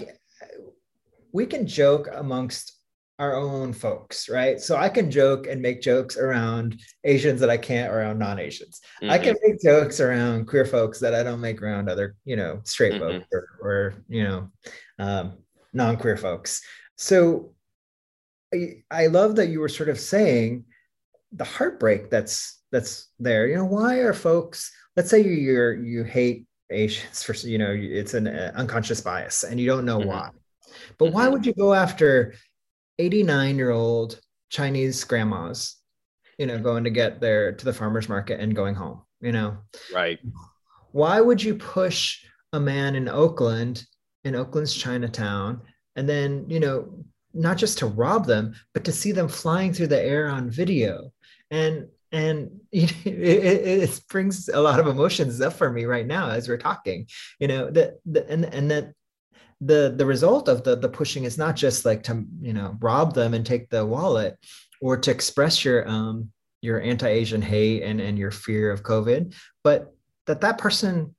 we 1.33 1.47
can 1.47 1.67
joke 1.67 2.09
amongst 2.13 2.73
our 3.19 3.35
own 3.35 3.73
folks, 3.73 4.29
right? 4.29 4.61
So 4.61 4.77
I 4.77 4.89
can 4.89 5.11
joke 5.11 5.47
and 5.47 5.63
make 5.63 5.81
jokes 5.81 6.19
around 6.19 6.81
Asians 7.05 7.41
that 7.41 7.49
I 7.49 7.57
can't 7.57 7.93
around 7.93 8.19
non-Asians. 8.19 8.81
Mm-hmm. 9.03 9.11
I 9.11 9.19
can 9.19 9.35
mm-hmm. 9.35 9.51
make 9.51 9.63
jokes 9.63 10.01
around 10.01 10.47
queer 10.47 10.67
folks 10.67 11.01
that 11.01 11.15
I 11.15 11.23
don't 11.23 11.41
make 11.41 11.63
around 11.63 11.89
other, 11.89 12.15
you 12.25 12.37
know, 12.37 12.61
straight 12.65 12.95
mm-hmm. 12.95 13.19
folks 13.21 13.27
or, 13.33 13.49
or, 13.63 13.95
you 14.09 14.25
know, 14.25 14.51
um, 14.99 15.39
non-queer 15.73 16.19
folks. 16.19 16.61
So 16.97 17.55
I, 18.53 18.83
I 18.91 19.07
love 19.07 19.37
that 19.37 19.49
you 19.49 19.61
were 19.61 19.69
sort 19.69 19.89
of 19.89 19.99
saying 19.99 20.65
the 21.33 21.45
heartbreak 21.45 22.11
that's 22.11 22.61
that's 22.71 23.09
there. 23.19 23.47
You 23.47 23.57
know, 23.57 23.65
why 23.65 23.97
are 23.97 24.13
folks? 24.13 24.73
Let's 24.97 25.11
say 25.11 25.23
you 25.23 25.33
you're, 25.33 25.75
you 25.75 26.05
hate 26.05 26.47
Asians 26.71 27.23
for 27.23 27.35
you 27.47 27.59
know 27.59 27.71
it's 27.71 28.15
an 28.15 28.27
uh, 28.27 28.53
unconscious 28.57 29.01
bias 29.01 29.45
and 29.45 29.61
you 29.61 29.67
don't 29.67 29.85
know 29.85 29.99
mm-hmm. 29.99 30.09
why. 30.09 30.31
But 30.99 31.13
why 31.13 31.25
mm-hmm. 31.25 31.33
would 31.33 31.47
you 31.47 31.55
go 31.55 31.75
after 31.75 32.35
89 32.99 33.57
year 33.57 33.71
old 33.71 34.21
Chinese 34.51 35.03
grandmas, 35.05 35.77
you 36.39 36.47
know, 36.47 36.59
going 36.59 36.85
to 36.85 36.91
get 36.91 37.21
there 37.21 37.53
to 37.53 37.65
the 37.65 37.73
farmer's 37.73 38.09
market 38.09 38.41
and 38.41 38.55
going 38.55 38.75
home, 38.75 39.03
you 39.21 39.33
know? 39.33 39.59
Right. 39.95 40.19
Why 40.93 41.21
would 41.21 41.43
you 41.43 41.55
push 41.55 42.25
a 42.53 42.61
man 42.61 42.95
in 42.95 43.09
Oakland, 43.09 43.85
in 44.25 44.35
Oakland's 44.35 44.75
Chinatown, 44.75 45.61
and 45.95 46.09
then, 46.09 46.49
you 46.49 46.61
know, 46.61 47.05
not 47.35 47.59
just 47.59 47.79
to 47.79 47.87
rob 47.87 48.27
them, 48.27 48.55
but 48.73 48.85
to 48.85 48.93
see 48.93 49.13
them 49.13 49.29
flying 49.29 49.73
through 49.73 49.89
the 49.89 50.03
air 50.03 50.29
on 50.29 50.51
video? 50.51 51.13
And 51.51 51.89
and 52.17 52.61
it, 52.73 52.95
it, 53.07 53.83
it, 53.83 54.01
brings 54.09 54.49
a 54.49 54.61
lot 54.61 54.81
of 54.81 54.87
emotions 54.87 55.41
up 55.41 55.53
for 55.53 55.71
me 55.71 55.85
right 55.85 56.07
now 56.07 56.31
as 56.31 56.49
we're 56.49 56.57
talking 56.57 57.07
you 57.39 57.49
know 57.49 57.71
that 57.71 57.95
and 58.29 58.45
and 58.47 58.71
that 58.71 58.93
the 59.61 59.95
the 59.97 60.07
result 60.07 60.49
of 60.49 60.65
the 60.65 60.77
the 60.77 60.89
pushing 60.89 61.25
is 61.25 61.39
not 61.39 61.57
just 61.57 61.85
like 61.85 62.03
to 62.03 62.25
you 62.41 62.53
know 62.53 62.77
rob 62.81 63.15
them 63.15 63.35
and 63.35 63.47
take 63.47 63.71
the 63.71 63.85
wallet 63.85 64.37
or 64.81 64.97
to 64.97 65.11
express 65.11 65.65
your 65.65 65.89
um 65.89 66.31
your 66.61 66.81
anti-asian 66.81 67.43
hate 67.43 67.83
and 67.83 68.01
and 68.01 68.19
your 68.19 68.31
fear 68.31 68.71
of 68.71 68.83
covid 68.83 69.35
but 69.65 69.95
that 70.27 70.41
that 70.41 70.59
person 70.59 71.15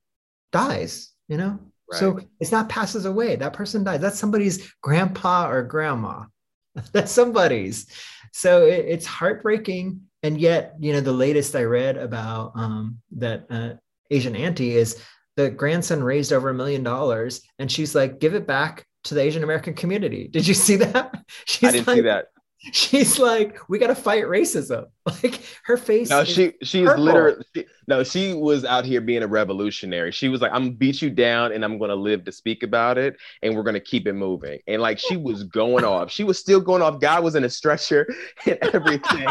dies 0.52 1.14
you 1.28 1.38
know? 1.38 1.60
Right. 1.92 2.00
so 2.00 2.20
it's 2.42 2.52
not 2.52 2.68
passes 2.68 3.06
away. 3.06 3.38
That 3.38 3.54
person 3.54 3.84
dies. 3.84 4.02
That's 4.02 4.20
somebody's 4.20 4.74
grandpa 4.82 5.50
or 5.50 5.64
grandma. 5.64 6.26
That's 6.92 7.12
somebody's. 7.12 7.88
So 8.34 8.66
it, 8.66 8.86
it's 8.88 9.06
heartbreaking 9.06 10.02
and 10.24 10.40
yet 10.40 10.74
you 10.80 10.94
know 10.94 11.02
the 11.02 11.12
latest 11.12 11.56
i 11.56 11.64
read 11.64 11.98
about 11.98 12.52
um 12.56 12.98
that 13.12 13.46
uh, 13.50 13.74
asian 14.12 14.36
auntie 14.36 14.76
is 14.76 15.02
the 15.36 15.50
grandson 15.50 16.04
raised 16.04 16.34
over 16.34 16.50
a 16.50 16.54
million 16.54 16.84
dollars 16.84 17.42
and 17.60 17.72
she's 17.72 17.96
like 17.96 18.20
give 18.20 18.34
it 18.34 18.48
back 18.48 18.86
to 19.04 19.14
the 19.14 19.22
asian 19.22 19.44
american 19.44 19.74
community. 19.74 20.28
Did 20.28 20.48
you 20.48 20.54
see 20.54 20.76
that? 20.78 21.14
She's 21.46 21.70
i 21.70 21.72
didn't 21.72 21.88
like, 21.88 21.96
see 21.96 22.02
that. 22.02 22.26
she's 22.74 23.20
like 23.20 23.70
we 23.70 23.78
got 23.78 23.88
to 23.88 23.96
fight 23.96 24.24
racism. 24.24 24.86
Like 25.24 25.42
her 25.64 25.78
face 25.78 26.10
no 26.10 26.26
she 26.26 26.54
she's 26.64 26.86
literally 26.86 27.42
she, 27.56 27.66
no 27.88 28.04
she 28.04 28.34
was 28.34 28.66
out 28.66 28.84
here 28.84 29.00
being 29.00 29.24
a 29.24 29.28
revolutionary. 29.28 30.12
She 30.12 30.28
was 30.28 30.42
like 30.42 30.52
i'm 30.52 30.64
gonna 30.64 30.76
beat 30.76 31.02
you 31.02 31.10
down 31.10 31.54
and 31.54 31.64
i'm 31.64 31.78
gonna 31.78 31.96
live 31.96 32.26
to 32.26 32.32
speak 32.32 32.64
about 32.64 32.98
it 32.98 33.16
and 33.42 33.56
we're 33.56 33.64
gonna 33.64 33.80
keep 33.80 34.06
it 34.08 34.14
moving. 34.14 34.60
And 34.68 34.82
like 34.82 35.00
she 35.00 35.16
was 35.16 35.44
going 35.44 35.86
off. 35.86 36.12
She 36.12 36.26
was 36.26 36.40
still 36.40 36.60
going 36.60 36.82
off. 36.82 37.00
God 37.00 37.24
was 37.24 37.36
in 37.36 37.46
a 37.46 37.50
stretcher 37.50 38.06
and 38.46 38.58
everything 38.74 39.28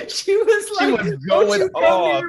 she 0.08 0.36
was 0.36 0.70
like 0.80 1.04
she 1.04 1.10
was 1.10 1.26
going 1.26 1.62
off 1.62 2.24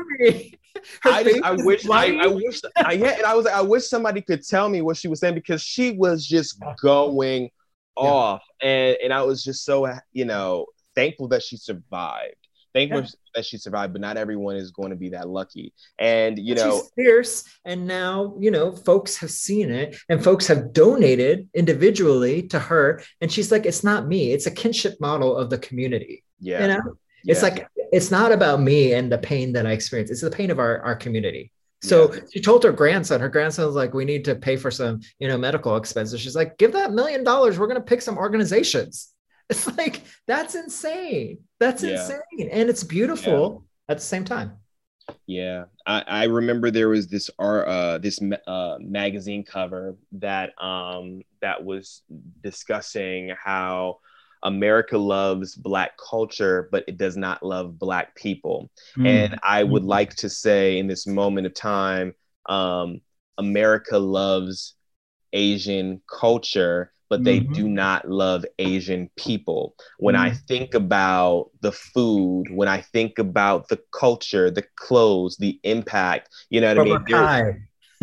I, 1.05 1.23
just, 1.23 1.43
I 1.43 1.51
wish 1.51 1.89
I, 1.89 2.17
I 2.17 2.27
wish 2.27 2.61
I 2.77 2.93
yeah, 2.93 3.15
and 3.17 3.25
I 3.25 3.35
was 3.35 3.45
like, 3.45 3.55
I 3.55 3.61
wish 3.61 3.87
somebody 3.87 4.21
could 4.21 4.45
tell 4.45 4.69
me 4.69 4.81
what 4.81 4.97
she 4.97 5.07
was 5.07 5.19
saying 5.19 5.35
because 5.35 5.61
she 5.61 5.91
was 5.91 6.25
just 6.25 6.61
going 6.81 7.43
yeah. 7.43 7.49
off. 7.95 8.43
And 8.61 8.97
and 9.03 9.13
I 9.13 9.21
was 9.23 9.43
just 9.43 9.65
so 9.65 9.87
you 10.11 10.25
know, 10.25 10.65
thankful 10.95 11.27
that 11.29 11.43
she 11.43 11.57
survived. 11.57 12.35
Thankful 12.73 13.01
yeah. 13.01 13.07
that 13.35 13.45
she 13.45 13.57
survived, 13.57 13.93
but 13.93 14.01
not 14.01 14.17
everyone 14.17 14.55
is 14.55 14.71
going 14.71 14.89
to 14.89 14.95
be 14.95 15.09
that 15.09 15.29
lucky. 15.29 15.73
And 15.99 16.39
you 16.39 16.55
know, 16.55 16.79
she's 16.79 16.91
fierce. 16.95 17.43
And 17.65 17.85
now, 17.85 18.35
you 18.39 18.49
know, 18.49 18.71
folks 18.71 19.15
have 19.17 19.29
seen 19.29 19.69
it 19.69 19.95
and 20.09 20.23
folks 20.23 20.47
have 20.47 20.73
donated 20.73 21.47
individually 21.53 22.41
to 22.47 22.57
her. 22.57 23.03
And 23.21 23.31
she's 23.31 23.51
like, 23.51 23.67
it's 23.67 23.83
not 23.83 24.07
me, 24.07 24.31
it's 24.31 24.47
a 24.47 24.51
kinship 24.51 24.99
model 24.99 25.37
of 25.37 25.51
the 25.51 25.59
community. 25.59 26.23
Yeah. 26.39 26.61
You 26.61 26.67
know, 26.69 26.97
it's 27.25 27.41
yeah. 27.41 27.49
like 27.49 27.67
it's 27.91 28.11
not 28.11 28.31
about 28.31 28.59
me 28.59 28.93
and 28.93 29.11
the 29.11 29.17
pain 29.17 29.53
that 29.53 29.65
I 29.65 29.71
experience. 29.71 30.11
It's 30.11 30.21
the 30.21 30.31
pain 30.31 30.51
of 30.51 30.59
our, 30.59 30.81
our 30.81 30.95
community. 30.95 31.51
So 31.83 32.13
yeah. 32.13 32.21
she 32.33 32.41
told 32.41 32.63
her 32.63 32.71
grandson, 32.71 33.19
her 33.19 33.29
grandson's 33.29 33.75
like, 33.75 33.93
we 33.93 34.05
need 34.05 34.23
to 34.25 34.35
pay 34.35 34.55
for 34.55 34.71
some, 34.71 35.01
you 35.19 35.27
know, 35.27 35.37
medical 35.37 35.75
expenses. 35.75 36.21
She's 36.21 36.35
like, 36.35 36.57
give 36.57 36.71
that 36.73 36.93
million 36.93 37.25
dollars. 37.25 37.59
We're 37.59 37.67
going 37.67 37.79
to 37.79 37.85
pick 37.85 38.01
some 38.01 38.17
organizations. 38.17 39.09
It's 39.49 39.67
like, 39.77 40.01
that's 40.25 40.55
insane. 40.55 41.39
That's 41.59 41.83
yeah. 41.83 41.99
insane. 41.99 42.49
And 42.49 42.69
it's 42.69 42.83
beautiful 42.83 43.65
at 43.89 43.97
the 43.97 44.03
same 44.03 44.23
time. 44.23 44.53
Yeah. 45.27 45.65
I, 45.85 46.03
I 46.07 46.23
remember 46.23 46.71
there 46.71 46.87
was 46.87 47.07
this 47.07 47.29
art, 47.37 47.67
uh, 47.67 47.97
this 47.97 48.21
uh, 48.47 48.77
magazine 48.79 49.43
cover 49.43 49.97
that, 50.13 50.59
um, 50.63 51.23
that 51.41 51.63
was 51.63 52.03
discussing 52.41 53.35
how, 53.37 53.99
America 54.43 54.97
loves 54.97 55.55
Black 55.55 55.97
culture, 55.97 56.67
but 56.71 56.83
it 56.87 56.97
does 56.97 57.17
not 57.17 57.43
love 57.43 57.79
Black 57.79 58.15
people. 58.15 58.69
Mm. 58.97 59.07
And 59.07 59.39
I 59.43 59.63
would 59.63 59.83
like 59.83 60.15
to 60.17 60.29
say 60.29 60.77
in 60.77 60.87
this 60.87 61.07
moment 61.07 61.47
of 61.47 61.53
time, 61.53 62.13
um, 62.47 63.01
America 63.37 63.97
loves 63.97 64.75
Asian 65.31 66.01
culture, 66.07 66.91
but 67.09 67.23
they 67.23 67.39
mm-hmm. 67.39 67.53
do 67.53 67.67
not 67.67 68.09
love 68.09 68.45
Asian 68.59 69.09
people. 69.17 69.75
When 69.97 70.15
mm. 70.15 70.19
I 70.19 70.31
think 70.31 70.73
about 70.73 71.51
the 71.61 71.71
food, 71.71 72.45
when 72.51 72.67
I 72.67 72.81
think 72.81 73.19
about 73.19 73.69
the 73.69 73.79
culture, 73.91 74.51
the 74.51 74.65
clothes, 74.75 75.37
the 75.37 75.59
impact, 75.63 76.29
you 76.49 76.59
know 76.59 76.75
what 76.75 76.79
I 76.79 76.83
mean? 76.83 76.93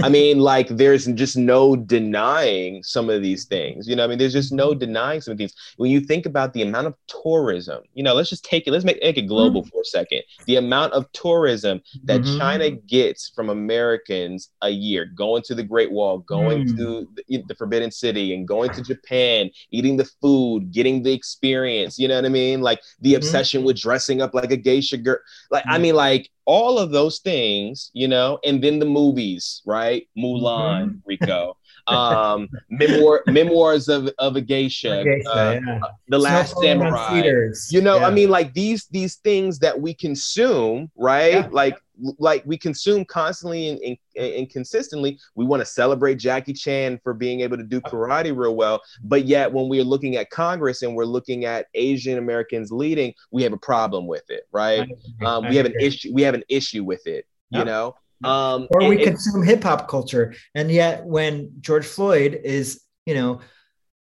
I 0.03 0.09
mean, 0.09 0.39
like, 0.39 0.69
there's 0.69 1.07
just 1.07 1.37
no 1.37 1.77
denying 1.77 2.83
some 2.83 3.11
of 3.11 3.23
these 3.23 3.45
things. 3.45 3.89
You 3.89 3.97
know, 3.97 4.05
I 4.05 4.07
mean, 4.07 4.19
there's 4.19 4.33
just 4.33 4.53
no 4.53 4.75
denying 4.75 5.21
some 5.21 5.33
of 5.33 5.39
these. 5.39 5.55
When 5.77 5.91
you 5.91 6.01
think 6.01 6.27
about 6.27 6.53
the 6.53 6.63
amount 6.63 6.87
of 6.87 6.95
tourism, 7.07 7.83
you 7.95 8.03
know, 8.03 8.15
let's 8.15 8.31
just 8.31 8.45
take 8.45 8.67
it, 8.67 8.71
let's 8.71 8.85
make, 8.85 9.01
make 9.03 9.19
it 9.19 9.23
global 9.23 9.63
mm-hmm. 9.63 9.71
for 9.71 9.83
a 9.83 9.85
second. 9.85 10.23
The 10.47 10.57
amount 10.57 10.93
of 10.93 11.11
tourism 11.13 11.83
that 12.05 12.21
mm-hmm. 12.21 12.39
China 12.39 12.71
gets 12.71 13.31
from 13.35 13.51
Americans 13.51 14.51
a 14.63 14.71
year, 14.71 15.05
going 15.07 15.43
to 15.45 15.55
the 15.55 15.63
Great 15.63 15.91
Wall, 15.91 16.19
going 16.19 16.67
mm-hmm. 16.67 16.77
to 16.77 17.09
the, 17.29 17.45
the 17.47 17.55
Forbidden 17.55 17.91
City, 17.91 18.35
and 18.35 18.47
going 18.47 18.71
to 18.71 18.83
Japan, 18.83 19.51
eating 19.71 19.97
the 19.97 20.09
food, 20.21 20.73
getting 20.73 21.03
the 21.03 21.13
experience. 21.13 21.99
You 21.99 22.09
know 22.09 22.17
what 22.17 22.25
I 22.25 22.31
mean? 22.31 22.61
Like 22.61 22.81
the 23.01 23.11
mm-hmm. 23.11 23.19
obsession 23.19 23.65
with 23.65 23.81
dressing 23.81 24.23
up 24.23 24.35
like 24.35 24.51
a 24.51 24.57
geisha 24.57 24.97
girl. 24.97 25.19
Like, 25.51 25.65
I 25.67 25.75
mm-hmm. 25.75 25.83
mean, 25.83 25.95
like, 25.95 26.31
all 26.51 26.81
of 26.81 26.91
those 26.91 27.21
things, 27.21 27.93
you 27.93 28.09
know, 28.09 28.41
and 28.45 28.61
then 28.61 28.81
the 28.81 28.85
movies, 28.85 29.63
right? 29.65 30.09
Mulan, 30.19 30.85
mm-hmm. 30.85 30.97
Rico, 31.07 31.57
um, 31.87 32.49
memoir, 32.69 33.23
memoirs 33.27 33.89
of, 33.89 34.11
of 34.19 34.37
a 34.37 34.41
geisha, 34.41 35.03
geisha 35.05 35.31
uh, 35.31 35.61
yeah. 35.67 35.81
the 36.09 36.19
Last 36.19 36.57
Samurai. 36.61 37.23
You 37.71 37.81
know, 37.81 37.99
yeah. 37.99 38.07
I 38.07 38.11
mean, 38.11 38.31
like 38.31 38.55
these 38.55 38.87
these 38.87 39.17
things 39.17 39.59
that 39.61 39.81
we 39.81 39.95
consume, 39.95 40.91
right? 40.97 41.35
Yeah. 41.35 41.49
Like 41.51 41.79
like 42.19 42.43
we 42.47 42.57
consume 42.57 43.05
constantly 43.05 43.69
and, 43.69 43.99
and, 44.17 44.35
and 44.35 44.51
consistently. 44.51 45.19
We 45.35 45.45
want 45.45 45.61
to 45.61 45.67
celebrate 45.67 46.17
Jackie 46.17 46.53
Chan 46.53 47.01
for 47.03 47.13
being 47.15 47.41
able 47.41 47.57
to 47.57 47.63
do 47.63 47.81
karate 47.81 48.35
real 48.37 48.57
well, 48.57 48.81
but 49.05 49.27
yet 49.27 49.53
when 49.53 49.69
we 49.69 49.81
are 49.81 49.85
looking 49.85 50.17
at 50.17 50.31
Congress 50.31 50.83
and 50.83 50.95
we're 50.95 51.05
looking 51.05 51.45
at 51.45 51.67
Asian 51.75 52.19
Americans 52.19 52.73
leading, 52.73 53.13
we 53.31 53.43
have 53.43 53.53
a 53.53 53.59
problem 53.59 54.07
with 54.07 54.25
it, 54.29 54.45
right? 54.53 54.89
Um, 55.25 55.49
we 55.49 55.57
have 55.57 55.67
an 55.67 55.75
issue. 55.81 56.13
We 56.13 56.23
have 56.23 56.35
an 56.35 56.45
issue 56.49 56.85
with 56.85 57.07
it. 57.07 57.27
You 57.51 57.65
know. 57.65 57.95
Um, 58.23 58.69
or 58.71 58.81
we 58.81 58.97
and, 58.97 59.05
consume 59.05 59.43
hip 59.43 59.63
hop 59.63 59.89
culture, 59.89 60.35
and 60.55 60.71
yet 60.71 61.05
when 61.05 61.53
George 61.61 61.87
Floyd 61.87 62.39
is, 62.45 62.83
you 63.07 63.15
know, 63.15 63.41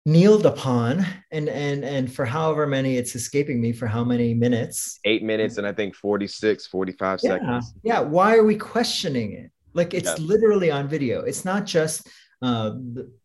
kneeled 0.06 0.46
upon 0.46 1.06
and 1.32 1.48
and 1.48 1.86
and 1.86 2.14
for 2.14 2.26
however 2.26 2.68
many 2.68 2.98
it's 2.98 3.16
escaping 3.16 3.62
me 3.62 3.72
for 3.72 3.88
how 3.88 4.04
many 4.04 4.34
minutes 4.34 5.00
eight 5.06 5.24
minutes 5.24 5.58
and 5.58 5.66
i 5.66 5.72
think 5.72 5.96
46 5.96 6.68
45 6.68 7.20
yeah. 7.24 7.30
seconds 7.30 7.74
yeah 7.84 8.00
why 8.02 8.36
are 8.36 8.44
we 8.44 8.58
questioning 8.58 9.32
it 9.32 9.52
like 9.74 9.94
it's 9.94 10.20
yeah. 10.20 10.26
literally 10.26 10.70
on 10.70 10.90
video 10.90 11.22
it's 11.22 11.46
not 11.46 11.66
just 11.66 12.10
uh, 12.42 12.72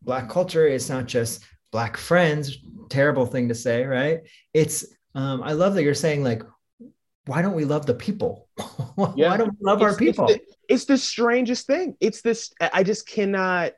black 0.01 0.29
culture 0.29 0.67
it's 0.67 0.87
not 0.87 1.05
just 1.05 1.43
black 1.73 1.97
friends 1.97 2.59
terrible 2.89 3.25
thing 3.25 3.49
to 3.49 3.55
say 3.55 3.83
right 3.83 4.21
it's 4.53 4.85
um, 5.15 5.43
i 5.43 5.51
love 5.51 5.73
that 5.73 5.83
you're 5.83 5.93
saying 5.93 6.23
like 6.23 6.43
why 7.25 7.41
don't 7.41 7.53
we 7.53 7.65
love 7.65 7.85
the 7.85 7.93
people 7.93 8.47
yeah. 9.15 9.29
why 9.29 9.37
don't 9.37 9.51
we 9.51 9.57
love 9.61 9.81
it's, 9.81 9.91
our 9.91 9.95
people 9.95 10.27
it's 10.27 10.37
the, 10.37 10.73
it's 10.73 10.85
the 10.85 10.97
strangest 10.97 11.67
thing 11.67 11.95
it's 11.99 12.21
this 12.21 12.51
i 12.73 12.83
just 12.83 13.07
cannot 13.07 13.73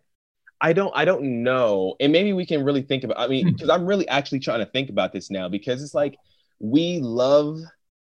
I 0.61 0.73
don't 0.73 0.91
I 0.95 1.05
don't 1.05 1.43
know. 1.43 1.95
And 1.99 2.11
maybe 2.11 2.33
we 2.33 2.45
can 2.45 2.63
really 2.63 2.83
think 2.83 3.03
about 3.03 3.19
I 3.19 3.27
mean, 3.27 3.51
because 3.51 3.67
hmm. 3.67 3.71
I'm 3.71 3.85
really 3.85 4.07
actually 4.07 4.39
trying 4.39 4.59
to 4.59 4.67
think 4.67 4.89
about 4.89 5.11
this 5.11 5.31
now 5.31 5.49
because 5.49 5.81
it's 5.81 5.95
like 5.95 6.15
we 6.59 6.99
love 6.99 7.59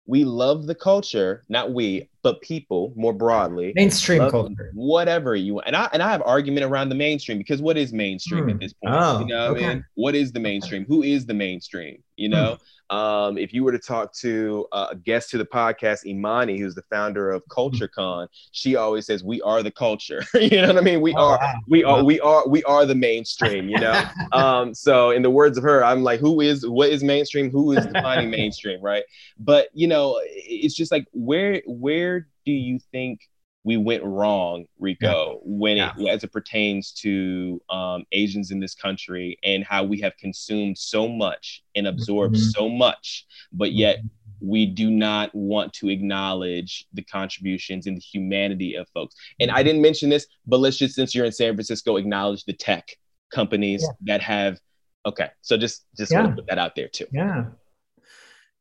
we 0.06 0.26
love 0.26 0.68
the 0.68 0.76
culture, 0.76 1.44
not 1.48 1.74
we, 1.74 2.10
but 2.24 2.42
people 2.42 2.92
more 2.98 3.14
broadly. 3.14 3.72
Mainstream 3.74 4.30
culture. 4.30 4.72
Whatever 4.74 5.34
you 5.36 5.56
want. 5.56 5.68
And 5.68 5.76
I 5.78 5.90
and 5.94 6.04
I 6.04 6.12
have 6.12 6.22
argument 6.26 6.66
around 6.66 6.90
the 6.90 6.96
mainstream 6.96 7.38
because 7.38 7.62
what 7.62 7.78
is 7.78 7.94
mainstream 7.94 8.44
hmm. 8.44 8.50
at 8.50 8.60
this 8.60 8.74
point? 8.74 8.96
Oh, 8.96 9.20
you 9.22 9.26
know 9.28 9.48
okay. 9.52 9.66
I 9.66 9.74
mean? 9.76 9.86
What 9.96 10.14
is 10.14 10.34
the 10.34 10.42
mainstream? 10.42 10.86
Who 10.86 11.02
is 11.04 11.26
the 11.26 11.34
mainstream? 11.34 12.04
You 12.18 12.28
hmm. 12.28 12.34
know? 12.34 12.58
Um, 12.94 13.40
if 13.40 13.54
you 13.54 13.64
were 13.64 13.72
to 13.72 13.80
talk 13.80 14.14
to 14.18 14.68
uh, 14.72 14.90
a 14.92 14.96
guest 14.96 15.32
to 15.32 15.40
the 15.40 15.46
podcast, 15.46 16.06
Imani, 16.06 16.60
who's 16.60 16.76
the 16.76 16.84
founder 16.84 17.32
of 17.32 17.44
CultureCon, 17.48 18.28
she 18.52 18.76
always 18.76 19.08
says, 19.08 19.24
"We 19.24 19.42
are 19.42 19.64
the 19.64 19.72
culture." 19.72 20.24
you 20.36 20.62
know 20.62 20.68
what 20.68 20.78
I 20.78 20.82
mean? 20.82 21.02
We 21.02 21.16
oh, 21.16 21.24
are, 21.24 21.38
wow. 21.40 21.60
we 21.68 21.84
are, 21.84 22.04
we 22.04 22.20
are, 22.20 22.48
we 22.48 22.64
are 22.66 22.86
the 22.86 22.94
mainstream. 22.94 23.68
You 23.68 23.80
know. 23.80 24.04
um, 24.32 24.76
so, 24.76 25.10
in 25.10 25.24
the 25.24 25.32
words 25.32 25.58
of 25.58 25.64
her, 25.64 25.84
I'm 25.84 26.04
like, 26.04 26.20
"Who 26.20 26.40
is? 26.42 26.68
What 26.68 26.90
is 26.92 27.04
mainstream? 27.04 27.50
Who 27.50 27.72
is 27.72 27.84
defining 27.88 28.30
mainstream?" 28.40 28.80
Right? 28.80 29.04
But 29.40 29.70
you 29.74 29.88
know, 29.88 30.22
it's 30.24 30.76
just 30.76 30.92
like, 30.92 31.08
where, 31.14 31.64
where 31.66 32.28
do 32.46 32.52
you 32.52 32.78
think 32.92 33.22
we 33.64 33.78
went 33.78 34.04
wrong, 34.04 34.66
Rico, 34.78 35.32
yeah. 35.32 35.38
when 35.44 35.78
it 35.78 35.92
yeah. 35.98 36.12
as 36.12 36.24
it 36.24 36.32
pertains 36.32 36.92
to 36.94 37.62
um, 37.70 38.06
Asians 38.12 38.52
in 38.52 38.60
this 38.60 38.76
country 38.76 39.40
and 39.44 39.64
how 39.64 39.84
we 39.84 40.02
have 40.02 40.18
consumed 40.18 40.78
so 40.78 41.08
much 41.08 41.64
and 41.76 41.88
absorbed 41.88 42.36
mm-hmm. 42.36 42.50
so 42.50 42.68
much, 42.68 43.26
but 43.54 43.72
yet 43.72 44.00
mm-hmm. 44.00 44.08
we 44.42 44.66
do 44.66 44.92
not 44.92 45.34
want 45.34 45.72
to 45.74 45.90
acknowledge 45.90 46.86
the 46.94 47.04
contributions 47.04 47.88
and 47.88 47.96
the 47.96 48.02
humanity 48.02 48.76
of 48.76 48.88
folks. 48.90 49.16
And 49.40 49.50
I 49.50 49.64
didn't 49.64 49.82
mention 49.82 50.10
this, 50.10 50.28
but 50.46 50.60
let's 50.60 50.78
just 50.78 50.96
since 50.96 51.16
you're 51.16 51.26
in 51.26 51.32
San 51.32 51.54
Francisco, 51.56 51.96
acknowledge 51.96 52.44
the 52.44 52.54
tech 52.54 52.98
companies 53.32 53.82
yeah. 53.82 54.14
that 54.14 54.22
have. 54.22 54.60
Okay, 55.06 55.30
so 55.42 55.58
just 55.58 55.86
just 55.98 56.14
want 56.14 56.30
to 56.30 56.36
put 56.36 56.48
that 56.48 56.58
out 56.58 56.76
there 56.76 56.88
too. 56.88 57.08
Yeah, 57.12 57.46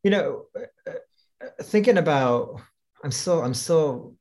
you 0.03 0.11
know, 0.11 0.47
uh, 0.57 0.91
uh, 0.91 1.63
thinking 1.63 1.99
about, 1.99 2.61
I'm 3.05 3.13
still 3.13 3.43
I'm 3.43 3.55
still 3.55 4.17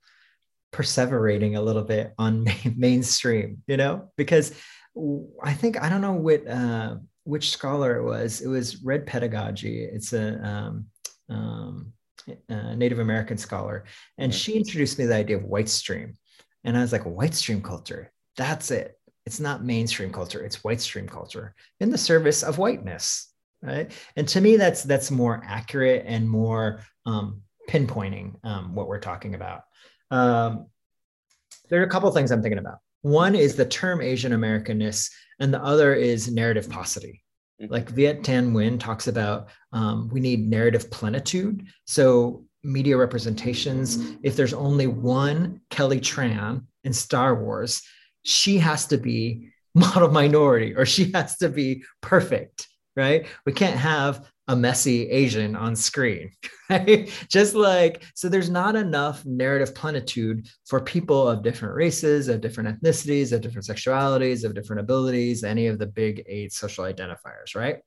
perseverating 0.71 1.57
a 1.57 1.61
little 1.61 1.83
bit 1.83 2.13
on 2.17 2.43
main, 2.63 2.75
mainstream, 2.77 3.63
you 3.67 3.77
know, 3.77 4.09
because 4.17 4.53
I 5.43 5.53
think 5.53 5.81
I 5.81 5.89
don't 5.89 6.01
know 6.01 6.13
what 6.13 6.47
uh, 6.47 6.95
which 7.23 7.51
scholar 7.51 7.97
it 7.97 8.03
was. 8.03 8.41
It 8.41 8.47
was 8.47 8.83
Red 8.83 9.05
Pedagogy. 9.05 9.83
It's 9.83 10.13
a, 10.13 10.43
um, 10.45 10.85
um, 11.29 11.93
a 12.49 12.75
Native 12.75 12.99
American 12.99 13.37
scholar, 13.37 13.85
and 14.17 14.33
she 14.33 14.53
introduced 14.53 14.99
me 14.99 15.05
the 15.05 15.15
idea 15.15 15.37
of 15.37 15.43
white 15.43 15.69
stream, 15.69 16.15
and 16.63 16.77
I 16.77 16.81
was 16.81 16.91
like, 16.91 17.03
white 17.03 17.33
stream 17.33 17.61
culture. 17.61 18.11
That's 18.37 18.71
it. 18.71 18.97
It's 19.25 19.39
not 19.39 19.63
mainstream 19.63 20.11
culture. 20.11 20.43
It's 20.43 20.63
white 20.63 20.81
stream 20.81 21.07
culture 21.07 21.55
in 21.79 21.89
the 21.89 21.97
service 21.97 22.43
of 22.43 22.57
whiteness, 22.57 23.31
right? 23.61 23.91
And 24.15 24.27
to 24.29 24.41
me, 24.41 24.57
that's 24.57 24.83
that's 24.83 25.11
more 25.11 25.41
accurate 25.45 26.05
and 26.07 26.29
more 26.29 26.81
um, 27.05 27.41
pinpointing 27.69 28.35
um, 28.43 28.75
what 28.75 28.87
we're 28.87 28.99
talking 28.99 29.35
about. 29.35 29.63
Um, 30.11 30.67
there 31.69 31.81
are 31.81 31.85
a 31.85 31.89
couple 31.89 32.09
of 32.09 32.13
things 32.13 32.31
I'm 32.31 32.41
thinking 32.41 32.59
about. 32.59 32.79
One 33.01 33.33
is 33.33 33.55
the 33.55 33.65
term 33.65 34.01
Asian 34.01 34.33
Americanness, 34.33 35.09
and 35.39 35.53
the 35.53 35.63
other 35.63 35.95
is 35.95 36.31
narrative 36.31 36.69
paucity. 36.69 37.23
Mm-hmm. 37.61 37.71
Like 37.71 37.89
Viet 37.89 38.21
Thanh 38.21 38.51
Nguyen 38.51 38.79
talks 38.79 39.07
about, 39.07 39.49
um, 39.71 40.09
we 40.11 40.19
need 40.19 40.47
narrative 40.47 40.91
plenitude. 40.91 41.67
So 41.85 42.45
media 42.63 42.97
representations. 42.97 44.17
If 44.23 44.35
there's 44.35 44.53
only 44.53 44.87
one 44.87 45.61
Kelly 45.69 45.99
Tran 45.99 46.63
in 46.83 46.93
Star 46.93 47.35
Wars, 47.35 47.81
she 48.23 48.57
has 48.59 48.85
to 48.87 48.97
be 48.97 49.49
model 49.73 50.11
minority 50.11 50.75
or 50.75 50.85
she 50.85 51.11
has 51.11 51.37
to 51.37 51.49
be 51.49 51.83
perfect, 52.01 52.67
right? 52.95 53.25
We 53.45 53.53
can't 53.53 53.77
have 53.77 54.29
a 54.47 54.55
messy 54.55 55.09
Asian 55.09 55.55
on 55.55 55.75
screen, 55.75 56.31
right? 56.69 57.11
Just 57.29 57.55
like, 57.55 58.03
so 58.15 58.27
there's 58.27 58.49
not 58.49 58.75
enough 58.75 59.25
narrative 59.25 59.73
plenitude 59.75 60.47
for 60.65 60.81
people 60.81 61.27
of 61.27 61.43
different 61.43 61.75
races, 61.75 62.27
of 62.27 62.41
different 62.41 62.81
ethnicities, 62.81 63.31
of 63.31 63.41
different 63.41 63.67
sexualities, 63.67 64.43
of 64.43 64.55
different 64.55 64.81
abilities, 64.81 65.43
any 65.43 65.67
of 65.67 65.79
the 65.79 65.87
big 65.87 66.23
eight 66.27 66.53
social 66.53 66.85
identifiers, 66.85 67.55
right? 67.55 67.77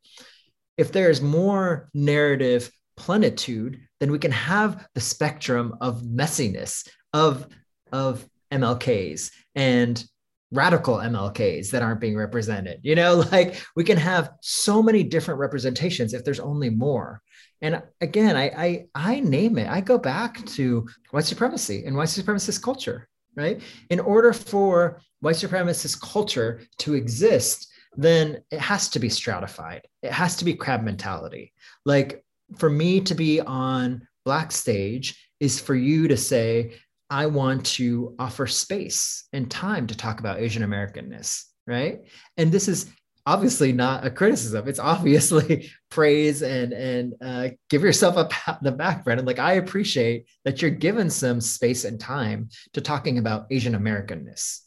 If 0.76 0.92
there's 0.92 1.20
more 1.20 1.88
narrative 1.94 2.70
plenitude, 2.96 3.80
then 4.00 4.12
we 4.12 4.18
can 4.18 4.32
have 4.32 4.86
the 4.94 5.00
spectrum 5.00 5.76
of 5.80 6.02
messiness 6.02 6.88
of, 7.12 7.46
of 7.92 8.24
MLKs 8.52 9.30
and 9.54 10.04
radical 10.50 10.96
MLKs 10.96 11.70
that 11.70 11.82
aren't 11.82 12.00
being 12.00 12.16
represented. 12.16 12.80
You 12.82 12.94
know, 12.94 13.24
like 13.32 13.62
we 13.76 13.84
can 13.84 13.98
have 13.98 14.32
so 14.40 14.82
many 14.82 15.02
different 15.02 15.40
representations 15.40 16.14
if 16.14 16.24
there's 16.24 16.40
only 16.40 16.70
more. 16.70 17.20
And 17.62 17.82
again, 18.00 18.36
I 18.36 18.44
I, 18.46 18.86
I 18.94 19.20
name 19.20 19.58
it. 19.58 19.68
I 19.68 19.80
go 19.80 19.98
back 19.98 20.44
to 20.46 20.86
white 21.10 21.24
supremacy 21.24 21.84
and 21.86 21.96
white 21.96 22.08
supremacist 22.08 22.62
culture, 22.62 23.08
right? 23.36 23.60
In 23.90 24.00
order 24.00 24.32
for 24.32 25.00
white 25.20 25.36
supremacist 25.36 26.00
culture 26.00 26.62
to 26.78 26.94
exist, 26.94 27.72
then 27.96 28.42
it 28.50 28.60
has 28.60 28.88
to 28.90 28.98
be 28.98 29.08
stratified. 29.08 29.82
It 30.02 30.12
has 30.12 30.36
to 30.36 30.44
be 30.44 30.54
crab 30.54 30.82
mentality. 30.82 31.52
Like 31.84 32.24
for 32.58 32.68
me 32.68 33.00
to 33.02 33.14
be 33.14 33.40
on 33.40 34.06
black 34.24 34.52
stage 34.52 35.30
is 35.40 35.60
for 35.60 35.74
you 35.74 36.08
to 36.08 36.16
say 36.16 36.74
I 37.10 37.26
want 37.26 37.66
to 37.66 38.14
offer 38.18 38.46
space 38.46 39.28
and 39.32 39.50
time 39.50 39.86
to 39.88 39.96
talk 39.96 40.20
about 40.20 40.40
Asian 40.40 40.62
Americanness, 40.62 41.44
right? 41.66 42.00
And 42.36 42.50
this 42.50 42.68
is 42.68 42.90
obviously 43.26 43.72
not 43.72 44.06
a 44.06 44.10
criticism. 44.10 44.68
It's 44.68 44.78
obviously 44.78 45.70
praise 45.90 46.42
and 46.42 46.72
and 46.72 47.14
uh, 47.22 47.48
give 47.70 47.82
yourself 47.82 48.16
a 48.16 48.26
pat 48.26 48.56
on 48.58 48.64
the 48.64 48.72
back, 48.72 49.04
Brennan. 49.04 49.24
Like 49.24 49.38
I 49.38 49.54
appreciate 49.54 50.26
that 50.44 50.60
you're 50.60 50.70
given 50.70 51.10
some 51.10 51.40
space 51.40 51.84
and 51.84 51.98
time 52.00 52.48
to 52.72 52.80
talking 52.80 53.18
about 53.18 53.46
Asian 53.50 53.74
Americanness, 53.74 54.60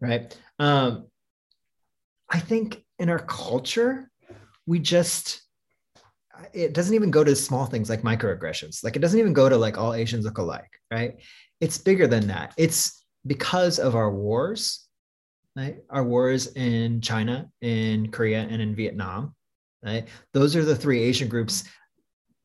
right? 0.00 0.36
Um, 0.58 1.06
I 2.30 2.40
think 2.40 2.82
in 2.98 3.10
our 3.10 3.18
culture, 3.18 4.10
we 4.66 4.78
just 4.78 5.43
it 6.52 6.74
doesn't 6.74 6.94
even 6.94 7.10
go 7.10 7.24
to 7.24 7.34
small 7.36 7.66
things 7.66 7.88
like 7.88 8.02
microaggressions. 8.02 8.82
Like 8.84 8.96
it 8.96 9.00
doesn't 9.00 9.20
even 9.20 9.32
go 9.32 9.48
to 9.48 9.56
like 9.56 9.78
all 9.78 9.94
Asians 9.94 10.24
look 10.24 10.38
alike, 10.38 10.70
right? 10.90 11.16
it's 11.60 11.78
bigger 11.78 12.06
than 12.06 12.26
that. 12.28 12.52
It's 12.56 13.04
because 13.26 13.78
of 13.78 13.94
our 13.94 14.10
wars, 14.10 14.86
right? 15.56 15.78
Our 15.90 16.04
wars 16.04 16.48
in 16.48 17.00
China, 17.00 17.48
in 17.60 18.10
Korea, 18.10 18.46
and 18.50 18.60
in 18.60 18.74
Vietnam. 18.74 19.34
Right? 19.82 20.08
Those 20.32 20.56
are 20.56 20.64
the 20.64 20.76
three 20.76 21.02
Asian 21.02 21.28
groups 21.28 21.64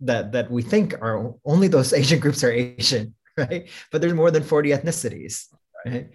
that 0.01 0.31
that 0.31 0.51
we 0.51 0.61
think 0.61 0.93
are 1.01 1.33
only 1.45 1.67
those 1.67 1.93
Asian 2.01 2.19
groups 2.19 2.43
are 2.43 2.51
Asian, 2.51 3.15
right? 3.37 3.69
But 3.91 4.01
there's 4.01 4.13
more 4.13 4.31
than 4.31 4.43
40 4.43 4.69
ethnicities. 4.69 5.47
Right? 5.85 6.09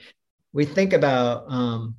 We 0.53 0.65
think 0.65 0.93
about 0.93 1.45
um, 1.49 1.97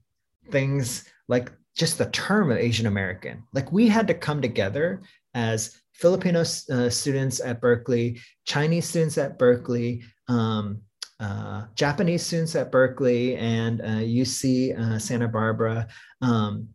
things 0.49 1.05
like 1.27 1.51
just 1.75 1.97
the 1.97 2.05
term 2.05 2.51
of 2.51 2.57
Asian 2.57 2.87
American. 2.87 3.43
Like 3.53 3.71
we 3.71 3.87
had 3.87 4.07
to 4.07 4.13
come 4.13 4.41
together 4.41 5.01
as 5.35 5.79
Filipino 5.93 6.41
uh, 6.41 6.89
students 6.89 7.39
at 7.39 7.61
Berkeley, 7.61 8.19
Chinese 8.45 8.89
students 8.89 9.17
at 9.17 9.37
Berkeley, 9.37 10.03
um, 10.27 10.81
uh, 11.19 11.65
Japanese 11.75 12.25
students 12.25 12.55
at 12.55 12.71
Berkeley 12.71 13.35
and 13.35 13.81
uh, 13.81 14.01
UC 14.03 14.77
uh, 14.77 14.99
Santa 14.99 15.27
Barbara 15.27 15.87
um, 16.21 16.67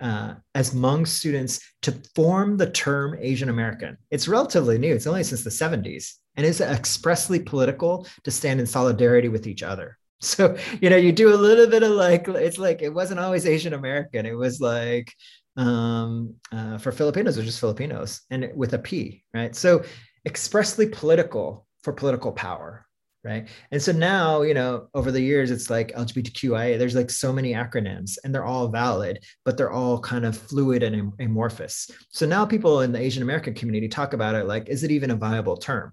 uh, 0.00 0.34
as 0.54 0.72
Hmong 0.72 1.06
students 1.06 1.60
to 1.82 1.92
form 2.14 2.56
the 2.56 2.70
term 2.70 3.16
Asian 3.20 3.48
American. 3.48 3.96
It's 4.10 4.26
relatively 4.26 4.78
new, 4.78 4.94
it's 4.94 5.06
only 5.06 5.22
since 5.22 5.44
the 5.44 5.50
70s, 5.50 6.14
and 6.36 6.46
it's 6.46 6.60
expressly 6.60 7.38
political 7.38 8.06
to 8.24 8.30
stand 8.30 8.60
in 8.60 8.66
solidarity 8.66 9.28
with 9.28 9.46
each 9.46 9.62
other. 9.62 9.98
So, 10.20 10.56
you 10.80 10.88
know, 10.88 10.96
you 10.96 11.12
do 11.12 11.34
a 11.34 11.36
little 11.36 11.66
bit 11.66 11.82
of 11.82 11.90
like, 11.90 12.26
it's 12.28 12.56
like 12.56 12.80
it 12.80 12.88
wasn't 12.88 13.20
always 13.20 13.44
Asian 13.44 13.74
American, 13.74 14.24
it 14.24 14.32
was 14.32 14.58
like, 14.58 15.12
um, 15.56 16.34
uh, 16.52 16.78
for 16.78 16.92
Filipinos, 16.92 17.36
was 17.36 17.46
just 17.46 17.60
Filipinos 17.60 18.22
and 18.30 18.50
with 18.54 18.74
a 18.74 18.78
P, 18.78 19.24
right? 19.32 19.54
So, 19.54 19.84
expressly 20.26 20.88
political 20.88 21.66
for 21.82 21.92
political 21.92 22.32
power 22.32 22.86
right? 23.24 23.48
And 23.72 23.82
so 23.82 23.90
now 23.90 24.42
you 24.42 24.54
know 24.54 24.88
over 24.94 25.10
the 25.10 25.20
years 25.20 25.50
it's 25.50 25.70
like 25.70 25.92
lgbtqia 25.92 26.78
there's 26.78 26.94
like 26.94 27.10
so 27.10 27.32
many 27.32 27.54
acronyms 27.54 28.18
and 28.22 28.32
they're 28.32 28.44
all 28.44 28.68
valid 28.68 29.24
but 29.44 29.56
they're 29.56 29.72
all 29.72 29.98
kind 29.98 30.24
of 30.26 30.36
fluid 30.36 30.82
and 30.82 31.12
amorphous. 31.18 31.90
So 32.10 32.26
now 32.26 32.44
people 32.44 32.82
in 32.82 32.92
the 32.92 33.00
asian 33.00 33.22
american 33.22 33.54
community 33.54 33.88
talk 33.88 34.12
about 34.12 34.34
it 34.34 34.46
like 34.46 34.68
is 34.68 34.84
it 34.84 34.90
even 34.90 35.10
a 35.10 35.16
viable 35.16 35.56
term? 35.56 35.92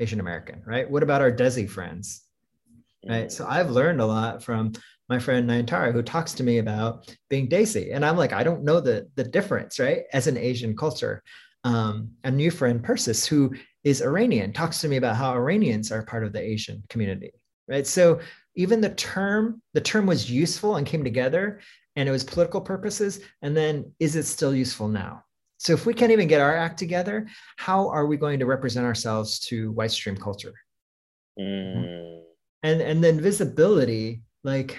Asian 0.00 0.20
american 0.20 0.62
right? 0.66 0.90
What 0.90 1.02
about 1.02 1.22
our 1.22 1.32
desi 1.32 1.70
friends? 1.70 2.24
Right? 3.08 3.30
So 3.30 3.46
i've 3.48 3.70
learned 3.70 4.00
a 4.00 4.06
lot 4.06 4.42
from 4.42 4.72
my 5.08 5.18
friend 5.18 5.48
Nayantara, 5.48 5.92
who 5.92 6.02
talks 6.02 6.34
to 6.34 6.42
me 6.42 6.58
about 6.58 7.14
being 7.30 7.48
Desi. 7.48 7.94
And 7.94 8.04
I'm 8.04 8.16
like, 8.16 8.32
I 8.32 8.42
don't 8.42 8.64
know 8.64 8.80
the, 8.80 9.08
the 9.14 9.24
difference, 9.24 9.78
right? 9.78 10.02
As 10.12 10.26
an 10.26 10.36
Asian 10.36 10.76
culture. 10.76 11.22
Um, 11.64 12.10
a 12.24 12.30
new 12.30 12.50
friend, 12.50 12.82
Persis, 12.82 13.26
who 13.26 13.52
is 13.84 14.00
Iranian, 14.02 14.52
talks 14.52 14.80
to 14.80 14.88
me 14.88 14.96
about 14.96 15.16
how 15.16 15.32
Iranians 15.32 15.90
are 15.90 16.04
part 16.04 16.24
of 16.24 16.32
the 16.32 16.40
Asian 16.40 16.82
community, 16.88 17.32
right? 17.68 17.86
So 17.86 18.20
even 18.54 18.80
the 18.80 18.94
term, 18.94 19.60
the 19.74 19.80
term 19.80 20.06
was 20.06 20.30
useful 20.30 20.76
and 20.76 20.86
came 20.86 21.04
together. 21.04 21.60
and 21.96 22.08
it 22.08 22.12
was 22.12 22.22
political 22.22 22.60
purposes. 22.60 23.20
And 23.42 23.56
then 23.56 23.92
is 23.98 24.14
it 24.14 24.24
still 24.24 24.54
useful 24.54 24.88
now? 24.88 25.24
So 25.58 25.72
if 25.72 25.84
we 25.84 25.94
can't 25.94 26.12
even 26.12 26.28
get 26.28 26.40
our 26.40 26.56
act 26.56 26.78
together, 26.78 27.26
how 27.56 27.88
are 27.88 28.06
we 28.06 28.16
going 28.16 28.38
to 28.38 28.46
represent 28.46 28.86
ourselves 28.86 29.40
to 29.48 29.72
white 29.72 29.90
stream 29.90 30.16
culture? 30.16 30.54
Mm. 31.38 32.22
And 32.62 32.80
and 32.80 33.02
then 33.02 33.20
visibility, 33.20 34.22
like 34.44 34.78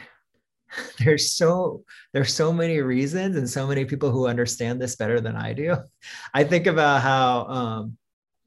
there's 0.99 1.31
so 1.33 1.83
there's 2.13 2.33
so 2.33 2.51
many 2.53 2.79
reasons 2.79 3.35
and 3.35 3.49
so 3.49 3.67
many 3.67 3.85
people 3.85 4.11
who 4.11 4.27
understand 4.27 4.81
this 4.81 4.95
better 4.95 5.19
than 5.19 5.35
I 5.35 5.53
do. 5.53 5.77
I 6.33 6.43
think 6.43 6.67
about 6.67 7.01
how 7.01 7.45
um, 7.45 7.97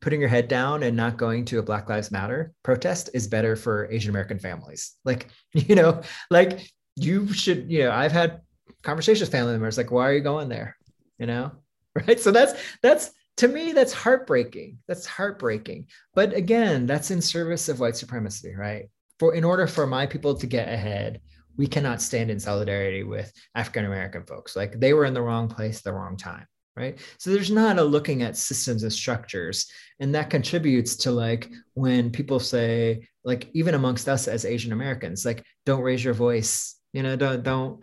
putting 0.01 0.21
your 0.21 0.29
head 0.29 0.49
down 0.49 0.83
and 0.83 0.97
not 0.97 1.17
going 1.17 1.45
to 1.47 1.59
a 1.59 1.63
Black 1.63 1.89
Lives 1.89 2.11
Matter 2.11 2.53
protest 2.63 3.09
is 3.15 3.27
better 3.27 3.57
for 3.57 3.91
Asian 3.91 4.11
American 4.11 4.39
families. 4.39 4.97
Like, 5.05 5.29
you 5.55 5.75
know, 5.75 6.03
like 6.31 6.69
you 6.97 7.33
should, 7.33 7.71
you 7.71 7.85
know, 7.85 7.93
I've 7.93 8.13
had 8.13 8.43
conversations 8.83 9.21
with 9.21 9.33
family 9.33 9.53
members 9.53 9.79
like, 9.79 9.91
why 9.91 10.09
are 10.09 10.15
you 10.15 10.21
going 10.21 10.49
there? 10.49 10.77
You 11.19 11.27
know, 11.27 11.53
right? 11.95 12.21
So 12.21 12.31
that's 12.31 12.55
that's 12.83 13.13
to 13.39 13.49
me, 13.49 13.73
that's 13.73 13.93
heartbreaking. 13.93 14.79
That's 14.87 15.07
heartbreaking. 15.07 15.87
But 16.15 16.35
again, 16.35 16.87
that's 16.87 17.11
in 17.11 17.23
service 17.23 17.69
of 17.69 17.81
white 17.81 17.97
supremacy, 17.97 18.55
right? 18.55 18.91
For 19.19 19.35
in 19.35 19.45
order 19.45 19.67
for 19.67 19.87
my 19.87 20.07
people 20.07 20.35
to 20.35 20.47
get 20.47 20.69
ahead, 20.69 21.21
we 21.57 21.67
cannot 21.67 22.03
stand 22.03 22.31
in 22.31 22.41
solidarity 22.41 23.03
with 23.03 23.33
African 23.55 23.85
American 23.85 24.25
folks. 24.25 24.57
Like 24.57 24.79
they 24.79 24.93
were 24.93 25.05
in 25.05 25.15
the 25.15 25.23
wrong 25.23 25.49
place, 25.49 25.81
the 25.81 25.93
wrong 25.93 26.17
time 26.17 26.47
right 26.77 26.99
so 27.19 27.31
there's 27.31 27.51
not 27.51 27.79
a 27.79 27.83
looking 27.83 28.23
at 28.23 28.37
systems 28.37 28.83
and 28.83 28.93
structures 28.93 29.71
and 30.01 30.15
that 30.15 30.31
contributes 30.31 30.97
to 30.97 31.11
like 31.11 31.51
when 31.75 32.11
people 32.11 32.41
say 32.41 33.07
like 33.25 33.49
even 33.53 33.75
amongst 33.75 34.09
us 34.09 34.27
as 34.27 34.45
asian 34.45 34.73
americans 34.73 35.25
like 35.25 35.45
don't 35.67 35.83
raise 35.83 36.03
your 36.03 36.15
voice 36.15 36.77
you 36.93 37.03
know 37.03 37.17
don't 37.17 37.43
don't 37.43 37.81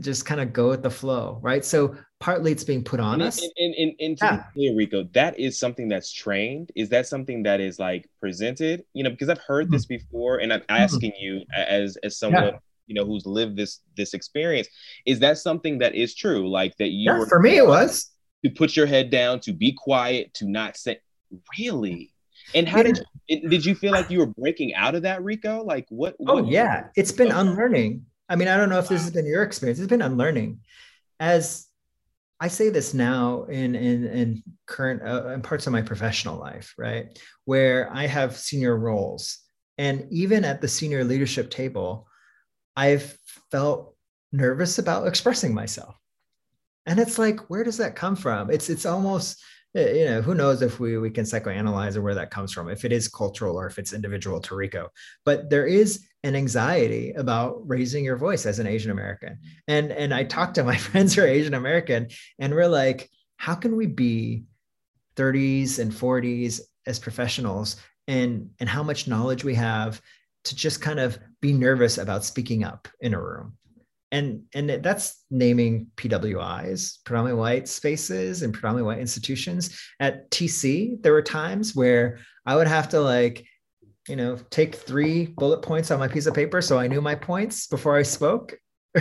just 0.00 0.26
kind 0.26 0.40
of 0.40 0.52
go 0.52 0.68
with 0.68 0.82
the 0.82 0.90
flow 0.90 1.40
right 1.42 1.64
so 1.64 1.96
partly 2.20 2.52
it's 2.52 2.64
being 2.64 2.84
put 2.84 3.00
on 3.00 3.14
and, 3.14 3.22
us 3.22 3.42
and, 3.56 3.74
and, 3.74 3.92
and 4.00 4.18
to 4.18 4.24
yeah. 4.24 4.36
be 4.36 4.42
clear 4.52 4.76
rico 4.76 5.08
that 5.14 5.38
is 5.40 5.58
something 5.58 5.88
that's 5.88 6.12
trained 6.12 6.70
is 6.76 6.90
that 6.90 7.06
something 7.06 7.42
that 7.42 7.58
is 7.58 7.78
like 7.78 8.08
presented 8.20 8.84
you 8.92 9.02
know 9.02 9.10
because 9.10 9.30
i've 9.30 9.40
heard 9.40 9.66
mm-hmm. 9.66 9.74
this 9.74 9.86
before 9.86 10.38
and 10.38 10.52
i'm 10.52 10.60
mm-hmm. 10.60 10.82
asking 10.82 11.10
mm-hmm. 11.12 11.38
you 11.38 11.44
as 11.56 11.96
as 12.04 12.18
someone 12.18 12.44
yeah 12.44 12.58
you 12.88 12.94
know 12.94 13.04
who's 13.04 13.26
lived 13.26 13.56
this 13.56 13.80
this 13.96 14.14
experience 14.14 14.66
is 15.06 15.20
that 15.20 15.38
something 15.38 15.78
that 15.78 15.94
is 15.94 16.14
true 16.14 16.48
like 16.50 16.76
that 16.78 16.88
you 16.88 17.12
yeah, 17.12 17.24
for 17.28 17.38
me 17.38 17.56
it 17.56 17.66
was 17.66 18.10
to 18.44 18.50
put 18.50 18.76
your 18.76 18.86
head 18.86 19.10
down, 19.10 19.40
to 19.40 19.52
be 19.52 19.72
quiet, 19.72 20.32
to 20.34 20.48
not 20.48 20.76
say, 20.76 20.98
really? 21.58 22.12
And 22.54 22.68
how 22.68 22.82
did 22.82 23.00
you, 23.26 23.48
did 23.48 23.64
you 23.64 23.74
feel 23.74 23.92
like 23.92 24.10
you 24.10 24.20
were 24.20 24.26
breaking 24.26 24.74
out 24.74 24.94
of 24.94 25.02
that, 25.02 25.22
Rico? 25.22 25.62
Like 25.62 25.86
what? 25.90 26.16
Oh, 26.26 26.42
what 26.42 26.48
yeah, 26.48 26.86
it's 26.96 27.12
been 27.12 27.30
unlearning. 27.30 28.06
I 28.28 28.36
mean, 28.36 28.48
I 28.48 28.56
don't 28.56 28.70
know 28.70 28.78
if 28.78 28.88
this 28.88 29.02
has 29.02 29.10
been 29.10 29.26
your 29.26 29.42
experience. 29.42 29.78
It's 29.78 29.88
been 29.88 30.02
unlearning. 30.02 30.60
As 31.20 31.66
I 32.40 32.48
say 32.48 32.70
this 32.70 32.94
now 32.94 33.44
in 33.44 33.74
in 33.74 34.04
in 34.06 34.42
current 34.66 35.02
uh, 35.02 35.28
in 35.30 35.42
parts 35.42 35.66
of 35.66 35.72
my 35.72 35.82
professional 35.82 36.38
life, 36.38 36.74
right, 36.78 37.18
where 37.44 37.92
I 37.92 38.06
have 38.06 38.36
senior 38.36 38.78
roles, 38.78 39.38
and 39.76 40.06
even 40.10 40.44
at 40.44 40.62
the 40.62 40.68
senior 40.68 41.04
leadership 41.04 41.50
table, 41.50 42.07
I've 42.78 43.18
felt 43.50 43.96
nervous 44.32 44.78
about 44.78 45.08
expressing 45.08 45.52
myself. 45.52 45.96
And 46.86 47.00
it's 47.00 47.18
like 47.18 47.50
where 47.50 47.64
does 47.64 47.78
that 47.78 47.96
come 47.96 48.14
from? 48.14 48.52
It's 48.52 48.70
it's 48.70 48.86
almost 48.86 49.42
eh, 49.74 49.94
you 49.94 50.04
know 50.04 50.22
who 50.22 50.32
knows 50.36 50.62
if 50.62 50.78
we 50.78 50.96
we 50.96 51.10
can 51.10 51.24
psychoanalyze 51.24 51.96
or 51.96 52.02
where 52.02 52.14
that 52.14 52.30
comes 52.30 52.52
from 52.52 52.68
if 52.68 52.84
it 52.84 52.92
is 52.92 53.08
cultural 53.08 53.56
or 53.58 53.66
if 53.66 53.78
it's 53.78 53.92
individual 53.92 54.40
to 54.40 54.54
rico 54.54 54.88
but 55.24 55.50
there 55.50 55.66
is 55.66 56.06
an 56.22 56.34
anxiety 56.34 57.12
about 57.12 57.60
raising 57.68 58.04
your 58.04 58.16
voice 58.16 58.46
as 58.46 58.58
an 58.58 58.66
asian 58.66 58.90
american. 58.90 59.38
And 59.66 59.92
and 59.92 60.14
i 60.14 60.24
talk 60.24 60.54
to 60.54 60.64
my 60.64 60.76
friends 60.86 61.14
who 61.14 61.22
are 61.22 61.26
asian 61.26 61.54
american 61.54 62.08
and 62.38 62.54
we're 62.54 62.68
like 62.68 63.10
how 63.36 63.54
can 63.54 63.76
we 63.76 63.86
be 63.86 64.44
30s 65.16 65.78
and 65.78 65.92
40s 65.92 66.60
as 66.86 66.98
professionals 66.98 67.76
and 68.06 68.50
and 68.60 68.68
how 68.68 68.82
much 68.82 69.08
knowledge 69.08 69.44
we 69.44 69.56
have 69.56 70.00
to 70.44 70.56
just 70.56 70.80
kind 70.80 71.00
of 71.00 71.18
be 71.40 71.52
nervous 71.52 71.98
about 71.98 72.24
speaking 72.24 72.64
up 72.64 72.88
in 73.00 73.14
a 73.14 73.22
room 73.22 73.58
and 74.10 74.42
and 74.54 74.70
that's 74.70 75.24
naming 75.30 75.88
PWIs, 75.96 76.98
predominantly 77.04 77.40
white 77.40 77.68
spaces 77.68 78.42
and 78.42 78.52
predominantly 78.52 78.86
white 78.86 79.00
institutions. 79.00 79.78
At 80.00 80.30
TC, 80.30 81.02
there 81.02 81.12
were 81.12 81.22
times 81.22 81.74
where 81.74 82.18
I 82.46 82.56
would 82.56 82.68
have 82.68 82.88
to 82.90 83.00
like, 83.00 83.44
you 84.08 84.16
know, 84.16 84.38
take 84.50 84.74
three 84.74 85.26
bullet 85.26 85.62
points 85.62 85.90
on 85.90 85.98
my 85.98 86.08
piece 86.08 86.26
of 86.26 86.34
paper 86.34 86.62
so 86.62 86.78
I 86.78 86.88
knew 86.88 87.00
my 87.00 87.14
points 87.14 87.66
before 87.66 87.96
I 87.96 88.02
spoke. 88.02 88.58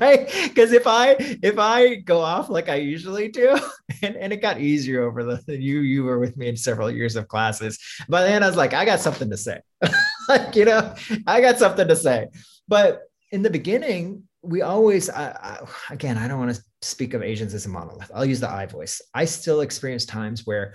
right 0.00 0.30
because 0.44 0.72
if 0.72 0.86
i 0.86 1.14
if 1.42 1.58
i 1.58 1.96
go 1.96 2.20
off 2.20 2.48
like 2.48 2.70
i 2.70 2.76
usually 2.76 3.28
do 3.28 3.56
and, 4.02 4.16
and 4.16 4.32
it 4.32 4.38
got 4.38 4.58
easier 4.58 5.02
over 5.04 5.22
the 5.22 5.42
you 5.46 5.80
you 5.80 6.04
were 6.04 6.18
with 6.18 6.38
me 6.38 6.48
in 6.48 6.56
several 6.56 6.90
years 6.90 7.16
of 7.16 7.28
classes 7.28 7.78
by 8.08 8.22
then 8.22 8.42
i 8.42 8.46
was 8.46 8.56
like 8.56 8.72
i 8.72 8.82
got 8.84 8.98
something 8.98 9.28
to 9.30 9.36
say 9.36 9.60
like 10.28 10.56
you 10.56 10.64
know 10.64 10.94
i 11.26 11.40
got 11.40 11.58
something 11.58 11.88
to 11.88 11.96
say. 11.96 12.28
But 12.68 13.02
in 13.32 13.42
the 13.42 13.50
beginning 13.50 14.24
we 14.42 14.62
always 14.62 15.10
I, 15.10 15.30
I, 15.30 15.66
again 15.92 16.18
i 16.18 16.28
don't 16.28 16.38
want 16.38 16.54
to 16.54 16.62
speak 16.82 17.14
of 17.14 17.22
asians 17.22 17.54
as 17.54 17.66
a 17.66 17.68
monolith. 17.68 18.10
I'll 18.14 18.24
use 18.24 18.40
the 18.40 18.50
i 18.50 18.66
voice. 18.66 19.00
I 19.14 19.24
still 19.24 19.60
experience 19.60 20.06
times 20.06 20.46
where 20.46 20.74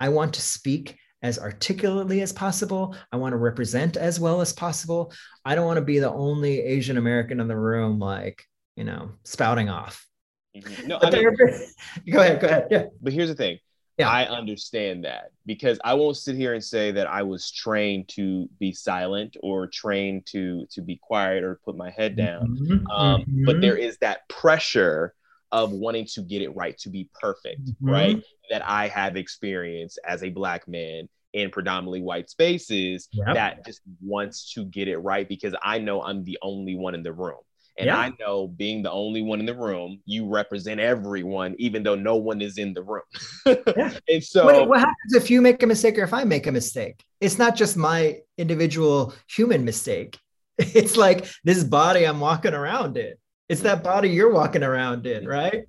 i 0.00 0.08
want 0.08 0.34
to 0.34 0.42
speak 0.42 0.96
as 1.22 1.38
articulately 1.38 2.20
as 2.20 2.32
possible. 2.32 2.96
I 3.12 3.16
want 3.16 3.32
to 3.32 3.36
represent 3.36 3.96
as 3.96 4.18
well 4.18 4.40
as 4.40 4.52
possible. 4.52 5.12
I 5.44 5.54
don't 5.54 5.66
want 5.66 5.76
to 5.76 5.84
be 5.84 5.98
the 5.98 6.12
only 6.12 6.60
asian 6.60 6.96
american 6.96 7.40
in 7.40 7.48
the 7.48 7.56
room 7.56 7.98
like 7.98 8.44
you 8.76 8.84
know 8.84 9.12
spouting 9.24 9.68
off. 9.68 10.06
Mm-hmm. 10.56 10.88
no 10.88 10.98
I 11.00 11.10
mean, 11.10 11.22
go 12.12 12.20
ahead 12.20 12.40
go 12.40 12.46
ahead 12.46 12.68
yeah. 12.70 12.84
But 13.00 13.12
here's 13.12 13.28
the 13.28 13.34
thing 13.34 13.58
yeah. 13.98 14.08
I 14.08 14.24
understand 14.24 15.04
that 15.04 15.32
because 15.44 15.78
I 15.84 15.94
won't 15.94 16.16
sit 16.16 16.36
here 16.36 16.54
and 16.54 16.64
say 16.64 16.92
that 16.92 17.06
I 17.06 17.22
was 17.22 17.50
trained 17.50 18.08
to 18.08 18.48
be 18.58 18.72
silent 18.72 19.36
or 19.42 19.66
trained 19.66 20.26
to 20.26 20.66
to 20.70 20.80
be 20.80 20.96
quiet 20.96 21.44
or 21.44 21.60
put 21.64 21.76
my 21.76 21.90
head 21.90 22.16
down. 22.16 22.56
Mm-hmm. 22.58 22.86
Um, 22.90 23.20
mm-hmm. 23.22 23.44
But 23.44 23.60
there 23.60 23.76
is 23.76 23.98
that 23.98 24.28
pressure 24.28 25.14
of 25.50 25.70
wanting 25.70 26.06
to 26.14 26.22
get 26.22 26.40
it 26.40 26.56
right, 26.56 26.76
to 26.78 26.88
be 26.88 27.10
perfect, 27.20 27.64
mm-hmm. 27.64 27.90
right? 27.90 28.22
That 28.50 28.66
I 28.66 28.88
have 28.88 29.16
experienced 29.16 30.00
as 30.06 30.22
a 30.22 30.30
black 30.30 30.66
man 30.66 31.08
in 31.34 31.50
predominantly 31.50 32.02
white 32.02 32.28
spaces 32.28 33.08
yep. 33.12 33.34
that 33.34 33.64
just 33.64 33.80
wants 34.02 34.52
to 34.54 34.64
get 34.66 34.88
it 34.88 34.98
right 34.98 35.28
because 35.28 35.54
I 35.62 35.78
know 35.78 36.02
I'm 36.02 36.24
the 36.24 36.38
only 36.42 36.74
one 36.76 36.94
in 36.94 37.02
the 37.02 37.12
room. 37.12 37.40
And 37.78 37.86
yeah. 37.86 37.96
I 37.96 38.12
know 38.20 38.48
being 38.48 38.82
the 38.82 38.90
only 38.90 39.22
one 39.22 39.40
in 39.40 39.46
the 39.46 39.54
room, 39.54 40.00
you 40.04 40.28
represent 40.28 40.78
everyone, 40.78 41.54
even 41.58 41.82
though 41.82 41.94
no 41.94 42.16
one 42.16 42.42
is 42.42 42.58
in 42.58 42.74
the 42.74 42.82
room. 42.82 43.02
yeah. 43.46 43.96
And 44.08 44.22
so, 44.22 44.44
what, 44.44 44.68
what, 44.68 44.80
happens 44.80 45.14
if 45.14 45.30
you 45.30 45.40
make 45.40 45.62
a 45.62 45.66
mistake 45.66 45.96
or 45.98 46.02
if 46.02 46.12
I 46.12 46.24
make 46.24 46.46
a 46.46 46.52
mistake? 46.52 47.02
It's 47.20 47.38
not 47.38 47.56
just 47.56 47.76
my 47.76 48.18
individual 48.36 49.14
human 49.28 49.64
mistake. 49.64 50.18
It's 50.58 50.96
like 50.98 51.26
this 51.44 51.64
body 51.64 52.06
I'm 52.06 52.20
walking 52.20 52.52
around 52.52 52.96
in. 52.98 53.14
It's 53.48 53.62
that 53.62 53.82
body 53.82 54.10
you're 54.10 54.32
walking 54.32 54.62
around 54.62 55.06
in, 55.06 55.22
mm-hmm. 55.22 55.28
right? 55.28 55.64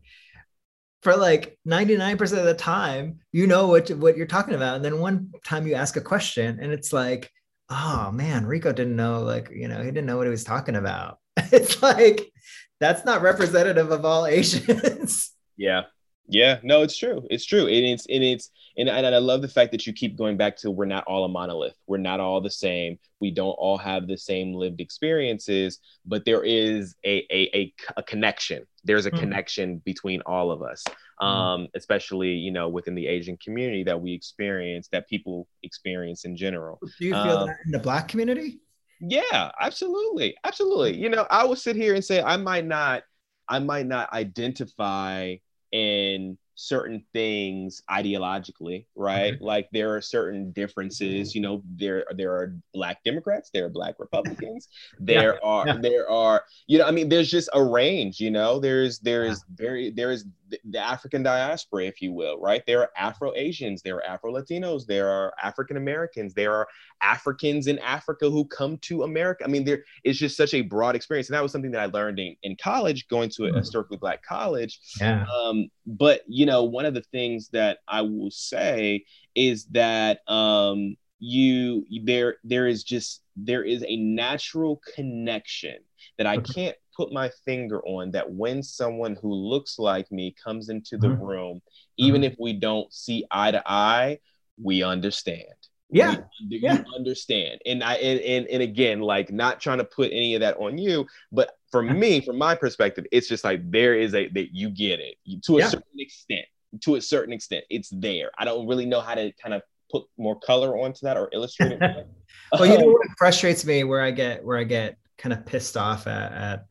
For 1.04 1.16
like 1.16 1.58
99% 1.68 2.22
of 2.38 2.46
the 2.46 2.54
time, 2.54 3.20
you 3.32 3.48
know 3.48 3.68
what, 3.68 3.90
what 3.92 4.18
you're 4.18 4.28
talking 4.28 4.54
about. 4.56 4.76
And 4.76 4.86
then 4.86 5.00
one 5.00 5.32
time 5.46 5.66
you 5.68 5.74
ask 5.76 5.96
a 5.96 6.02
question 6.02 6.60
and 6.62 6.72
it's 6.72 6.94
like, 6.94 7.32
oh 7.70 8.12
man, 8.12 8.46
Rico 8.46 8.74
didn't 8.74 8.96
know, 8.96 9.22
like, 9.22 9.50
you 9.52 9.68
know, 9.70 9.80
he 9.80 9.86
didn't 9.86 10.06
know 10.06 10.18
what 10.18 10.28
he 10.28 10.32
was 10.32 10.44
talking 10.44 10.76
about 10.76 11.18
it's 11.52 11.82
like 11.82 12.32
that's 12.80 13.06
not 13.06 13.22
representative 13.22 13.92
of 13.92 14.06
all 14.06 14.26
Asians. 14.26 15.32
Yeah. 15.56 15.84
Yeah, 16.28 16.60
no, 16.64 16.82
it's 16.82 16.98
true. 16.98 17.28
It's 17.30 17.46
true. 17.46 17.68
And 17.68 17.86
it's 17.86 18.06
and 18.08 18.24
it's 18.24 18.50
and, 18.78 18.90
and 18.90 19.06
I 19.06 19.18
love 19.18 19.42
the 19.42 19.48
fact 19.48 19.72
that 19.72 19.86
you 19.86 19.94
keep 19.94 20.18
going 20.18 20.38
back 20.38 20.56
to 20.58 20.72
we're 20.72 20.86
not 20.86 21.04
all 21.06 21.26
a 21.26 21.30
monolith. 21.30 21.76
We're 21.86 21.98
not 21.98 22.20
all 22.20 22.42
the 22.42 22.50
same. 22.50 22.98
We 23.20 23.30
don't 23.30 23.52
all 23.52 23.78
have 23.78 24.08
the 24.08 24.18
same 24.18 24.54
lived 24.54 24.80
experiences, 24.80 25.80
but 26.06 26.24
there 26.26 26.44
is 26.44 26.96
a 27.06 27.28
a, 27.30 27.50
a, 27.56 27.74
a 27.98 28.04
connection. 28.04 28.66
There's 28.84 29.06
a 29.06 29.12
mm-hmm. 29.12 29.20
connection 29.20 29.78
between 29.86 30.22
all 30.22 30.50
of 30.50 30.62
us. 30.62 30.84
Mm-hmm. 31.22 31.26
Um, 31.26 31.68
especially, 31.76 32.32
you 32.32 32.52
know, 32.52 32.70
within 32.70 32.96
the 32.96 33.08
Asian 33.08 33.38
community 33.38 33.84
that 33.84 34.02
we 34.02 34.14
experience, 34.14 34.88
that 34.92 35.08
people 35.08 35.48
experience 35.62 36.26
in 36.26 36.36
general. 36.36 36.80
Do 36.82 37.06
you 37.06 37.12
feel 37.12 37.38
um, 37.38 37.48
that 37.48 37.58
in 37.66 37.72
the 37.72 37.80
black 37.80 38.08
community? 38.08 38.60
Yeah, 39.06 39.52
absolutely. 39.60 40.36
Absolutely. 40.44 40.98
You 40.98 41.10
know, 41.10 41.28
I 41.30 41.46
will 41.46 41.56
sit 41.58 41.76
here 41.76 41.94
and 41.94 42.04
say 42.04 42.22
I 42.22 42.38
might 42.38 42.66
not 42.66 43.04
I 43.50 43.60
might 43.60 43.86
not 43.86 44.14
identify 44.14 45.36
in 45.72 46.38
certain 46.56 47.04
things 47.14 47.82
ideologically, 47.90 48.86
right? 48.96 49.36
Mm-hmm. 49.36 49.44
Like 49.44 49.70
there 49.72 49.96
are 49.96 50.02
certain 50.02 50.52
differences. 50.52 51.34
You 51.34 51.42
know, 51.42 51.64
there 51.76 52.06
there 52.16 52.32
are 52.32 52.56
black 52.74 53.04
Democrats, 53.04 53.50
there 53.54 53.66
are 53.66 53.70
black 53.70 53.96
Republicans, 54.00 54.68
there 55.00 55.36
yeah. 55.36 55.40
are 55.44 55.68
yeah. 55.68 55.78
there 55.82 56.10
are 56.10 56.44
you 56.68 56.78
know, 56.78 56.86
I 56.86 56.92
mean, 56.92 57.10
there's 57.10 57.32
just 57.32 57.50
a 57.54 57.64
range. 57.64 58.20
You 58.20 58.32
know, 58.32 58.60
there's 58.60 59.00
there 59.00 59.24
is 59.26 59.44
yeah. 59.50 59.56
very 59.66 59.90
there 59.90 60.12
is 60.12 60.26
the 60.70 60.80
African 60.80 61.24
diaspora, 61.24 61.86
if 61.86 62.02
you 62.02 62.12
will, 62.12 62.40
right? 62.40 62.64
There 62.66 62.82
are 62.82 62.92
Afro 62.98 63.34
Asians, 63.36 63.82
there 63.82 63.96
are 63.98 64.04
Afro 64.04 64.32
Latinos, 64.32 64.86
there 64.86 65.10
are 65.10 65.34
African 65.42 65.78
Americans, 65.78 66.34
there 66.34 66.54
are 66.54 66.68
Africans 67.02 67.68
in 67.68 67.80
Africa 67.80 68.30
who 68.30 68.46
come 68.46 68.78
to 68.80 69.04
America. 69.04 69.44
I 69.44 69.48
mean, 69.48 69.64
there 69.64 69.84
is 70.04 70.18
just 70.18 70.38
such 70.38 70.54
a 70.54 70.62
broad 70.62 70.96
experience. 70.96 71.30
And 71.30 71.36
that 71.36 71.44
was 71.44 71.52
something 71.52 71.72
that 71.72 71.82
I 71.82 71.86
learned 71.86 72.20
in, 72.20 72.36
in 72.44 72.56
college, 72.56 73.08
going 73.08 73.30
to 73.32 73.46
a 73.46 73.52
mm. 73.52 73.58
historically 73.58 73.98
black 73.98 74.24
college. 74.24 74.80
Yeah. 75.00 75.26
Um, 75.26 75.70
but, 75.86 76.22
you 76.28 76.46
know, 76.46 76.64
one 76.64 76.86
of 76.86 76.94
the 76.94 77.02
things 77.02 77.50
that 77.50 77.80
I 77.88 78.02
will 78.02 78.32
say 78.32 79.06
is 79.36 79.66
that 79.68 80.20
um, 80.28 80.96
you 81.20 81.86
there 82.04 82.36
there 82.44 82.68
is 82.68 82.84
just 82.84 83.22
there 83.36 83.64
is 83.64 83.84
a 83.88 83.96
natural 83.96 84.82
connection 84.96 85.78
that 86.18 86.28
I 86.28 86.38
can't 86.38 86.76
put 86.96 87.12
my 87.12 87.32
finger 87.46 87.82
on 87.86 88.12
that 88.12 88.32
when 88.32 88.62
someone 88.62 89.18
who 89.22 89.34
looks 89.34 89.80
like 89.80 90.12
me 90.12 90.36
comes 90.44 90.70
into 90.70 90.98
the 90.98 91.08
mm-hmm. 91.08 91.24
room, 91.24 91.62
even 91.98 92.22
mm-hmm. 92.22 92.34
if 92.34 92.36
we 92.40 92.54
don't 92.54 92.94
see 92.94 93.26
eye 93.32 93.52
to 93.52 93.64
eye, 93.66 94.20
we 94.62 94.84
understand. 94.84 95.44
Yeah. 95.90 96.18
We, 96.50 96.60
yeah. 96.60 96.80
You 96.80 96.96
understand. 96.96 97.62
And 97.66 97.84
I 97.84 97.96
and, 97.96 98.20
and 98.20 98.48
and 98.48 98.64
again, 98.64 99.00
like 99.00 99.32
not 99.32 99.60
trying 99.60 99.80
to 99.80 99.84
put 99.84 100.12
any 100.12 100.36
of 100.36 100.42
that 100.42 100.58
on 100.58 100.78
you, 100.78 101.08
but 101.32 101.56
for 101.74 101.82
me, 101.82 102.22
from 102.22 102.38
my 102.38 102.54
perspective, 102.54 103.04
it's 103.12 103.28
just 103.28 103.44
like 103.44 103.60
there 103.72 103.96
is 103.96 104.14
a 104.14 104.28
that 104.28 104.54
you 104.54 104.70
get 104.70 105.00
it 105.00 105.16
to 105.46 105.58
a 105.58 105.62
yeah. 105.62 105.70
certain 105.70 106.00
extent. 106.00 106.46
To 106.82 106.96
a 106.96 107.02
certain 107.02 107.34
extent, 107.34 107.66
it's 107.72 107.90
there. 107.90 108.30
I 108.38 108.46
don't 108.46 108.68
really 108.68 108.86
know 108.86 109.02
how 109.02 109.16
to 109.16 109.32
kind 109.42 109.56
of 109.56 109.64
put 109.92 110.04
more 110.20 110.40
color 110.40 110.78
onto 110.78 111.00
that 111.02 111.18
or 111.18 111.30
illustrate 111.34 111.72
it. 111.72 111.82
well, 112.52 112.68
you 112.68 112.78
know 112.78 112.86
what 112.86 113.08
frustrates 113.18 113.66
me 113.66 113.84
where 113.84 114.02
I 114.02 114.12
get 114.12 114.46
where 114.46 114.60
I 114.60 114.66
get 114.66 114.98
kind 115.18 115.34
of 115.34 115.48
pissed 115.48 115.76
off 115.76 116.06
at, 116.06 116.32
at 116.32 116.66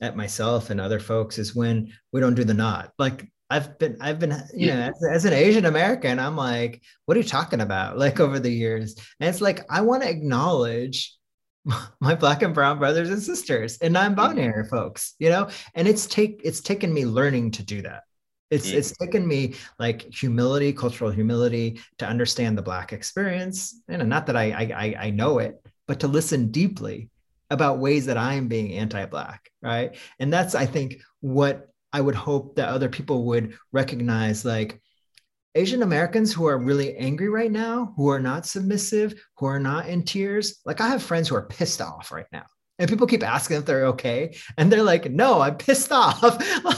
at 0.00 0.16
myself 0.16 0.70
and 0.70 0.80
other 0.80 1.00
folks 1.00 1.36
is 1.36 1.56
when 1.56 1.92
we 2.12 2.20
don't 2.20 2.34
do 2.34 2.44
the 2.44 2.54
nod. 2.54 2.92
Like 2.96 3.28
I've 3.50 3.76
been, 3.78 3.96
I've 4.00 4.20
been, 4.20 4.36
you 4.54 4.68
know, 4.68 4.74
as, 4.74 5.04
as, 5.10 5.24
an 5.24 5.32
Asian 5.32 5.66
American, 5.66 6.20
I'm 6.20 6.36
like, 6.36 6.80
what 7.06 7.16
are 7.16 7.20
you 7.20 7.26
talking 7.26 7.60
about? 7.60 7.98
Like 8.04 8.20
over 8.20 8.38
the 8.38 8.50
years, 8.50 8.94
and 9.18 9.28
it's 9.28 9.40
like 9.40 9.66
I 9.68 9.80
want 9.80 10.02
to 10.02 10.08
acknowledge 10.08 11.16
my 12.00 12.14
black 12.14 12.42
and 12.42 12.54
brown 12.54 12.78
brothers 12.78 13.10
and 13.10 13.22
sisters 13.22 13.78
and 13.78 13.92
non-binary 13.92 14.68
folks, 14.68 15.14
you 15.18 15.28
know, 15.28 15.48
and 15.74 15.88
it's 15.88 16.06
take 16.06 16.40
it's 16.44 16.60
taken 16.60 16.92
me 16.92 17.06
learning 17.06 17.50
to 17.52 17.62
do 17.62 17.82
that. 17.82 18.02
It's 18.50 18.70
mm. 18.70 18.74
it's 18.74 18.96
taken 18.96 19.26
me 19.26 19.54
like 19.78 20.02
humility, 20.02 20.72
cultural 20.72 21.10
humility, 21.10 21.80
to 21.98 22.06
understand 22.06 22.58
the 22.58 22.62
black 22.62 22.92
experience. 22.92 23.80
And 23.88 24.08
not 24.08 24.26
that 24.26 24.36
I 24.36 24.50
I 24.52 25.06
I 25.06 25.10
know 25.10 25.38
it, 25.38 25.60
but 25.86 26.00
to 26.00 26.08
listen 26.08 26.50
deeply 26.50 27.10
about 27.50 27.78
ways 27.78 28.06
that 28.06 28.16
I 28.16 28.34
am 28.34 28.48
being 28.48 28.72
anti-black, 28.72 29.50
right? 29.62 29.96
And 30.18 30.32
that's 30.32 30.54
I 30.54 30.66
think 30.66 31.00
what 31.20 31.68
I 31.92 32.00
would 32.00 32.14
hope 32.14 32.56
that 32.56 32.68
other 32.68 32.88
people 32.88 33.24
would 33.26 33.56
recognize 33.72 34.44
like 34.44 34.80
Asian 35.54 35.82
Americans 35.82 36.32
who 36.32 36.46
are 36.46 36.58
really 36.58 36.96
angry 36.96 37.28
right 37.28 37.50
now, 37.50 37.92
who 37.96 38.08
are 38.08 38.20
not 38.20 38.46
submissive, 38.46 39.14
who 39.36 39.46
are 39.46 39.60
not 39.60 39.88
in 39.88 40.02
tears. 40.02 40.60
Like 40.64 40.80
I 40.80 40.88
have 40.88 41.02
friends 41.02 41.28
who 41.28 41.36
are 41.36 41.46
pissed 41.46 41.80
off 41.80 42.10
right 42.10 42.26
now. 42.32 42.44
And 42.78 42.90
people 42.90 43.06
keep 43.06 43.22
asking 43.22 43.58
if 43.58 43.64
they're 43.64 43.86
okay. 43.86 44.36
And 44.58 44.70
they're 44.70 44.82
like, 44.82 45.10
no, 45.10 45.40
I'm 45.40 45.56
pissed 45.56 45.92
off. 45.92 46.22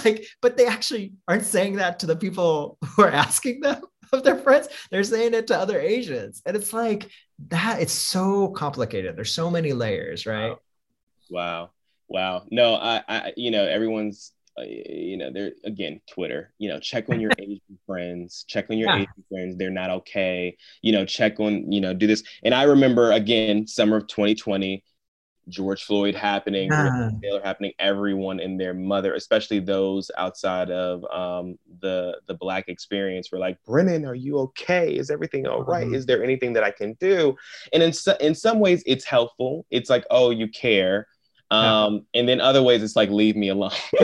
like, 0.05 0.27
but 0.43 0.57
they 0.57 0.66
actually 0.66 1.14
aren't 1.27 1.47
saying 1.47 1.77
that 1.77 2.01
to 2.01 2.07
the 2.07 2.16
people 2.16 2.79
who 2.85 3.03
are 3.03 3.11
asking 3.11 3.61
them 3.61 3.81
of 4.12 4.22
their 4.22 4.37
friends. 4.37 4.68
They're 4.91 5.05
saying 5.05 5.33
it 5.33 5.47
to 5.47 5.59
other 5.59 5.81
Asians. 5.81 6.43
And 6.45 6.55
it's 6.55 6.72
like 6.72 7.11
that, 7.49 7.81
it's 7.81 7.93
so 7.93 8.49
complicated. 8.49 9.16
There's 9.16 9.33
so 9.33 9.51
many 9.51 9.72
layers, 9.72 10.27
right? 10.27 10.57
Wow. 11.31 11.70
Wow. 12.09 12.45
No, 12.51 12.74
I, 12.74 13.03
I 13.09 13.33
you 13.37 13.51
know, 13.51 13.64
everyone's 13.64 14.33
you 14.65 15.17
know, 15.17 15.31
they're 15.33 15.53
again 15.65 16.01
Twitter. 16.11 16.53
You 16.59 16.69
know, 16.69 16.81
check 16.81 17.09
on 17.09 17.21
your 17.21 17.31
Asian 17.39 17.79
friends. 17.87 18.45
Check 18.49 18.67
on 18.71 18.79
your 18.79 18.89
yeah. 18.89 18.97
Asian 18.97 19.25
friends. 19.29 19.57
They're 19.57 19.71
not 19.71 19.91
okay. 19.91 20.57
You 20.83 20.93
know, 20.93 21.05
check 21.05 21.39
on. 21.41 21.71
You 21.71 21.81
know, 21.81 21.95
do 21.95 22.07
this. 22.07 22.23
And 22.45 22.55
I 22.55 22.65
remember 22.65 23.13
again, 23.13 23.67
summer 23.67 23.97
of 23.97 24.07
2020, 24.07 24.83
George 25.49 25.85
Floyd 25.85 26.15
happening, 26.15 26.73
uh. 26.73 27.11
Taylor 27.23 27.41
happening. 27.43 27.73
Everyone 27.79 28.41
and 28.41 28.59
their 28.59 28.75
mother, 28.75 29.15
especially 29.15 29.61
those 29.61 30.11
outside 30.17 30.71
of 30.71 31.05
um, 31.05 31.59
the 31.81 32.19
the 32.27 32.35
black 32.35 32.69
experience, 32.69 33.31
were 33.31 33.39
like, 33.39 33.59
"Brennan, 33.65 34.05
are 34.05 34.15
you 34.15 34.39
okay? 34.39 34.97
Is 34.97 35.11
everything 35.11 35.47
all 35.47 35.63
right? 35.63 35.87
Mm-hmm. 35.87 35.95
Is 35.95 36.07
there 36.07 36.23
anything 36.23 36.53
that 36.55 36.65
I 36.65 36.71
can 36.71 36.95
do?" 36.95 37.37
And 37.73 37.83
in 37.83 37.93
so, 37.93 38.17
in 38.21 38.35
some 38.35 38.59
ways, 38.59 38.83
it's 38.87 39.05
helpful. 39.05 39.67
It's 39.71 39.91
like, 39.91 40.05
"Oh, 40.11 40.31
you 40.31 40.49
care." 40.49 41.07
Um, 41.51 41.95
yeah. 42.13 42.21
and 42.21 42.29
then 42.29 42.41
other 42.41 42.63
ways 42.63 42.83
it's 42.83 42.97
like 42.97 43.11
leave 43.11 43.37
me 43.37 43.51
alone. 43.51 43.71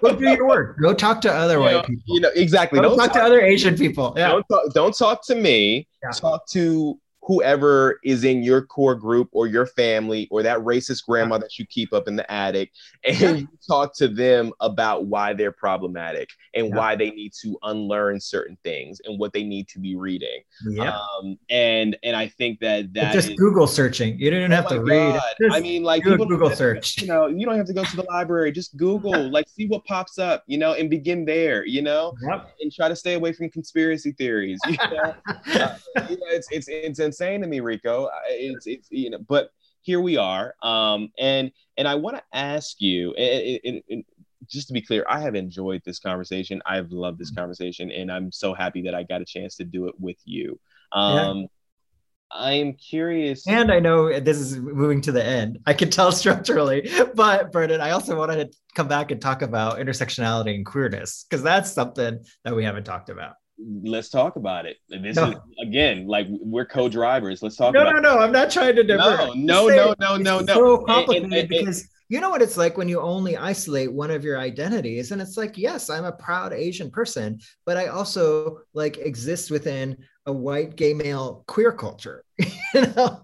Go 0.00 0.14
do 0.16 0.24
your 0.24 0.46
work. 0.46 0.78
Go 0.80 0.94
talk 0.94 1.20
to 1.22 1.32
other 1.32 1.54
you 1.54 1.60
white 1.60 1.72
know, 1.72 1.82
people. 1.82 2.02
You 2.06 2.20
know, 2.20 2.30
exactly. 2.34 2.80
Don't, 2.80 2.90
don't 2.90 2.98
talk, 2.98 3.12
talk, 3.12 3.16
to 3.16 3.22
other 3.22 3.40
Asian 3.40 3.76
people. 3.76 4.14
Yeah. 4.16 4.28
Don't 4.28 4.46
talk, 4.50 4.72
don't 4.72 4.96
talk 4.96 5.26
to 5.26 5.34
me. 5.34 5.86
Yeah. 6.02 6.10
Talk 6.10 6.46
to 6.48 6.98
whoever 7.28 8.00
is 8.02 8.24
in 8.24 8.42
your 8.42 8.62
core 8.62 8.94
group 8.94 9.28
or 9.32 9.46
your 9.46 9.66
family 9.66 10.26
or 10.30 10.42
that 10.42 10.58
racist 10.60 11.04
grandma 11.06 11.36
that 11.36 11.58
you 11.58 11.66
keep 11.66 11.92
up 11.92 12.08
in 12.08 12.16
the 12.16 12.32
attic 12.32 12.72
and 13.04 13.20
yeah. 13.20 13.32
you 13.32 13.48
talk 13.68 13.94
to 13.94 14.08
them 14.08 14.50
about 14.60 15.04
why 15.04 15.34
they're 15.34 15.52
problematic 15.52 16.30
and 16.54 16.68
yeah. 16.68 16.74
why 16.74 16.96
they 16.96 17.10
need 17.10 17.30
to 17.42 17.58
unlearn 17.64 18.18
certain 18.18 18.56
things 18.64 18.98
and 19.04 19.20
what 19.20 19.34
they 19.34 19.44
need 19.44 19.68
to 19.68 19.78
be 19.78 19.94
reading. 19.94 20.40
Yeah. 20.70 20.96
Um, 20.96 21.38
and 21.50 21.98
and 22.02 22.16
i 22.16 22.26
think 22.26 22.60
that 22.60 22.94
that 22.94 23.12
just 23.12 23.28
is, 23.30 23.38
google 23.38 23.66
searching. 23.66 24.18
You 24.18 24.30
don't 24.30 24.50
have 24.50 24.66
oh 24.70 24.76
to 24.76 24.80
read. 24.82 25.20
I 25.52 25.60
mean 25.60 25.82
like 25.82 26.04
google 26.04 26.50
search. 26.50 27.02
you 27.02 27.08
know 27.08 27.26
you 27.26 27.44
don't 27.44 27.58
have 27.58 27.66
to 27.66 27.74
go 27.74 27.84
to 27.84 27.96
the 27.96 28.04
library. 28.04 28.52
Just 28.52 28.74
google 28.78 29.30
like 29.30 29.46
see 29.50 29.66
what 29.66 29.84
pops 29.84 30.18
up 30.18 30.44
you 30.46 30.56
know 30.56 30.72
and 30.72 30.88
begin 30.88 31.26
there 31.26 31.66
you 31.66 31.82
know 31.82 32.14
yep. 32.26 32.54
and 32.62 32.72
try 32.72 32.88
to 32.88 32.96
stay 32.96 33.14
away 33.14 33.34
from 33.34 33.50
conspiracy 33.50 34.12
theories 34.12 34.58
you 34.66 34.76
know, 34.90 35.14
uh, 35.28 35.76
you 36.08 36.16
know 36.16 36.26
it's 36.30 36.48
it's 36.50 36.68
it's 36.68 36.98
insane 37.18 37.40
to 37.40 37.46
me, 37.46 37.60
Rico. 37.60 38.08
It's 38.28 38.66
it's 38.66 38.88
you 38.90 39.10
know, 39.10 39.18
but 39.18 39.50
here 39.82 40.00
we 40.00 40.16
are. 40.16 40.54
Um, 40.62 41.10
and 41.18 41.50
and 41.76 41.88
I 41.88 41.94
want 41.96 42.16
to 42.16 42.22
ask 42.32 42.80
you, 42.80 43.14
and, 43.14 43.60
and, 43.64 43.82
and 43.90 44.04
just 44.46 44.68
to 44.68 44.72
be 44.72 44.82
clear, 44.82 45.04
I 45.08 45.20
have 45.20 45.34
enjoyed 45.34 45.82
this 45.84 45.98
conversation. 45.98 46.62
I've 46.66 46.90
loved 46.90 47.18
this 47.18 47.30
conversation, 47.30 47.90
and 47.90 48.10
I'm 48.10 48.30
so 48.32 48.54
happy 48.54 48.82
that 48.82 48.94
I 48.94 49.02
got 49.02 49.20
a 49.20 49.24
chance 49.24 49.56
to 49.56 49.64
do 49.64 49.88
it 49.88 49.94
with 49.98 50.18
you. 50.24 50.58
Um, 50.92 51.38
yeah. 51.38 51.46
I'm 52.30 52.74
curious. 52.74 53.48
And 53.48 53.72
I 53.72 53.80
know 53.80 54.20
this 54.20 54.36
is 54.36 54.58
moving 54.58 55.00
to 55.02 55.12
the 55.12 55.24
end. 55.24 55.60
I 55.66 55.72
can 55.72 55.88
tell 55.88 56.12
structurally, 56.22 56.90
but 57.14 57.50
Brennan, 57.52 57.80
I 57.80 57.92
also 57.92 58.18
wanted 58.18 58.52
to 58.52 58.58
come 58.74 58.86
back 58.86 59.10
and 59.10 59.20
talk 59.20 59.40
about 59.40 59.78
intersectionality 59.78 60.54
and 60.54 60.66
queerness 60.66 61.24
because 61.28 61.42
that's 61.42 61.72
something 61.72 62.22
that 62.44 62.54
we 62.54 62.64
haven't 62.64 62.84
talked 62.84 63.08
about 63.08 63.36
let's 63.58 64.08
talk 64.08 64.36
about 64.36 64.66
it. 64.66 64.78
This 64.88 65.16
no. 65.16 65.30
is 65.30 65.36
again 65.62 66.06
like 66.06 66.26
we're 66.28 66.66
co-drivers. 66.66 67.42
Let's 67.42 67.56
talk. 67.56 67.74
No, 67.74 67.82
about 67.82 67.96
no, 67.96 68.14
no. 68.14 68.18
I'm 68.18 68.32
not 68.32 68.50
trying 68.50 68.76
to 68.76 68.84
divert. 68.84 69.36
No, 69.36 69.68
no, 69.68 69.68
no, 69.68 69.94
no, 69.98 70.16
no, 70.16 70.40
no. 70.40 70.54
So 70.54 70.78
complicated 70.78 71.24
and, 71.24 71.34
and, 71.34 71.48
because 71.48 71.88
you 72.08 72.20
know 72.20 72.30
what 72.30 72.42
it's 72.42 72.56
like 72.56 72.76
when 72.76 72.88
you 72.88 73.00
only 73.00 73.36
isolate 73.36 73.92
one 73.92 74.10
of 74.10 74.24
your 74.24 74.38
identities, 74.38 75.12
and 75.12 75.20
it's 75.20 75.36
like, 75.36 75.58
yes, 75.58 75.90
I'm 75.90 76.04
a 76.04 76.12
proud 76.12 76.52
Asian 76.52 76.90
person, 76.90 77.40
but 77.66 77.76
I 77.76 77.88
also 77.88 78.60
like 78.74 78.98
exist 78.98 79.50
within 79.50 79.96
a 80.26 80.32
white 80.32 80.76
gay 80.76 80.94
male 80.94 81.44
queer 81.46 81.72
culture. 81.72 82.24
you 82.74 82.86
know. 82.96 83.22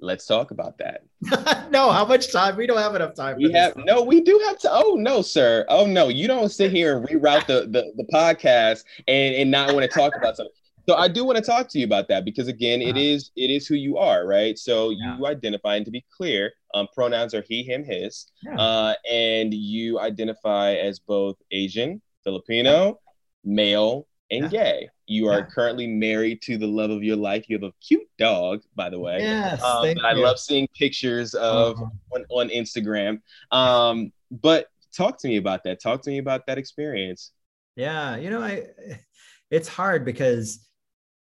Let's 0.00 0.26
talk 0.26 0.52
about 0.52 0.78
that. 0.78 1.02
no, 1.70 1.90
how 1.90 2.04
much 2.04 2.32
time? 2.32 2.56
We 2.56 2.66
don't 2.66 2.78
have 2.78 2.94
enough 2.94 3.14
time. 3.14 3.36
We 3.36 3.50
have 3.52 3.74
time. 3.74 3.84
no, 3.84 4.02
we 4.02 4.20
do 4.20 4.40
have 4.46 4.58
to. 4.60 4.70
Oh 4.72 4.94
no, 4.96 5.22
sir. 5.22 5.64
Oh 5.68 5.86
no, 5.86 6.08
you 6.08 6.28
don't 6.28 6.50
sit 6.50 6.70
here 6.70 6.96
and 6.96 7.06
reroute 7.06 7.46
the 7.46 7.62
the, 7.68 7.92
the 7.96 8.04
podcast 8.12 8.84
and 9.08 9.34
and 9.34 9.50
not 9.50 9.74
want 9.74 9.90
to 9.90 9.98
talk 9.98 10.14
about 10.16 10.36
something. 10.36 10.54
So 10.88 10.94
I 10.94 11.06
do 11.06 11.22
want 11.22 11.36
to 11.36 11.44
talk 11.44 11.68
to 11.68 11.78
you 11.78 11.84
about 11.84 12.08
that 12.08 12.24
because 12.24 12.48
again, 12.48 12.80
uh-huh. 12.80 12.90
it 12.90 12.96
is 12.96 13.30
it 13.36 13.50
is 13.50 13.66
who 13.66 13.74
you 13.74 13.98
are, 13.98 14.26
right? 14.26 14.58
So 14.58 14.90
yeah. 14.90 15.18
you 15.18 15.26
identify, 15.26 15.76
and 15.76 15.84
to 15.84 15.90
be 15.90 16.04
clear, 16.16 16.52
um, 16.74 16.86
pronouns 16.94 17.34
are 17.34 17.44
he, 17.46 17.62
him, 17.62 17.84
his, 17.84 18.30
yeah. 18.42 18.56
uh, 18.56 18.94
and 19.10 19.52
you 19.52 20.00
identify 20.00 20.74
as 20.74 20.98
both 20.98 21.36
Asian, 21.50 22.00
Filipino, 22.24 23.00
male, 23.44 24.06
and 24.30 24.44
yeah. 24.44 24.48
gay. 24.48 24.88
You 25.08 25.28
are 25.28 25.38
yeah. 25.38 25.46
currently 25.46 25.86
married 25.86 26.42
to 26.42 26.58
the 26.58 26.66
love 26.66 26.90
of 26.90 27.02
your 27.02 27.16
life. 27.16 27.46
You 27.48 27.56
have 27.56 27.62
a 27.62 27.72
cute 27.80 28.06
dog, 28.18 28.60
by 28.76 28.90
the 28.90 29.00
way. 29.00 29.20
Yes, 29.20 29.62
um, 29.62 29.94
I 30.04 30.12
love 30.12 30.38
seeing 30.38 30.68
pictures 30.76 31.32
of 31.34 31.76
uh-huh. 31.76 31.86
on, 32.14 32.24
on 32.28 32.48
Instagram. 32.50 33.20
Um, 33.50 34.12
but 34.30 34.66
talk 34.94 35.18
to 35.20 35.28
me 35.28 35.38
about 35.38 35.64
that. 35.64 35.80
Talk 35.80 36.02
to 36.02 36.10
me 36.10 36.18
about 36.18 36.46
that 36.46 36.58
experience. 36.58 37.32
Yeah, 37.74 38.16
you 38.16 38.28
know, 38.28 38.42
I 38.42 38.66
it's 39.50 39.66
hard 39.66 40.04
because 40.04 40.60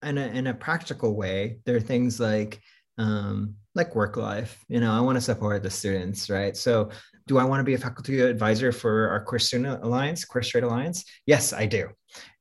in 0.04 0.18
a 0.18 0.28
in 0.28 0.48
a 0.48 0.54
practical 0.54 1.16
way, 1.16 1.60
there 1.66 1.78
are 1.78 1.82
things 1.82 2.20
like 2.20 2.60
um, 2.98 3.56
like 3.74 3.96
work 3.96 4.18
life. 4.18 4.66
You 4.68 4.82
know, 4.82 4.92
I 4.92 5.00
want 5.00 5.16
to 5.16 5.22
support 5.22 5.64
the 5.64 5.70
students, 5.70 6.30
right? 6.30 6.58
So, 6.58 6.90
do 7.26 7.38
I 7.38 7.46
want 7.46 7.62
to 7.62 7.64
be 7.64 7.76
a 7.76 7.78
faculty 7.78 8.20
advisor 8.20 8.74
for 8.74 9.08
our 9.08 9.22
Queer 9.22 9.40
Student 9.40 9.82
Alliance, 9.82 10.26
Queer 10.26 10.44
Straight 10.44 10.66
Alliance? 10.66 11.06
Yes, 11.26 11.54
I 11.54 11.68
do 11.68 11.88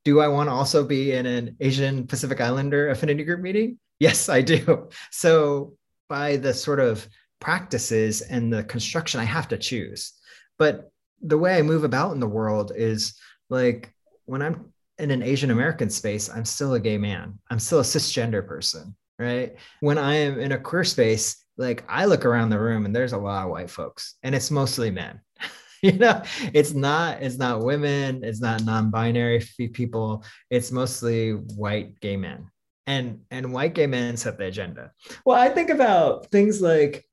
Do 0.06 0.20
I 0.20 0.28
want 0.28 0.48
to 0.48 0.52
also 0.52 0.84
be 0.84 1.10
in 1.10 1.26
an 1.26 1.56
Asian 1.58 2.06
Pacific 2.06 2.40
Islander 2.40 2.90
affinity 2.90 3.24
group 3.24 3.40
meeting? 3.40 3.80
Yes, 3.98 4.28
I 4.28 4.40
do. 4.40 4.88
So 5.10 5.76
by 6.08 6.36
the 6.36 6.54
sort 6.54 6.78
of 6.78 7.08
practices 7.40 8.20
and 8.20 8.52
the 8.52 8.62
construction, 8.62 9.18
I 9.18 9.24
have 9.24 9.48
to 9.48 9.58
choose. 9.58 10.12
But 10.60 10.92
the 11.22 11.36
way 11.36 11.58
I 11.58 11.62
move 11.62 11.82
about 11.82 12.12
in 12.12 12.20
the 12.20 12.28
world 12.28 12.70
is 12.76 13.18
like 13.50 13.92
when 14.26 14.42
I'm 14.42 14.72
in 15.00 15.10
an 15.10 15.24
Asian 15.24 15.50
American 15.50 15.90
space, 15.90 16.30
I'm 16.30 16.44
still 16.44 16.74
a 16.74 16.80
gay 16.80 16.98
man. 16.98 17.40
I'm 17.50 17.58
still 17.58 17.80
a 17.80 17.82
cisgender 17.82 18.46
person, 18.46 18.94
right? 19.18 19.56
When 19.80 19.98
I 19.98 20.14
am 20.14 20.38
in 20.38 20.52
a 20.52 20.60
queer 20.60 20.84
space, 20.84 21.44
like 21.56 21.82
I 21.88 22.04
look 22.04 22.24
around 22.24 22.50
the 22.50 22.60
room 22.60 22.86
and 22.86 22.94
there's 22.94 23.12
a 23.12 23.18
lot 23.18 23.46
of 23.46 23.50
white 23.50 23.70
folks 23.70 24.14
and 24.22 24.36
it's 24.36 24.52
mostly 24.52 24.92
men. 24.92 25.20
you 25.82 25.92
know, 25.92 26.22
it's 26.54 26.72
not 26.72 27.22
it's 27.22 27.36
not 27.36 27.62
women, 27.62 28.22
it's 28.24 28.40
not 28.40 28.64
non-binary 28.64 29.44
people, 29.72 30.24
it's 30.50 30.72
mostly 30.72 31.32
white 31.32 32.00
gay 32.00 32.16
men. 32.16 32.48
And 32.86 33.20
and 33.30 33.52
white 33.52 33.74
gay 33.74 33.86
men 33.86 34.16
set 34.16 34.38
the 34.38 34.46
agenda. 34.46 34.92
Well, 35.24 35.36
I 35.36 35.48
think 35.48 35.70
about 35.70 36.30
things 36.30 36.60
like 36.60 37.04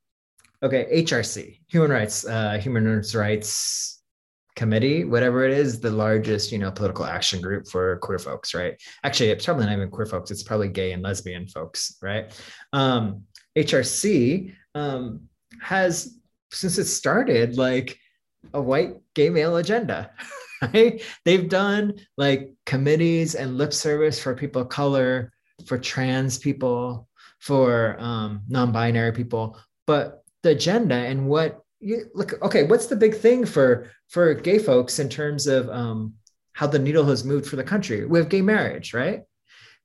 okay, 0.61 1.03
HRC, 1.03 1.59
Human 1.68 1.91
Rights 1.91 2.26
uh, 2.26 2.57
Human 2.59 3.03
Rights 3.14 4.03
committee, 4.55 5.03
whatever 5.03 5.45
it 5.45 5.51
is, 5.51 5.80
the 5.80 5.89
largest, 5.89 6.51
you 6.51 6.59
know, 6.59 6.72
political 6.72 7.05
action 7.05 7.41
group 7.41 7.68
for 7.68 7.97
queer 7.97 8.20
folks, 8.20 8.53
right? 8.53 8.80
Actually, 9.03 9.30
it's 9.30 9.45
probably 9.45 9.66
not 9.66 9.74
even 9.74 9.89
queer 9.89 10.05
folks, 10.05 10.32
it's 10.32 10.43
probably 10.43 10.70
gay 10.70 10.91
and 10.91 11.01
lesbian 11.01 11.47
folks, 11.47 11.97
right? 12.01 12.39
Um, 12.72 13.24
HRC 13.57 14.53
um, 14.76 15.22
has, 15.61 16.20
since 16.51 16.78
it 16.78 16.86
started, 16.86 17.57
like 17.57 17.97
a 18.54 18.62
white 18.62 18.96
gay 19.14 19.30
male 19.30 19.58
agenda. 19.58 20.12
They've 21.26 21.50
done 21.50 21.96
like 22.18 22.52
committees 22.66 23.36
and 23.36 23.58
lip 23.58 23.74
service 23.74 24.20
for 24.22 24.36
people 24.36 24.62
of 24.62 24.70
color, 24.70 25.32
for 25.66 25.78
trans 25.78 26.38
people, 26.38 27.08
for 27.39 27.98
um, 28.00 28.41
non-binary 28.48 29.12
people, 29.12 29.58
but 29.86 30.24
the 30.44 30.52
agenda 30.52 30.96
and 30.96 31.28
what 31.28 31.62
you 31.80 32.06
look 32.14 32.41
okay 32.41 32.64
what's 32.64 32.88
the 32.88 32.96
big 32.96 33.16
thing 33.16 33.46
for 33.46 33.91
for 34.10 34.34
gay 34.34 34.58
folks 34.58 35.00
in 35.00 35.10
terms 35.10 35.48
of 35.48 35.70
um, 35.70 36.14
how 36.54 36.68
the 36.68 36.80
needle 36.80 37.04
has 37.06 37.26
moved 37.26 37.48
for 37.48 37.58
the 37.58 37.64
country? 37.64 38.06
We 38.06 38.20
have 38.20 38.30
gay 38.30 38.41
marriage 38.41 38.94
right 38.94 39.24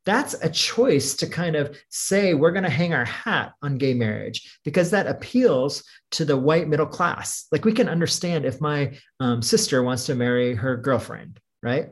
that's 0.08 0.34
a 0.42 0.48
choice 0.48 1.14
to 1.16 1.26
kind 1.26 1.54
of 1.54 1.76
say 1.90 2.32
we're 2.32 2.52
going 2.52 2.64
to 2.64 2.70
hang 2.70 2.94
our 2.94 3.04
hat 3.04 3.52
on 3.62 3.76
gay 3.76 3.92
marriage 3.92 4.58
because 4.64 4.90
that 4.90 5.06
appeals 5.06 5.84
to 6.12 6.24
the 6.24 6.36
white 6.36 6.68
middle 6.68 6.86
class. 6.86 7.46
Like 7.52 7.64
we 7.64 7.72
can 7.72 7.88
understand 7.88 8.46
if 8.46 8.60
my 8.60 8.98
um, 9.20 9.42
sister 9.42 9.82
wants 9.82 10.06
to 10.06 10.14
marry 10.14 10.54
her 10.54 10.76
girlfriend 10.76 11.38
right? 11.62 11.90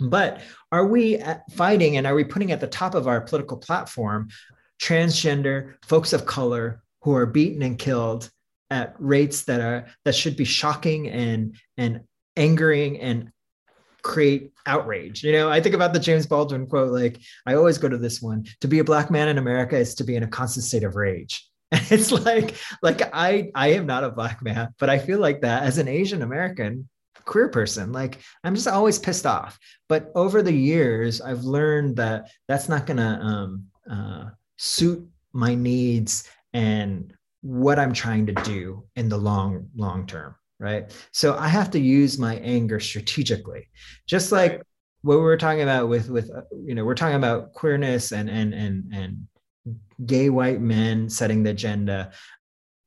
But 0.00 0.40
are 0.70 0.86
we 0.86 1.22
fighting 1.52 1.96
and 1.96 2.06
are 2.06 2.14
we 2.14 2.24
putting 2.24 2.52
at 2.52 2.60
the 2.60 2.66
top 2.66 2.94
of 2.94 3.06
our 3.06 3.20
political 3.20 3.56
platform 3.56 4.28
transgender 4.80 5.74
folks 5.84 6.12
of 6.12 6.26
color 6.26 6.82
who 7.02 7.14
are 7.14 7.26
beaten 7.26 7.62
and 7.62 7.78
killed 7.78 8.30
at 8.70 8.94
rates 8.98 9.44
that 9.44 9.60
are 9.60 9.86
that 10.04 10.14
should 10.14 10.36
be 10.36 10.44
shocking 10.44 11.08
and 11.08 11.56
and 11.76 12.00
angering 12.36 12.98
and 13.00 13.30
create 14.02 14.52
outrage. 14.66 15.22
You 15.22 15.32
know, 15.32 15.50
I 15.50 15.60
think 15.60 15.74
about 15.74 15.92
the 15.92 16.00
James 16.00 16.26
Baldwin 16.26 16.66
quote, 16.66 16.92
like, 16.92 17.20
I 17.46 17.54
always 17.54 17.78
go 17.78 17.88
to 17.88 17.98
this 17.98 18.20
one 18.20 18.44
to 18.60 18.68
be 18.68 18.80
a 18.80 18.84
black 18.84 19.10
man 19.10 19.28
in 19.28 19.38
America 19.38 19.76
is 19.76 19.94
to 19.96 20.04
be 20.04 20.16
in 20.16 20.22
a 20.22 20.28
constant 20.28 20.64
state 20.64 20.84
of 20.84 20.96
rage. 20.96 21.48
And 21.72 21.90
it's 21.90 22.12
like, 22.12 22.54
like 22.82 23.00
I 23.14 23.50
I 23.54 23.68
am 23.68 23.86
not 23.86 24.04
a 24.04 24.10
black 24.10 24.42
man, 24.42 24.74
but 24.78 24.90
I 24.90 24.98
feel 24.98 25.18
like 25.18 25.40
that 25.40 25.62
as 25.62 25.78
an 25.78 25.88
Asian 25.88 26.20
American 26.20 26.86
queer 27.24 27.48
person, 27.48 27.92
like 27.92 28.18
I'm 28.44 28.54
just 28.54 28.68
always 28.68 28.98
pissed 28.98 29.24
off. 29.24 29.58
But 29.88 30.12
over 30.14 30.42
the 30.42 30.52
years, 30.52 31.22
I've 31.22 31.44
learned 31.44 31.96
that 31.96 32.30
that's 32.46 32.68
not 32.68 32.84
gonna 32.84 33.18
um, 33.22 33.66
uh, 33.90 34.30
suit 34.58 35.08
my 35.32 35.54
needs 35.54 36.28
and 36.52 37.14
what 37.40 37.78
I'm 37.78 37.94
trying 37.94 38.26
to 38.26 38.34
do 38.34 38.84
in 38.96 39.08
the 39.08 39.16
long, 39.16 39.68
long 39.74 40.06
term. 40.06 40.34
Right. 40.62 40.96
So 41.10 41.36
I 41.36 41.48
have 41.48 41.72
to 41.72 41.80
use 41.80 42.20
my 42.20 42.36
anger 42.36 42.78
strategically, 42.78 43.68
just 44.06 44.30
like 44.30 44.62
what 45.00 45.16
we 45.16 45.22
were 45.22 45.36
talking 45.36 45.62
about 45.62 45.88
with, 45.88 46.08
with, 46.08 46.30
uh, 46.30 46.42
you 46.64 46.76
know, 46.76 46.84
we're 46.84 46.94
talking 46.94 47.16
about 47.16 47.52
queerness 47.52 48.12
and, 48.12 48.30
and, 48.30 48.54
and, 48.54 48.84
and 48.94 49.26
gay 50.06 50.30
white 50.30 50.60
men 50.60 51.10
setting 51.10 51.42
the 51.42 51.50
agenda. 51.50 52.12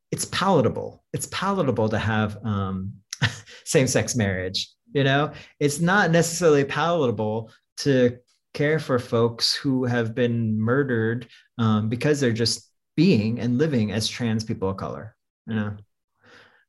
It's 0.09 0.23
palatable. 0.23 1.03
It's 1.11 1.27
palatable 1.27 1.89
to 1.89 1.99
have 1.99 2.37
um, 2.45 2.93
same 3.65 3.87
sex 3.87 4.15
marriage. 4.15 4.71
You 4.93 5.03
know, 5.03 5.33
it's 5.59 5.81
not 5.81 6.11
necessarily 6.11 6.63
palatable 6.63 7.51
to 7.79 8.17
care 8.53 8.79
for 8.79 8.99
folks 8.99 9.53
who 9.53 9.83
have 9.83 10.15
been 10.15 10.57
murdered 10.57 11.27
um, 11.57 11.89
because 11.89 12.21
they're 12.21 12.31
just 12.31 12.71
being 12.95 13.39
and 13.41 13.57
living 13.57 13.91
as 13.91 14.07
trans 14.07 14.45
people 14.45 14.69
of 14.69 14.77
color 14.77 15.15
you 15.47 15.55
know 15.55 15.75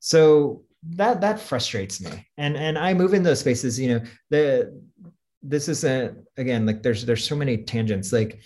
so 0.00 0.62
that 0.90 1.20
that 1.20 1.40
frustrates 1.40 2.00
me. 2.00 2.26
And 2.38 2.56
and 2.56 2.78
i 2.78 2.94
move 2.94 3.14
in 3.14 3.22
those 3.22 3.40
spaces 3.40 3.78
you 3.78 3.88
know 3.88 4.00
the 4.30 4.80
this 5.42 5.68
is 5.68 5.84
a 5.84 6.14
again 6.36 6.66
like 6.66 6.82
there's 6.82 7.04
there's 7.04 7.26
so 7.26 7.36
many 7.36 7.58
tangents. 7.58 8.12
Like 8.12 8.40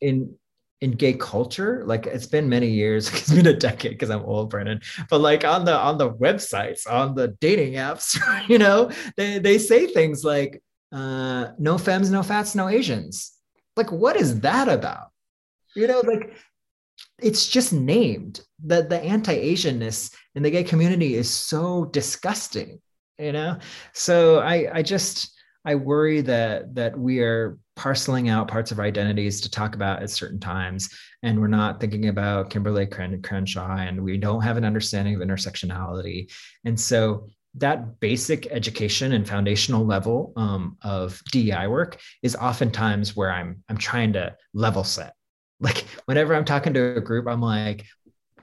in 0.00 0.34
in 0.82 0.90
gay 0.90 1.14
culture 1.14 1.82
like 1.86 2.06
it's 2.06 2.26
been 2.26 2.50
many 2.50 2.68
years 2.68 3.08
it's 3.14 3.32
been 3.32 3.46
a 3.46 3.52
decade 3.54 3.92
because 3.92 4.10
i'm 4.10 4.20
old 4.24 4.50
brennan 4.50 4.78
but 5.08 5.22
like 5.22 5.42
on 5.42 5.64
the 5.64 5.74
on 5.74 5.96
the 5.96 6.10
websites 6.10 6.86
on 6.86 7.14
the 7.14 7.28
dating 7.40 7.72
apps 7.72 8.20
you 8.48 8.58
know 8.58 8.90
they, 9.16 9.38
they 9.38 9.56
say 9.56 9.86
things 9.86 10.22
like 10.22 10.62
uh 10.92 11.48
no 11.58 11.78
femmes 11.78 12.10
no 12.10 12.22
fats 12.22 12.54
no 12.54 12.68
asians. 12.68 13.32
Like 13.76 13.92
what 13.92 14.16
is 14.16 14.40
that 14.40 14.68
about? 14.68 15.08
You 15.74 15.86
know 15.86 16.00
like 16.00 16.34
it's 17.18 17.46
just 17.46 17.72
named. 17.72 18.40
The 18.64 18.82
the 18.82 19.02
anti-asianness 19.02 20.14
in 20.36 20.42
the 20.42 20.50
gay 20.50 20.62
community 20.62 21.16
is 21.16 21.28
so 21.28 21.86
disgusting 21.86 22.80
you 23.18 23.32
know? 23.32 23.58
So 23.92 24.40
i 24.40 24.68
i 24.72 24.82
just 24.82 25.32
i 25.64 25.74
worry 25.74 26.20
that 26.22 26.74
that 26.74 26.98
we 26.98 27.20
are 27.20 27.58
parceling 27.76 28.28
out 28.28 28.48
parts 28.48 28.70
of 28.70 28.78
our 28.78 28.86
identities 28.86 29.40
to 29.42 29.50
talk 29.50 29.74
about 29.74 30.02
at 30.02 30.10
certain 30.10 30.40
times 30.40 30.88
and 31.22 31.38
we're 31.38 31.46
not 31.46 31.78
thinking 31.78 32.08
about 32.08 32.48
kimberlé 32.48 32.90
crenshaw 33.22 33.76
and 33.76 34.02
we 34.02 34.16
don't 34.16 34.40
have 34.42 34.56
an 34.56 34.64
understanding 34.64 35.14
of 35.14 35.20
intersectionality. 35.20 36.32
And 36.64 36.78
so 36.78 37.28
that 37.54 38.00
basic 38.00 38.46
education 38.46 39.12
and 39.12 39.28
foundational 39.28 39.84
level 39.84 40.32
um, 40.36 40.76
of 40.82 41.22
DEI 41.32 41.66
work 41.68 41.98
is 42.22 42.36
oftentimes 42.36 43.16
where 43.16 43.32
I'm 43.32 43.62
I'm 43.68 43.78
trying 43.78 44.12
to 44.14 44.36
level 44.54 44.84
set. 44.84 45.14
Like 45.58 45.86
whenever 46.04 46.34
I'm 46.34 46.44
talking 46.44 46.74
to 46.74 46.98
a 46.98 47.00
group, 47.00 47.26
I'm 47.26 47.40
like, 47.40 47.86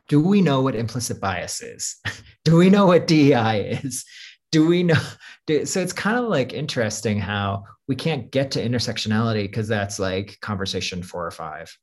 do 0.07 0.19
we 0.21 0.41
know 0.41 0.61
what 0.61 0.75
implicit 0.75 1.19
bias 1.19 1.61
is? 1.61 1.97
do 2.45 2.55
we 2.55 2.69
know 2.69 2.85
what 2.85 3.07
DEI 3.07 3.79
is? 3.83 4.05
Do 4.51 4.67
we 4.67 4.83
know? 4.83 5.01
Do, 5.45 5.65
so 5.65 5.81
it's 5.81 5.93
kind 5.93 6.17
of 6.17 6.25
like 6.25 6.53
interesting 6.53 7.19
how 7.19 7.63
we 7.87 7.95
can't 7.95 8.31
get 8.31 8.51
to 8.51 8.65
intersectionality 8.65 9.43
because 9.43 9.67
that's 9.67 9.99
like 9.99 10.37
conversation 10.41 11.03
four 11.03 11.25
or 11.25 11.31
five. 11.31 11.77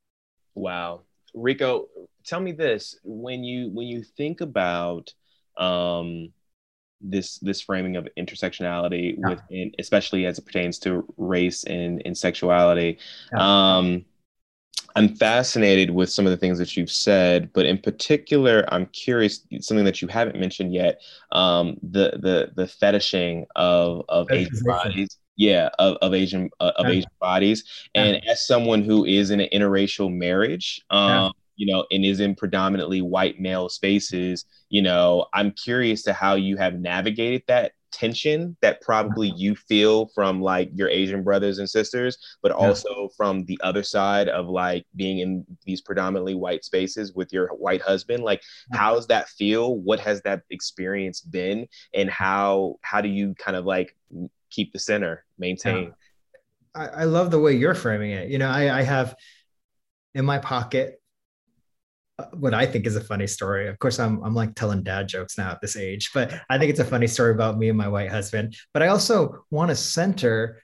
Wow, 0.55 1.03
Rico, 1.35 1.89
tell 2.25 2.41
me 2.41 2.53
this: 2.53 2.99
when 3.05 3.45
you 3.45 3.71
when 3.71 3.87
you 3.87 4.03
think 4.03 4.41
about 4.41 5.13
um, 5.59 6.33
this 7.01 7.39
this 7.39 7.61
framing 7.61 7.97
of 7.97 8.09
intersectionality 8.19 9.17
yeah. 9.19 9.29
within, 9.29 9.73
especially 9.79 10.27
as 10.27 10.39
it 10.39 10.47
pertains 10.47 10.79
to 10.81 11.05
race 11.17 11.65
and, 11.65 12.03
and 12.05 12.17
sexuality, 12.17 12.99
yeah. 13.33 13.77
um, 13.77 14.05
I'm 14.97 15.15
fascinated 15.17 15.91
with 15.91 16.11
some 16.11 16.27
of 16.27 16.31
the 16.31 16.37
things 16.37 16.59
that 16.59 16.77
you've 16.77 16.91
said, 16.91 17.53
but 17.53 17.67
in 17.67 17.79
particular, 17.79 18.65
I'm 18.69 18.87
curious 18.87 19.47
something 19.61 19.85
that 19.85 20.03
you 20.03 20.09
haven't 20.09 20.39
mentioned 20.39 20.75
yet: 20.75 21.01
um, 21.33 21.77
the 21.83 22.19
the 22.21 22.53
the 22.57 22.67
fetishing 22.67 23.47
of 23.57 24.05
of 24.09 24.31
Asian 24.31 24.65
bodies. 24.65 25.17
Yeah, 25.37 25.71
of, 25.79 25.97
of 26.03 26.13
Asian 26.13 26.51
uh, 26.61 26.73
of 26.77 26.87
yeah. 26.87 26.93
Asian 26.93 27.11
bodies, 27.21 27.65
and 27.95 28.21
yeah. 28.23 28.33
as 28.33 28.47
someone 28.47 28.83
who 28.83 29.05
is 29.05 29.31
in 29.31 29.41
an 29.41 29.49
interracial 29.53 30.13
marriage, 30.13 30.83
um, 30.91 31.09
yeah. 31.11 31.31
you 31.57 31.73
know, 31.73 31.87
and 31.91 32.05
is 32.05 32.21
in 32.21 32.35
predominantly 32.35 33.01
white 33.01 33.41
male 33.41 33.69
spaces, 33.69 34.45
you 34.69 34.83
know, 34.83 35.27
I'm 35.33 35.53
curious 35.53 36.03
to 36.03 36.13
how 36.13 36.35
you 36.35 36.57
have 36.59 36.75
navigated 36.75 37.43
that 37.47 37.73
tension 37.93 38.57
that 38.63 38.81
probably 38.81 39.29
uh-huh. 39.29 39.39
you 39.39 39.57
feel 39.57 40.07
from 40.15 40.41
like 40.41 40.71
your 40.75 40.89
Asian 40.89 41.23
brothers 41.23 41.59
and 41.59 41.69
sisters, 41.69 42.19
but 42.43 42.53
also 42.53 43.09
from 43.17 43.45
the 43.45 43.59
other 43.63 43.83
side 43.83 44.29
of 44.29 44.49
like 44.49 44.85
being 44.97 45.19
in 45.19 45.45
these 45.65 45.81
predominantly 45.81 46.35
white 46.35 46.65
spaces 46.65 47.15
with 47.15 47.33
your 47.33 47.49
white 47.49 47.83
husband. 47.83 48.23
Like, 48.23 48.43
how's 48.73 49.07
that 49.09 49.29
feel? 49.29 49.77
What 49.77 50.01
has 50.01 50.23
that 50.23 50.43
experience 50.51 51.21
been? 51.21 51.67
And 51.95 52.11
how 52.11 52.77
how 52.83 53.01
do 53.01 53.09
you 53.09 53.35
kind 53.35 53.57
of 53.57 53.65
like 53.65 53.97
keep 54.51 54.73
the 54.73 54.79
center, 54.79 55.25
maintain? 55.39 55.95
I, 56.75 56.87
I 56.87 57.05
love 57.05 57.31
the 57.31 57.41
way 57.41 57.55
you're 57.57 57.75
framing 57.75 58.13
it. 58.13 58.29
You 58.29 58.39
know, 58.39 58.49
I, 58.49 58.79
I 58.79 58.83
have 58.83 59.17
in 60.15 60.25
my 60.25 60.39
pocket 60.39 61.00
what 62.33 62.55
I 62.55 62.67
think 62.67 62.87
is 62.87 62.97
a 62.97 63.01
funny 63.01 63.27
story. 63.27 63.69
Of 63.69 63.79
course, 63.79 63.99
I'm 63.99 64.23
I'm 64.23 64.35
like 64.35 64.55
telling 64.55 64.83
dad 64.83 65.09
jokes 65.09 65.39
now 65.39 65.51
at 65.51 65.61
this 65.61 65.77
age, 65.77 66.11
but 66.13 66.33
I 66.49 66.59
think 66.59 66.71
it's 66.71 66.81
a 66.81 66.85
funny 66.85 67.07
story 67.07 67.33
about 67.33 67.59
me 67.59 67.69
and 67.69 67.79
my 67.79 67.89
white 67.89 68.11
husband. 68.11 68.57
But 68.73 68.83
I 68.83 68.89
also 68.89 69.45
want 69.51 69.71
to 69.71 69.77
center 69.77 70.63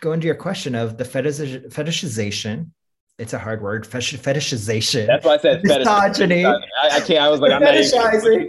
go 0.00 0.12
into 0.12 0.26
your 0.26 0.36
question 0.36 0.74
of 0.74 0.96
the 0.96 1.04
fetish, 1.04 1.38
fetishization. 1.70 2.70
It's 3.18 3.32
a 3.32 3.38
hard 3.38 3.62
word 3.62 3.84
fetishization. 3.84 5.06
That's 5.08 5.24
why 5.24 5.34
i 5.34 5.38
said 5.38 5.62
misogyny. 5.64 6.44
I, 6.44 6.54
I, 6.82 7.00
can't 7.00 7.20
i 7.20 7.28
was 7.28 7.40
like 7.40 7.50
i'm 7.50 7.60
not 7.60 7.74
even 7.74 8.48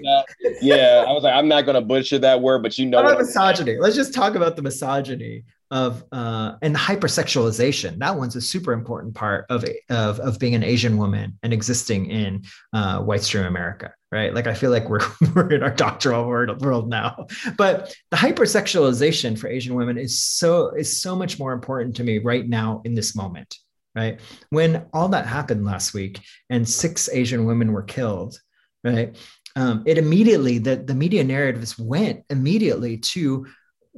yeah 0.61 1.05
i 1.07 1.11
was 1.11 1.23
like 1.23 1.33
i'm 1.33 1.47
not 1.47 1.65
going 1.65 1.73
to 1.73 1.81
butcher 1.81 2.19
that 2.19 2.39
word 2.39 2.61
but 2.61 2.77
you 2.77 2.85
know 2.85 3.01
what 3.01 3.17
misogyny? 3.17 3.77
Let's 3.79 3.95
just 3.95 4.13
talk 4.13 4.35
about 4.35 4.55
the 4.55 4.61
misogyny 4.61 5.45
of 5.71 6.03
uh, 6.11 6.53
and 6.61 6.75
hypersexualization. 6.75 7.99
That 7.99 8.17
one's 8.17 8.35
a 8.35 8.41
super 8.41 8.73
important 8.73 9.13
part 9.13 9.45
of, 9.49 9.63
of 9.89 10.19
of 10.19 10.39
being 10.39 10.55
an 10.55 10.63
Asian 10.63 10.97
woman 10.97 11.37
and 11.43 11.53
existing 11.53 12.09
in 12.09 12.43
uh, 12.73 12.99
white 13.01 13.21
stream 13.21 13.45
America, 13.45 13.93
right? 14.11 14.33
Like 14.33 14.47
I 14.47 14.53
feel 14.53 14.71
like 14.71 14.89
we're 14.89 14.99
we're 15.35 15.51
in 15.51 15.63
our 15.63 15.73
doctoral 15.73 16.27
world, 16.27 16.61
world 16.61 16.89
now, 16.89 17.27
but 17.57 17.93
the 18.09 18.17
hypersexualization 18.17 19.37
for 19.37 19.47
Asian 19.47 19.75
women 19.75 19.97
is 19.97 20.19
so 20.19 20.69
is 20.69 21.01
so 21.01 21.15
much 21.15 21.39
more 21.39 21.53
important 21.53 21.95
to 21.97 22.03
me 22.03 22.17
right 22.17 22.47
now 22.47 22.81
in 22.85 22.95
this 22.95 23.15
moment, 23.15 23.55
right? 23.95 24.19
When 24.49 24.87
all 24.93 25.09
that 25.09 25.27
happened 25.27 25.65
last 25.65 25.93
week 25.93 26.21
and 26.49 26.67
six 26.67 27.09
Asian 27.09 27.45
women 27.45 27.73
were 27.73 27.83
killed, 27.83 28.39
right? 28.83 29.15
Um, 29.55 29.83
it 29.85 29.97
immediately 29.97 30.57
the 30.57 30.77
the 30.77 30.95
media 30.95 31.23
narratives 31.23 31.77
went 31.77 32.23
immediately 32.29 32.97
to 32.97 33.45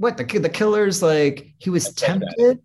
what 0.01 0.17
the 0.17 0.23
the 0.39 0.49
killer's 0.49 1.03
like 1.03 1.53
he 1.59 1.69
was 1.69 1.93
tempted? 1.93 2.59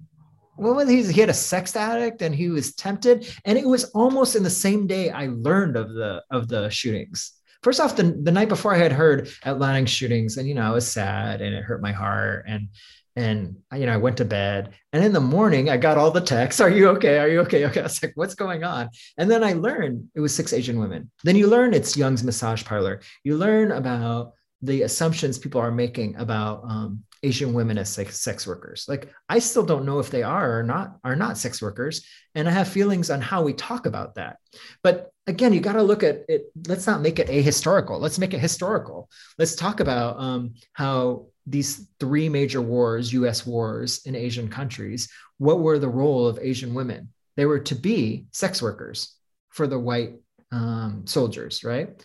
What 0.57 0.75
was 0.75 0.89
he 0.89 1.03
he 1.05 1.21
had 1.21 1.29
a 1.29 1.35
sex 1.35 1.77
addict 1.77 2.23
and 2.23 2.35
he 2.35 2.49
was 2.49 2.75
tempted? 2.75 3.31
And 3.45 3.59
it 3.59 3.67
was 3.67 3.85
almost 3.91 4.37
in 4.37 4.43
the 4.43 4.49
same 4.49 4.87
day 4.87 5.11
i 5.11 5.27
learned 5.27 5.77
of 5.77 5.93
the 5.93 6.23
of 6.31 6.49
the 6.49 6.71
shootings. 6.71 7.33
First 7.63 7.79
off 7.79 7.95
the, 7.95 8.05
the 8.23 8.33
night 8.33 8.49
before 8.49 8.75
i 8.75 8.79
had 8.79 8.91
heard 8.93 9.29
Atlanta 9.45 9.87
shootings 9.87 10.39
and 10.39 10.49
you 10.49 10.55
know 10.55 10.63
i 10.63 10.71
was 10.71 10.91
sad 10.91 11.43
and 11.43 11.55
it 11.55 11.63
hurt 11.63 11.83
my 11.83 11.93
heart 11.93 12.47
and 12.49 12.69
and 13.17 13.57
you 13.75 13.85
know 13.85 13.93
i 13.93 13.99
went 13.99 14.17
to 14.17 14.25
bed. 14.25 14.73
And 14.95 15.05
in 15.05 15.13
the 15.13 15.21
morning 15.21 15.69
i 15.69 15.77
got 15.77 15.99
all 15.99 16.11
the 16.11 16.23
texts 16.23 16.63
are 16.63 16.71
you 16.71 16.89
okay? 16.97 17.19
Are 17.19 17.29
you 17.29 17.41
okay? 17.41 17.67
Okay 17.67 17.81
i 17.81 17.83
was 17.83 18.03
like 18.03 18.15
what's 18.15 18.35
going 18.35 18.65
on? 18.65 18.89
And 19.19 19.31
then 19.31 19.45
i 19.45 19.53
learned 19.53 20.09
it 20.15 20.21
was 20.21 20.35
six 20.35 20.55
asian 20.55 20.79
women. 20.79 21.11
Then 21.23 21.37
you 21.37 21.49
learn 21.49 21.75
it's 21.75 21.99
young's 21.99 22.25
massage 22.25 22.65
parlor. 22.65 23.03
You 23.25 23.37
learn 23.37 23.73
about 23.73 24.33
the 24.63 24.83
assumptions 24.83 25.39
people 25.39 25.61
are 25.61 25.71
making 25.71 26.17
about 26.17 26.63
um, 26.65 27.03
Asian 27.23 27.55
women 27.55 27.79
as 27.79 27.89
sex, 27.89 28.21
sex 28.21 28.47
workers. 28.47 28.87
Like 28.89 29.13
I 29.29 29.39
still 29.39 29.65
don't 29.65 29.87
know 29.87 29.99
if 29.99 30.11
they 30.11 30.23
are 30.23 30.59
or 30.59 30.63
not 30.63 30.99
are 31.05 31.17
not 31.17 31.39
sex 31.39 31.63
workers, 31.63 32.07
and 32.35 32.49
I 32.49 32.53
have 32.53 32.69
feelings 32.69 33.11
on 33.11 33.21
how 33.21 33.43
we 33.43 33.53
talk 33.53 33.87
about 33.87 34.17
that. 34.17 34.39
But 34.83 35.11
again, 35.27 35.53
you 35.53 35.61
got 35.61 35.75
to 35.75 35.83
look 35.83 36.03
at 36.03 36.25
it. 36.29 36.53
Let's 36.67 36.87
not 36.87 37.01
make 37.01 37.19
it 37.19 37.29
ahistorical. 37.29 38.01
Let's 38.01 38.19
make 38.19 38.35
it 38.35 38.41
historical. 38.41 39.11
Let's 39.39 39.55
talk 39.55 39.81
about 39.81 40.19
um, 40.19 40.55
how 40.73 41.27
these 41.47 41.89
three 42.01 42.29
major 42.29 42.61
wars, 42.61 43.13
U.S. 43.13 43.47
wars 43.47 44.03
in 44.05 44.15
Asian 44.15 44.49
countries, 44.49 45.09
what 45.39 45.61
were 45.61 45.79
the 45.79 45.89
role 45.89 46.27
of 46.27 46.39
Asian 46.41 46.75
women? 46.75 47.11
They 47.37 47.47
were 47.47 47.61
to 47.61 47.75
be 47.75 48.27
sex 48.33 48.61
workers 48.61 49.15
for 49.51 49.67
the 49.67 49.79
white 49.79 50.15
um, 50.53 51.03
soldiers, 51.07 51.65
right? 51.65 52.03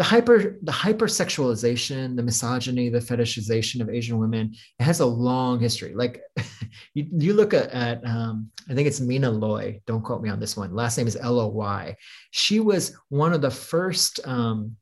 The 0.00 0.04
hyper 0.04 0.56
the 0.62 0.72
hypersexualization 0.72 2.16
the 2.16 2.22
misogyny 2.22 2.88
the 2.88 3.00
fetishization 3.00 3.82
of 3.82 3.90
asian 3.90 4.16
women 4.16 4.50
it 4.78 4.82
has 4.82 5.00
a 5.00 5.04
long 5.04 5.60
history. 5.60 5.92
Like 5.94 6.22
you, 6.94 7.06
you 7.12 7.34
look 7.34 7.52
at, 7.52 7.68
at 7.70 8.02
um, 8.06 8.50
i 8.70 8.74
think 8.74 8.88
it's 8.88 9.00
mina 9.00 9.30
loy. 9.30 9.78
Don't 9.86 10.02
quote 10.02 10.22
me 10.22 10.30
on 10.30 10.40
this 10.40 10.56
one. 10.56 10.74
Last 10.74 10.96
name 10.96 11.06
is 11.06 11.16
l-o-y 11.16 11.94
she 12.30 12.60
was 12.60 12.96
one 13.10 13.34
of 13.34 13.42
the 13.42 13.50
first 13.50 14.20
um, 14.24 14.74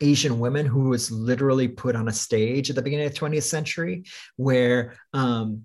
asian 0.00 0.40
women 0.40 0.66
who 0.66 0.88
was 0.88 1.12
literally 1.12 1.68
put 1.68 1.94
on 1.94 2.08
a 2.08 2.12
stage 2.12 2.70
at 2.70 2.74
the 2.74 2.82
beginning 2.82 3.06
of 3.06 3.14
the 3.14 3.20
20th 3.20 3.44
century 3.44 4.02
where 4.34 4.96
um, 5.12 5.62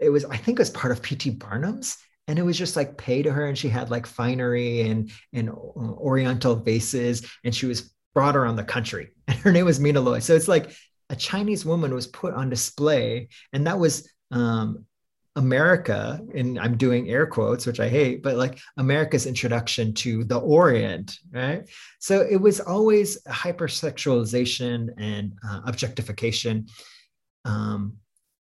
it 0.00 0.10
was 0.10 0.24
i 0.24 0.36
think 0.36 0.58
it 0.58 0.62
was 0.62 0.70
part 0.70 0.90
of 0.90 1.00
pt 1.02 1.38
barnum's 1.38 1.98
and 2.26 2.38
it 2.38 2.42
was 2.42 2.58
just 2.58 2.74
like 2.74 2.96
pay 2.96 3.22
to 3.22 3.30
her 3.30 3.46
and 3.46 3.56
she 3.56 3.68
had 3.68 3.90
like 3.90 4.06
finery 4.06 4.80
and 4.80 5.12
and 5.32 5.50
uh, 5.50 5.52
oriental 5.52 6.56
vases 6.56 7.24
and 7.44 7.54
she 7.54 7.66
was 7.66 7.93
brought 8.14 8.36
around 8.36 8.56
the 8.56 8.64
country. 8.64 9.10
And 9.26 9.38
her 9.38 9.52
name 9.52 9.64
was 9.64 9.80
Mina 9.80 10.00
Loy. 10.00 10.18
So 10.18 10.34
it's 10.34 10.48
like 10.48 10.70
a 11.08 11.16
Chinese 11.16 11.64
woman 11.64 11.94
was 11.94 12.06
put 12.06 12.34
on 12.34 12.50
display, 12.50 13.28
and 13.54 13.66
that 13.66 13.78
was 13.78 14.06
um, 14.30 14.84
America, 15.36 16.20
and 16.34 16.58
I'm 16.58 16.76
doing 16.76 17.08
air 17.08 17.26
quotes, 17.26 17.66
which 17.66 17.80
I 17.80 17.88
hate, 17.88 18.22
but 18.22 18.36
like 18.36 18.58
America's 18.76 19.26
introduction 19.26 19.94
to 19.94 20.24
the 20.24 20.38
Orient, 20.38 21.18
right? 21.32 21.68
So 21.98 22.20
it 22.20 22.36
was 22.36 22.60
always 22.60 23.22
hypersexualization 23.24 24.90
and 24.98 25.32
uh, 25.46 25.62
objectification. 25.66 26.66
Um, 27.44 27.96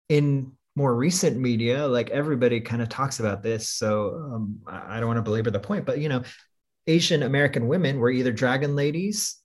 in 0.09 0.53
more 0.77 0.95
recent 0.95 1.37
media, 1.37 1.87
like 1.87 2.11
everybody 2.11 2.61
kind 2.61 2.81
of 2.81 2.89
talks 2.89 3.19
about 3.19 3.43
this. 3.43 3.69
So 3.69 4.15
um, 4.33 4.61
I 4.67 5.01
don't 5.01 5.09
want 5.09 5.19
to 5.19 5.23
belabor 5.23 5.51
the 5.51 5.59
point, 5.59 5.85
but 5.85 5.99
you 5.99 6.09
know, 6.09 6.23
Asian 6.87 7.25
American 7.25 7.67
women 7.67 7.99
were 7.99 8.11
either 8.11 8.33
dragon 8.33 8.77
ladies 8.77 9.38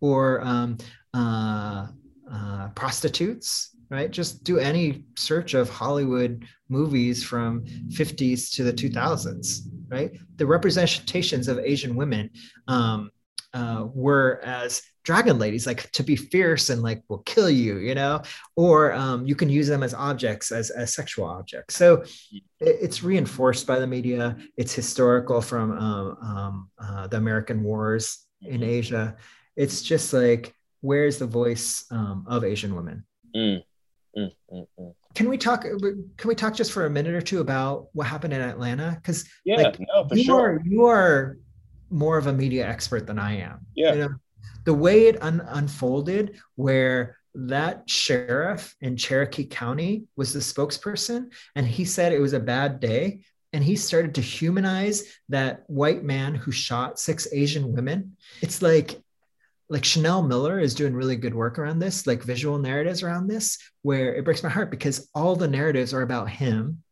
or 0.00 0.40
um, 0.42 0.78
uh, 1.14 1.86
uh, 2.32 2.68
prostitutes, 2.74 3.76
right? 3.90 4.10
Just 4.10 4.44
do 4.44 4.58
any 4.58 5.04
search 5.16 5.54
of 5.54 5.68
Hollywood 5.68 6.44
movies 6.68 7.22
from 7.22 7.64
50s 7.88 8.52
to 8.54 8.64
the 8.64 8.72
2000s, 8.72 9.60
right? 9.88 10.12
The 10.36 10.46
representations 10.46 11.48
of 11.48 11.58
Asian 11.58 11.94
women 11.94 12.30
um, 12.68 13.10
uh, 13.54 13.86
were 13.94 14.40
as 14.44 14.82
dragon 15.04 15.38
ladies, 15.38 15.66
like 15.66 15.90
to 15.92 16.02
be 16.02 16.16
fierce 16.16 16.68
and 16.68 16.82
like 16.82 17.02
will 17.08 17.20
kill 17.20 17.48
you, 17.48 17.78
you 17.78 17.94
know, 17.94 18.20
or 18.56 18.92
um, 18.92 19.24
you 19.24 19.36
can 19.36 19.48
use 19.48 19.68
them 19.68 19.84
as 19.84 19.94
objects, 19.94 20.50
as, 20.50 20.70
as 20.70 20.92
sexual 20.92 21.26
objects. 21.26 21.76
So 21.76 22.02
it, 22.32 22.42
it's 22.58 23.04
reinforced 23.04 23.66
by 23.66 23.78
the 23.78 23.86
media. 23.86 24.36
It's 24.56 24.74
historical 24.74 25.40
from 25.40 25.78
um, 25.78 26.16
um 26.22 26.70
uh, 26.78 27.06
the 27.06 27.18
American 27.18 27.62
wars 27.62 28.26
in 28.42 28.60
mm-hmm. 28.60 28.64
Asia 28.64 29.16
it's 29.56 29.82
just 29.82 30.12
like 30.12 30.54
where's 30.80 31.18
the 31.18 31.26
voice 31.26 31.84
um, 31.90 32.24
of 32.28 32.44
asian 32.44 32.74
women 32.74 33.04
mm. 33.34 33.62
Mm, 34.16 34.30
mm, 34.52 34.66
mm. 34.78 34.94
can 35.14 35.28
we 35.28 35.36
talk 35.36 35.62
can 35.62 36.28
we 36.28 36.34
talk 36.34 36.54
just 36.54 36.72
for 36.72 36.86
a 36.86 36.90
minute 36.90 37.14
or 37.14 37.20
two 37.20 37.40
about 37.40 37.88
what 37.92 38.06
happened 38.06 38.32
in 38.32 38.40
atlanta 38.40 38.98
because 39.00 39.28
yeah 39.44 39.56
like, 39.56 39.78
no, 39.80 40.06
you 40.12 40.24
sure. 40.24 40.52
are 40.52 40.62
you 40.64 40.86
are 40.86 41.38
more 41.90 42.16
of 42.16 42.26
a 42.26 42.32
media 42.32 42.66
expert 42.66 43.06
than 43.06 43.18
i 43.18 43.36
am 43.36 43.66
yeah 43.74 43.92
you 43.92 43.98
know, 44.00 44.14
the 44.64 44.74
way 44.74 45.06
it 45.06 45.22
un- 45.22 45.46
unfolded 45.48 46.40
where 46.56 47.18
that 47.34 47.88
sheriff 47.88 48.74
in 48.80 48.96
cherokee 48.96 49.44
county 49.44 50.04
was 50.16 50.32
the 50.32 50.40
spokesperson 50.40 51.30
and 51.54 51.66
he 51.66 51.84
said 51.84 52.12
it 52.12 52.20
was 52.20 52.32
a 52.32 52.40
bad 52.40 52.80
day 52.80 53.20
and 53.52 53.62
he 53.62 53.76
started 53.76 54.14
to 54.14 54.20
humanize 54.20 55.04
that 55.28 55.62
white 55.66 56.02
man 56.02 56.34
who 56.34 56.50
shot 56.50 56.98
six 56.98 57.28
asian 57.32 57.72
women 57.72 58.16
it's 58.40 58.62
like 58.62 59.00
like 59.68 59.84
Chanel 59.84 60.22
Miller 60.22 60.60
is 60.60 60.74
doing 60.74 60.94
really 60.94 61.16
good 61.16 61.34
work 61.34 61.58
around 61.58 61.78
this, 61.78 62.06
like 62.06 62.22
visual 62.22 62.58
narratives 62.58 63.02
around 63.02 63.26
this, 63.26 63.58
where 63.82 64.14
it 64.14 64.24
breaks 64.24 64.42
my 64.42 64.48
heart 64.48 64.70
because 64.70 65.08
all 65.14 65.34
the 65.34 65.48
narratives 65.48 65.92
are 65.92 66.02
about 66.02 66.30
him 66.30 66.82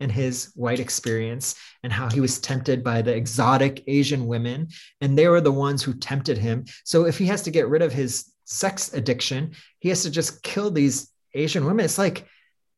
and 0.00 0.10
his 0.10 0.50
white 0.54 0.80
experience 0.80 1.54
and 1.82 1.92
how 1.92 2.10
he 2.10 2.20
was 2.20 2.40
tempted 2.40 2.82
by 2.82 3.00
the 3.00 3.14
exotic 3.14 3.84
Asian 3.86 4.26
women. 4.26 4.68
And 5.00 5.16
they 5.16 5.28
were 5.28 5.40
the 5.40 5.52
ones 5.52 5.82
who 5.82 5.94
tempted 5.94 6.36
him. 6.36 6.64
So 6.84 7.06
if 7.06 7.16
he 7.16 7.26
has 7.26 7.42
to 7.42 7.50
get 7.50 7.68
rid 7.68 7.82
of 7.82 7.92
his 7.92 8.32
sex 8.44 8.92
addiction, 8.92 9.52
he 9.78 9.88
has 9.90 10.02
to 10.02 10.10
just 10.10 10.42
kill 10.42 10.70
these 10.70 11.10
Asian 11.34 11.64
women. 11.64 11.84
It's 11.84 11.98
like, 11.98 12.26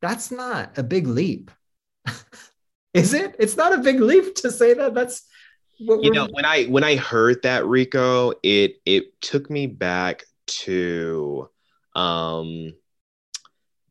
that's 0.01 0.31
not 0.31 0.77
a 0.77 0.83
big 0.83 1.07
leap. 1.07 1.49
Is 2.93 3.13
it? 3.13 3.35
It's 3.39 3.57
not 3.57 3.73
a 3.73 3.79
big 3.79 3.99
leap 3.99 4.35
to 4.35 4.51
say 4.51 4.73
that. 4.75 4.93
That's 4.93 5.23
you 5.77 6.11
know 6.11 6.27
when 6.31 6.45
i 6.45 6.65
when 6.65 6.83
i 6.83 6.95
heard 6.95 7.41
that 7.43 7.65
rico 7.65 8.33
it 8.43 8.75
it 8.85 9.19
took 9.21 9.49
me 9.49 9.67
back 9.67 10.23
to 10.47 11.49
um 11.95 12.73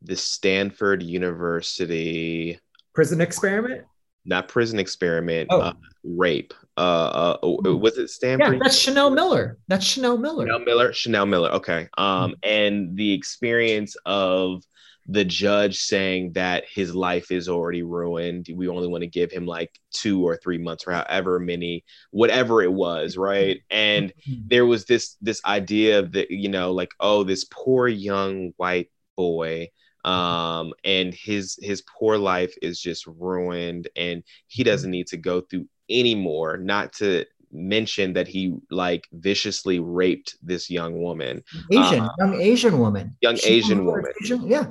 the 0.01 0.15
stanford 0.15 1.01
university 1.03 2.59
prison 2.97 3.21
experiment? 3.21 3.85
Not 4.25 4.49
prison 4.49 4.79
experiment 4.79 5.47
oh. 5.51 5.61
uh, 5.61 5.73
rape 6.03 6.53
uh, 6.77 6.79
uh 6.81 7.37
oh, 7.43 7.75
was 7.75 7.97
it 7.97 8.09
stanford? 8.09 8.53
yeah 8.53 8.59
that's 8.61 8.77
chanel 8.77 9.09
miller. 9.09 9.57
That's 9.67 9.85
chanel 9.85 10.17
miller. 10.17 10.45
Chanel 10.45 10.59
miller 10.59 10.93
chanel 10.93 11.25
miller 11.27 11.51
okay. 11.51 11.87
Um 11.97 12.31
mm-hmm. 12.31 12.33
and 12.43 12.97
the 12.97 13.13
experience 13.13 13.95
of 14.05 14.63
the 15.07 15.23
judge 15.23 15.77
saying 15.77 16.33
that 16.33 16.65
his 16.69 16.93
life 16.93 17.31
is 17.31 17.47
already 17.47 17.81
ruined. 17.81 18.47
We 18.53 18.67
only 18.67 18.87
want 18.87 19.03
to 19.03 19.07
give 19.07 19.31
him 19.31 19.45
like 19.45 19.71
two 19.93 20.25
or 20.27 20.37
three 20.37 20.57
months 20.57 20.85
or 20.85 20.91
however 20.91 21.39
many, 21.39 21.85
whatever 22.11 22.61
it 22.61 22.71
was, 22.71 23.15
right? 23.15 23.61
And 23.69 24.09
mm-hmm. 24.09 24.47
there 24.47 24.65
was 24.65 24.85
this 24.85 25.15
this 25.21 25.41
idea 25.45 25.99
of 25.99 26.11
that, 26.11 26.29
you 26.29 26.49
know, 26.49 26.73
like, 26.73 26.91
oh, 26.99 27.23
this 27.23 27.45
poor 27.45 27.87
young 27.87 28.51
white 28.57 28.89
boy 29.15 29.67
um 30.05 30.73
and 30.83 31.13
his 31.13 31.57
his 31.59 31.81
poor 31.97 32.17
life 32.17 32.53
is 32.61 32.79
just 32.79 33.07
ruined 33.07 33.87
and 33.95 34.23
he 34.45 34.61
mm-hmm. 34.61 34.69
doesn't 34.69 34.91
need 34.91 35.07
to 35.07 35.17
go 35.17 35.41
through 35.41 35.67
anymore 35.89 36.55
not 36.55 36.93
to 36.93 37.25
mention 37.51 38.13
that 38.13 38.27
he 38.27 38.53
like 38.69 39.07
viciously 39.11 39.79
raped 39.79 40.37
this 40.43 40.69
young 40.69 41.01
woman 41.01 41.43
asian 41.71 42.01
uh, 42.01 42.09
young 42.19 42.39
asian 42.39 42.77
woman 42.77 43.17
young 43.21 43.35
she 43.35 43.49
asian 43.49 43.85
woman 43.85 44.05
asian? 44.21 44.47
yeah 44.47 44.67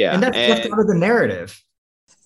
yeah. 0.00 0.14
And 0.14 0.22
that's 0.22 0.36
and, 0.36 0.50
left 0.50 0.72
out 0.72 0.78
of 0.80 0.86
the 0.86 0.94
narrative. 0.94 1.62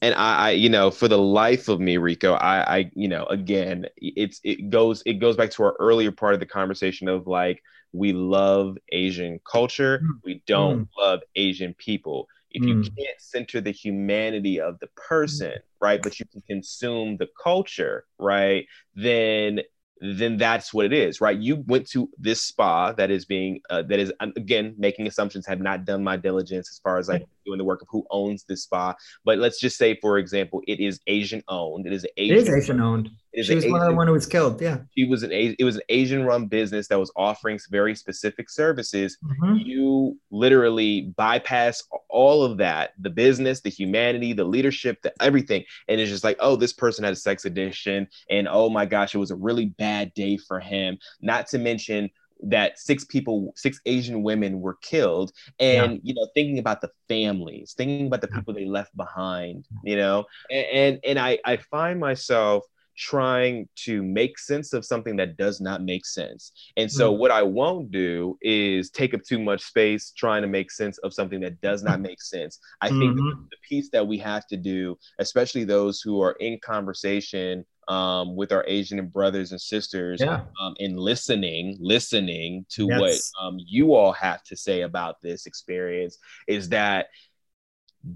and 0.01 0.15
I, 0.15 0.37
I, 0.37 0.51
you 0.51 0.69
know, 0.69 0.91
for 0.91 1.09
the 1.09 1.19
life 1.19 1.69
of 1.69 1.81
me, 1.81 1.97
Rico, 1.97 2.35
I, 2.35 2.77
I, 2.77 2.91
you 2.95 3.09
know, 3.09 3.25
again, 3.27 3.87
it's 3.97 4.41
it 4.45 4.71
goes 4.71 5.03
it 5.07 5.15
goes 5.15 5.37
back 5.37 5.51
to 5.53 5.63
our 5.65 5.77
earlier 5.81 6.13
part 6.13 6.35
of 6.35 6.41
the 6.41 6.47
conversation 6.47 7.09
of 7.09 7.27
like 7.27 7.63
we 7.93 8.13
love 8.13 8.77
Asian 8.93 9.41
culture, 9.51 10.01
mm. 10.05 10.21
we 10.25 10.43
don't 10.47 10.83
mm. 10.83 10.89
love 10.99 11.21
Asian 11.37 11.75
people. 11.75 12.29
If 12.51 12.63
mm. 12.63 12.69
you 12.69 12.83
can't 12.83 13.21
center 13.21 13.61
the 13.61 13.73
humanity 13.73 14.61
of 14.61 14.79
the 14.79 14.89
person, 14.95 15.55
right, 15.81 16.01
but 16.01 16.21
you 16.21 16.27
can 16.27 16.43
consume 16.43 17.17
the 17.17 17.29
culture, 17.43 18.05
right, 18.19 18.67
then 18.95 19.61
then 20.01 20.37
that's 20.37 20.75
what 20.75 20.85
it 20.85 20.93
is, 20.93 21.21
right? 21.21 21.39
You 21.39 21.65
went 21.67 21.89
to 21.91 22.11
this 22.19 22.43
spa 22.43 22.93
that 22.93 23.11
is 23.11 23.25
being 23.25 23.61
uh, 23.71 23.83
that 23.83 23.99
is 23.99 24.13
again 24.21 24.75
making 24.77 25.07
assumptions. 25.07 25.47
Have 25.47 25.61
not 25.61 25.85
done 25.85 26.05
my 26.05 26.17
diligence 26.17 26.69
as 26.71 26.79
far 26.79 26.99
as 26.99 27.09
like 27.09 27.25
doing 27.45 27.59
the 27.59 27.65
work 27.65 27.83
of 27.83 27.89
who 27.91 28.05
owns 28.11 28.45
this 28.45 28.65
spa, 28.65 28.95
but 29.25 29.39
let's 29.39 29.61
just 29.61 29.77
say, 29.77 29.99
for 30.01 30.19
example, 30.19 30.63
it 30.67 30.81
is 30.81 31.01
Asian 31.07 31.43
owned. 31.49 31.87
It 31.87 31.93
is 31.93 32.07
Asian. 32.17 32.37
It 32.37 32.41
is 32.41 32.51
Asian 32.51 32.81
owned. 32.81 33.11
she 33.35 33.55
was 33.55 33.65
Asian, 33.65 33.73
one 33.73 33.81
of 33.83 33.89
the 33.89 33.95
one 33.95 34.07
who 34.07 34.13
was 34.13 34.27
killed. 34.27 34.61
Yeah, 34.61 34.79
she 34.97 35.05
was 35.05 35.23
an 35.23 35.31
it 35.33 35.65
was 35.65 35.77
an 35.77 35.83
Asian 35.89 36.25
run 36.25 36.47
business 36.47 36.89
that 36.89 36.99
was 36.99 37.13
offering 37.17 37.59
very 37.71 37.95
specific 37.95 38.51
services. 38.51 39.17
Mm-hmm. 39.25 39.57
You 39.57 40.19
literally 40.31 41.13
bypass 41.17 41.83
all 42.09 42.43
of 42.45 42.59
that, 42.59 42.93
the 42.99 43.11
business, 43.11 43.61
the 43.61 43.71
humanity, 43.71 44.33
the 44.33 44.45
leadership, 44.45 45.03
the 45.03 45.13
everything, 45.21 45.65
and 45.89 46.01
it's 46.01 46.11
just 46.11 46.25
like, 46.25 46.37
oh, 46.41 46.57
this 46.57 46.73
person 46.73 47.05
had 47.05 47.13
a 47.13 47.17
sex 47.17 47.45
addiction, 47.45 48.09
and 48.31 48.49
oh 48.49 48.69
my 48.71 48.87
gosh, 48.87 49.15
it 49.15 49.19
was 49.19 49.31
a 49.31 49.37
really 49.37 49.67
bad 49.67 50.13
day 50.15 50.37
for 50.37 50.61
him. 50.61 50.99
Not 51.21 51.49
to 51.49 51.59
mention 51.59 52.11
that 52.43 52.79
six 52.79 53.05
people, 53.05 53.53
six 53.57 53.81
Asian 53.87 54.23
women 54.23 54.61
were 54.61 54.79
killed, 54.83 55.33
and 55.59 55.93
yeah. 55.93 55.99
you 56.03 56.15
know, 56.15 56.29
thinking 56.35 56.59
about 56.59 56.81
the 56.81 56.91
families, 57.09 57.75
thinking 57.77 58.07
about 58.07 58.21
the 58.21 58.29
people 58.29 58.55
they 58.55 58.67
left 58.67 58.97
behind, 58.97 59.67
you 59.85 59.97
know, 59.97 60.25
and 60.51 60.67
and, 60.67 61.01
and 61.05 61.19
I 61.19 61.39
I 61.45 61.57
find 61.57 61.99
myself 62.01 62.65
trying 62.97 63.69
to 63.75 64.03
make 64.03 64.39
sense 64.39 64.73
of 64.73 64.85
something 64.85 65.17
that 65.17 65.37
does 65.37 65.61
not 65.61 65.83
make 65.83 66.07
sense. 66.07 66.53
And 66.77 66.91
so, 66.91 67.11
mm-hmm. 67.11 67.21
what 67.21 67.31
I 67.31 67.43
won't 67.43 67.91
do 67.91 68.39
is 68.41 68.91
take 68.91 69.15
up 69.15 69.23
too 69.23 69.39
much 69.39 69.63
space 69.63 70.13
trying 70.17 70.43
to 70.43 70.49
make 70.49 70.71
sense 70.71 70.99
of 70.99 71.13
something 71.13 71.41
that 71.41 71.61
does 71.61 71.83
not 71.83 72.01
make 72.01 72.23
sense. 72.23 72.59
I 72.81 72.89
mm-hmm. 72.89 73.01
think 73.01 73.17
the, 73.17 73.47
the 73.51 73.57
piece 73.69 73.91
that 73.91 74.07
we 74.07 74.19
have 74.19 74.47
to 74.49 74.57
do, 74.57 74.97
especially 75.19 75.65
those 75.65 76.01
who 76.01 76.21
are 76.23 76.33
in 76.33 76.59
conversation 76.65 77.65
um, 77.89 78.37
with 78.37 78.53
our 78.53 78.65
Asian 78.67 79.07
brothers 79.09 79.53
and 79.53 79.61
sisters 79.61 80.21
yeah. 80.21 80.43
um, 80.61 80.75
and 80.79 80.99
listening, 80.99 81.77
listening 81.81 82.67
to 82.71 82.87
yes. 82.89 83.01
what 83.01 83.45
um, 83.45 83.57
you 83.59 83.95
all 83.95 84.13
have 84.13 84.43
to 84.45 84.57
say 84.57 84.83
about 84.83 85.21
this 85.23 85.47
experience 85.47 86.19
is 86.47 86.69
that 86.71 87.07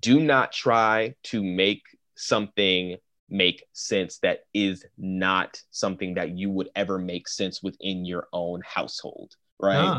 do 0.00 0.20
not 0.20 0.52
try 0.52 1.14
to 1.24 1.42
make 1.42 1.82
something 2.14 2.96
make 3.30 3.64
sense 3.72 4.18
that 4.18 4.40
is 4.54 4.84
not 4.96 5.60
something 5.70 6.14
that 6.14 6.30
you 6.30 6.50
would 6.50 6.70
ever 6.74 6.98
make 6.98 7.28
sense 7.28 7.62
within 7.62 8.04
your 8.04 8.26
own 8.32 8.62
household, 8.64 9.34
right? 9.60 9.98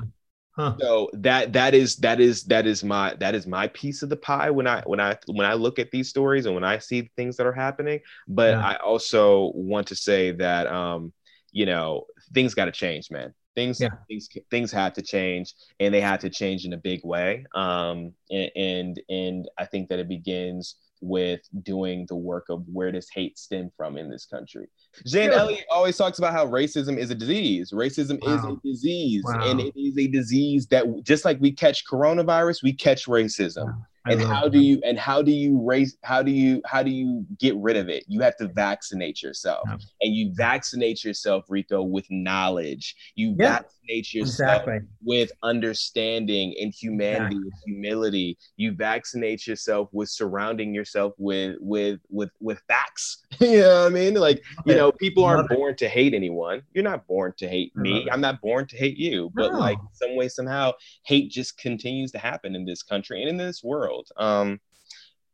Huh. 0.52 0.76
So 0.80 1.10
that 1.14 1.54
that 1.54 1.74
is 1.74 1.96
that 1.98 2.20
is 2.20 2.44
that 2.46 2.66
is 2.68 2.84
my 2.84 3.16
that 3.20 3.36
is 3.36 3.48
my 3.48 3.68
piece 3.70 4.02
of 4.02 4.10
the 4.10 4.18
pie 4.18 4.50
when 4.50 4.68
I 4.68 4.82
when 4.86 5.00
I 5.00 5.18
when 5.28 5.46
I 5.46 5.54
look 5.54 5.80
at 5.80 5.92
these 5.92 6.10
stories 6.10 6.46
and 6.46 6.56
when 6.56 6.64
I 6.64 6.80
see 6.80 7.10
things 7.16 7.38
that 7.38 7.46
are 7.46 7.54
happening. 7.54 8.02
But 8.28 8.52
yeah. 8.52 8.68
I 8.68 8.76
also 8.76 9.52
want 9.56 9.88
to 9.88 9.96
say 9.96 10.32
that 10.32 10.68
um, 10.68 11.14
you 11.52 11.66
know, 11.66 12.06
things 12.34 12.54
got 12.54 12.66
to 12.66 12.72
change, 12.72 13.10
man. 13.12 13.34
Things 13.56 13.80
yeah. 13.80 13.90
things 14.08 14.30
things 14.50 14.72
have 14.72 14.94
to 14.94 15.02
change, 15.02 15.54
and 15.80 15.94
they 15.94 16.02
have 16.02 16.20
to 16.22 16.30
change 16.30 16.66
in 16.66 16.74
a 16.74 16.78
big 16.78 17.02
way. 17.04 17.46
Um, 17.54 18.14
and 18.30 18.52
and, 18.56 19.02
and 19.10 19.50
I 19.58 19.66
think 19.66 19.90
that 19.90 20.00
it 20.00 20.08
begins 20.08 20.76
with 21.02 21.42
doing 21.64 22.06
the 22.08 22.16
work 22.16 22.46
of 22.50 22.64
where 22.72 22.92
does 22.92 23.10
hate 23.10 23.38
stem 23.38 23.72
from 23.76 23.98
in 23.98 24.10
this 24.10 24.26
country. 24.26 24.68
Jane 25.06 25.32
yeah. 25.32 25.38
Elliott 25.38 25.66
always 25.72 25.98
talks 25.98 26.18
about 26.20 26.34
how 26.34 26.46
racism 26.46 26.98
is 26.98 27.10
a 27.10 27.16
disease. 27.16 27.72
Racism 27.72 28.20
wow. 28.22 28.36
is 28.36 28.44
a 28.44 28.56
disease, 28.64 29.24
wow. 29.26 29.50
and 29.50 29.62
it 29.62 29.74
is 29.80 29.98
a 29.98 30.08
disease 30.08 30.68
that 30.68 30.86
just 31.04 31.26
like 31.26 31.40
we 31.40 31.52
catch 31.52 31.86
coronavirus, 31.86 32.64
we 32.64 32.74
catch 32.74 33.06
racism. 33.06 33.66
Wow 33.66 33.86
and 34.12 34.22
how 34.22 34.44
that. 34.44 34.52
do 34.52 34.60
you 34.60 34.82
and 34.84 34.98
how 34.98 35.22
do 35.22 35.32
you 35.32 35.62
raise 35.62 35.98
how 36.04 36.22
do 36.22 36.32
you 36.32 36.62
how 36.66 36.84
do 36.84 36.92
you 36.92 37.26
get 37.40 37.56
rid 37.58 37.78
of 37.78 37.90
it? 37.90 38.06
You 38.08 38.22
have 38.22 38.38
to 38.38 38.48
vaccinate 38.48 39.22
yourself. 39.22 39.64
Yeah. 39.68 39.78
and 40.02 40.16
you 40.16 40.32
vaccinate 40.34 41.04
yourself 41.04 41.46
rico 41.50 41.82
with 41.84 42.06
knowledge. 42.10 42.96
You 43.16 43.36
yeah. 43.38 43.60
vaccinate 43.60 44.14
yourself 44.14 44.62
exactly. 44.62 44.80
with 45.02 45.32
understanding 45.44 46.56
and 46.60 46.74
humanity 46.74 47.36
exactly. 47.36 47.44
with 47.44 47.54
humility. 47.66 48.38
You 48.58 48.74
vaccinate 48.74 49.48
yourself 49.48 49.90
with 49.92 50.10
surrounding 50.10 50.74
yourself 50.74 51.14
with 51.18 51.58
with 51.60 52.00
with 52.10 52.30
with 52.40 52.62
facts. 52.68 53.26
You 53.40 53.62
know 53.62 53.84
what 53.84 53.92
i 53.92 53.96
mean? 53.96 54.14
Like 54.16 54.44
you 54.66 54.76
know 54.76 54.92
people 54.92 55.24
aren't 55.24 55.50
born 55.50 55.76
to 55.78 55.90
hate 55.90 56.14
anyone. 56.14 56.62
You're 56.74 56.84
not 56.84 57.08
born 57.08 57.34
to 57.38 57.48
hate 57.48 57.76
me. 57.76 58.08
i'm 58.12 58.22
not 58.22 58.42
born 58.42 58.68
to 58.68 58.78
hate 58.78 58.98
you. 58.98 59.32
But 59.34 59.54
no. 59.54 59.60
like 59.60 59.78
some 59.94 60.16
way 60.16 60.28
somehow 60.28 60.74
hate 61.04 61.32
just 61.32 61.58
continues 61.58 62.12
to 62.12 62.20
happen 62.20 62.56
in 62.56 62.66
this 62.66 62.84
country 62.84 63.22
and 63.22 63.30
in 63.30 63.38
this 63.38 63.64
world 63.64 63.99
world. 64.00 64.12
Um, 64.18 64.60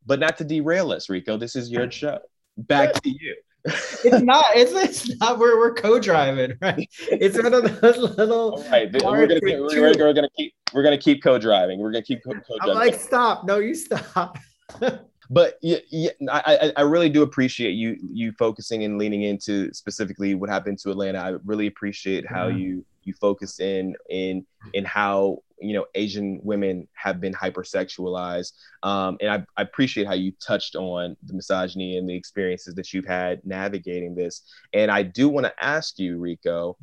but 0.05 0.19
not 0.19 0.37
to 0.37 0.43
derail 0.43 0.91
us, 0.91 1.09
Rico. 1.09 1.37
This 1.37 1.55
is 1.55 1.71
your 1.71 1.89
show. 1.89 2.19
Back 2.57 2.93
to 2.93 3.09
you. 3.09 3.35
it's 3.65 4.21
not. 4.21 4.45
It's, 4.53 4.71
it's 4.73 5.19
not. 5.19 5.39
We're 5.39 5.57
we're 5.57 5.73
co-driving, 5.73 6.53
right? 6.61 6.87
It's 7.09 7.41
one 7.41 7.53
of 7.53 7.81
those 7.81 7.97
little. 7.97 8.53
All 8.53 8.69
right, 8.69 8.91
we're 8.93 9.27
gonna, 9.27 9.39
keep, 9.39 9.59
we're, 9.59 9.97
we're, 9.97 10.13
gonna 10.13 10.29
keep. 10.37 10.53
We're 10.71 10.83
gonna 10.83 10.99
keep 10.99 11.23
co-driving. 11.23 11.79
We're 11.79 11.91
gonna 11.91 12.03
keep 12.03 12.23
co-driving. 12.23 12.59
I'm 12.61 12.75
like, 12.75 12.93
stop! 12.93 13.45
No, 13.45 13.57
you 13.57 13.73
stop. 13.73 14.37
but 15.31 15.57
yeah, 15.63 15.77
yeah 15.89 16.11
I, 16.29 16.73
I 16.77 16.81
really 16.81 17.09
do 17.09 17.23
appreciate 17.23 17.71
you 17.71 17.97
you 17.99 18.33
focusing 18.33 18.83
and 18.83 18.99
leaning 18.99 19.23
into 19.23 19.73
specifically 19.73 20.35
what 20.35 20.51
happened 20.51 20.77
to 20.79 20.91
Atlanta. 20.91 21.17
I 21.17 21.29
really 21.43 21.65
appreciate 21.65 22.27
how 22.27 22.47
yeah. 22.47 22.57
you 22.57 22.85
you 23.05 23.13
focus 23.13 23.59
in 23.59 23.95
in 24.09 24.45
in 24.73 24.83
how 24.85 25.39
you 25.59 25.73
know 25.73 25.85
asian 25.95 26.39
women 26.43 26.87
have 26.93 27.21
been 27.21 27.33
hypersexualized 27.33 28.51
um, 28.83 29.17
and 29.21 29.29
I, 29.29 29.45
I 29.57 29.61
appreciate 29.63 30.07
how 30.07 30.13
you 30.13 30.33
touched 30.45 30.75
on 30.75 31.15
the 31.23 31.33
misogyny 31.33 31.97
and 31.97 32.07
the 32.07 32.15
experiences 32.15 32.75
that 32.75 32.93
you've 32.93 33.05
had 33.05 33.41
navigating 33.45 34.15
this 34.15 34.41
and 34.73 34.91
i 34.91 35.03
do 35.03 35.29
want 35.29 35.45
to 35.45 35.63
ask 35.63 35.97
you 35.99 36.17
rico 36.17 36.77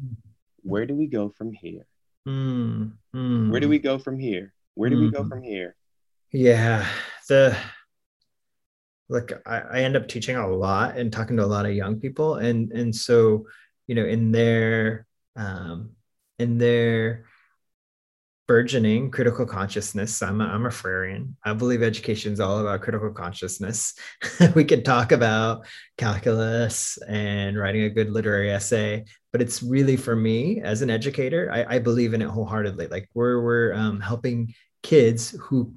where 0.63 0.87
do 0.87 0.95
we 0.95 1.07
go 1.07 1.29
from 1.29 1.53
here 1.53 1.87
mm, 2.27 2.93
mm. 3.15 3.51
where 3.51 3.61
do 3.61 3.69
we 3.69 3.79
go 3.79 3.99
from 3.99 4.19
here 4.19 4.53
where 4.75 4.91
do 4.91 4.97
mm. 4.97 5.03
we 5.03 5.11
go 5.11 5.23
hmm. 5.23 5.29
from 5.29 5.43
here 5.43 5.77
yeah 6.33 6.87
the 7.29 7.57
look 9.13 9.33
I, 9.47 9.61
I 9.61 9.79
end 9.81 9.97
up 9.97 10.09
teaching 10.09 10.37
a 10.37 10.49
lot 10.49 10.97
and 10.97 11.13
talking 11.13 11.37
to 11.37 11.45
a 11.45 11.47
lot 11.47 11.67
of 11.67 11.75
young 11.75 12.01
people 12.01 12.37
and 12.37 12.73
and 12.73 12.95
so 12.95 13.47
you 13.87 13.95
know 13.95 14.07
in 14.07 14.33
their 14.33 15.07
um 15.37 15.91
in 16.43 16.59
their 16.59 17.25
burgeoning 18.49 19.11
critical 19.11 19.47
consciousness. 19.47 20.21
I'm 20.21 20.41
a, 20.41 20.45
I'm 20.45 20.67
a 20.67 20.71
Freirean. 20.71 21.35
I 21.45 21.55
believe 21.55 21.83
education 21.83 22.33
is 22.33 22.41
all 22.41 22.59
about 22.59 22.83
critical 22.83 23.11
consciousness. 23.11 23.95
we 24.55 24.65
could 24.65 24.85
talk 24.85 25.13
about 25.13 25.67
calculus 25.97 26.99
and 27.09 27.57
writing 27.57 27.85
a 27.85 27.91
good 27.91 28.11
literary 28.11 28.51
essay, 28.51 29.05
but 29.31 29.41
it's 29.41 29.63
really 29.63 29.97
for 29.97 30.17
me 30.17 30.61
as 30.61 30.83
an 30.83 30.91
educator, 30.91 31.51
I, 31.53 31.77
I 31.77 31.79
believe 31.79 32.13
in 32.13 32.23
it 32.23 32.29
wholeheartedly. 32.29 32.89
Like 32.89 33.09
we're, 33.15 33.41
we're 33.41 33.73
um, 33.75 34.01
helping 34.01 34.55
kids 34.83 35.31
who 35.41 35.75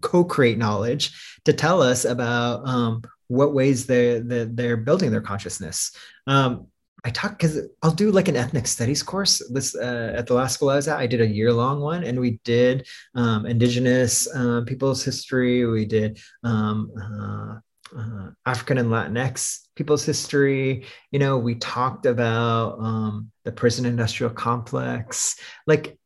co-create 0.00 0.56
knowledge 0.56 1.38
to 1.44 1.52
tell 1.52 1.82
us 1.82 2.04
about 2.04 2.66
um, 2.66 3.02
what 3.26 3.54
ways 3.54 3.86
they're, 3.86 4.20
they're 4.20 4.76
building 4.76 5.10
their 5.10 5.20
consciousness. 5.20 5.92
Um, 6.26 6.68
I 7.04 7.10
talk 7.10 7.32
because 7.32 7.60
I'll 7.82 7.90
do 7.90 8.10
like 8.10 8.28
an 8.28 8.36
ethnic 8.36 8.66
studies 8.66 9.02
course. 9.02 9.46
This 9.52 9.76
uh, 9.76 10.14
at 10.16 10.26
the 10.26 10.34
last 10.34 10.54
school 10.54 10.70
I 10.70 10.76
was 10.76 10.88
at, 10.88 10.98
I 10.98 11.06
did 11.06 11.20
a 11.20 11.26
year 11.26 11.52
long 11.52 11.80
one, 11.80 12.02
and 12.02 12.18
we 12.18 12.40
did 12.44 12.86
um, 13.14 13.44
indigenous 13.44 14.26
um, 14.34 14.64
people's 14.64 15.04
history. 15.04 15.66
We 15.66 15.84
did 15.84 16.18
um, 16.42 16.90
uh, 16.98 17.98
uh, 17.98 18.30
African 18.46 18.78
and 18.78 18.88
Latinx 18.88 19.66
people's 19.76 20.04
history. 20.04 20.86
You 21.10 21.18
know, 21.18 21.36
we 21.36 21.56
talked 21.56 22.06
about 22.06 22.78
um, 22.80 23.30
the 23.44 23.52
prison 23.52 23.84
industrial 23.84 24.32
complex, 24.32 25.36
like, 25.66 25.98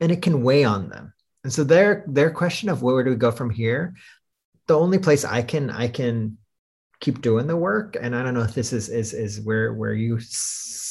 and 0.00 0.10
it 0.10 0.22
can 0.22 0.42
weigh 0.42 0.64
on 0.64 0.88
them. 0.88 1.12
And 1.44 1.52
so 1.52 1.64
their 1.64 2.04
their 2.08 2.30
question 2.30 2.70
of 2.70 2.82
where 2.82 3.04
do 3.04 3.10
we 3.10 3.16
go 3.16 3.30
from 3.30 3.50
here, 3.50 3.94
the 4.66 4.78
only 4.78 4.98
place 4.98 5.24
I 5.24 5.42
can 5.42 5.70
I 5.70 5.88
can 5.88 6.38
keep 7.00 7.20
doing 7.20 7.46
the 7.46 7.56
work 7.56 7.96
and 8.00 8.16
i 8.16 8.22
don't 8.22 8.34
know 8.34 8.42
if 8.42 8.54
this 8.54 8.72
is 8.72 8.88
is 8.88 9.12
is 9.12 9.40
where 9.40 9.74
where 9.74 9.92
you 9.92 10.18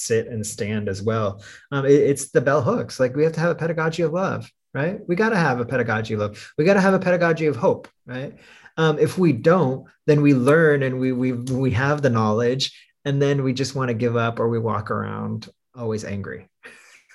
sit 0.05 0.27
and 0.27 0.45
stand 0.45 0.87
as 0.87 1.01
well. 1.01 1.41
Um, 1.71 1.85
it, 1.85 1.93
it's 1.93 2.29
the 2.29 2.41
bell 2.41 2.61
hooks 2.61 2.99
like 2.99 3.15
we 3.15 3.23
have 3.23 3.33
to 3.33 3.39
have 3.39 3.51
a 3.51 3.55
pedagogy 3.55 4.03
of 4.03 4.13
love 4.13 4.49
right? 4.73 4.99
We 5.07 5.15
got 5.15 5.29
to 5.29 5.37
have 5.37 5.61
a 5.61 5.65
pedagogy 5.65 6.15
of 6.15 6.19
love. 6.19 6.53
We 6.57 6.65
got 6.65 6.73
to 6.73 6.81
have 6.81 6.93
a 6.93 6.99
pedagogy 6.99 7.45
of 7.45 7.55
hope 7.55 7.87
right? 8.05 8.37
Um, 8.77 8.99
if 8.99 9.17
we 9.17 9.33
don't 9.33 9.87
then 10.05 10.21
we 10.21 10.33
learn 10.33 10.83
and 10.83 10.99
we 10.99 11.11
we 11.11 11.31
we 11.31 11.71
have 11.71 12.01
the 12.01 12.09
knowledge 12.09 12.77
and 13.05 13.21
then 13.21 13.43
we 13.43 13.53
just 13.53 13.75
want 13.75 13.89
to 13.89 13.93
give 13.93 14.15
up 14.15 14.39
or 14.39 14.49
we 14.49 14.59
walk 14.59 14.91
around 14.91 15.49
always 15.75 16.05
angry. 16.05 16.49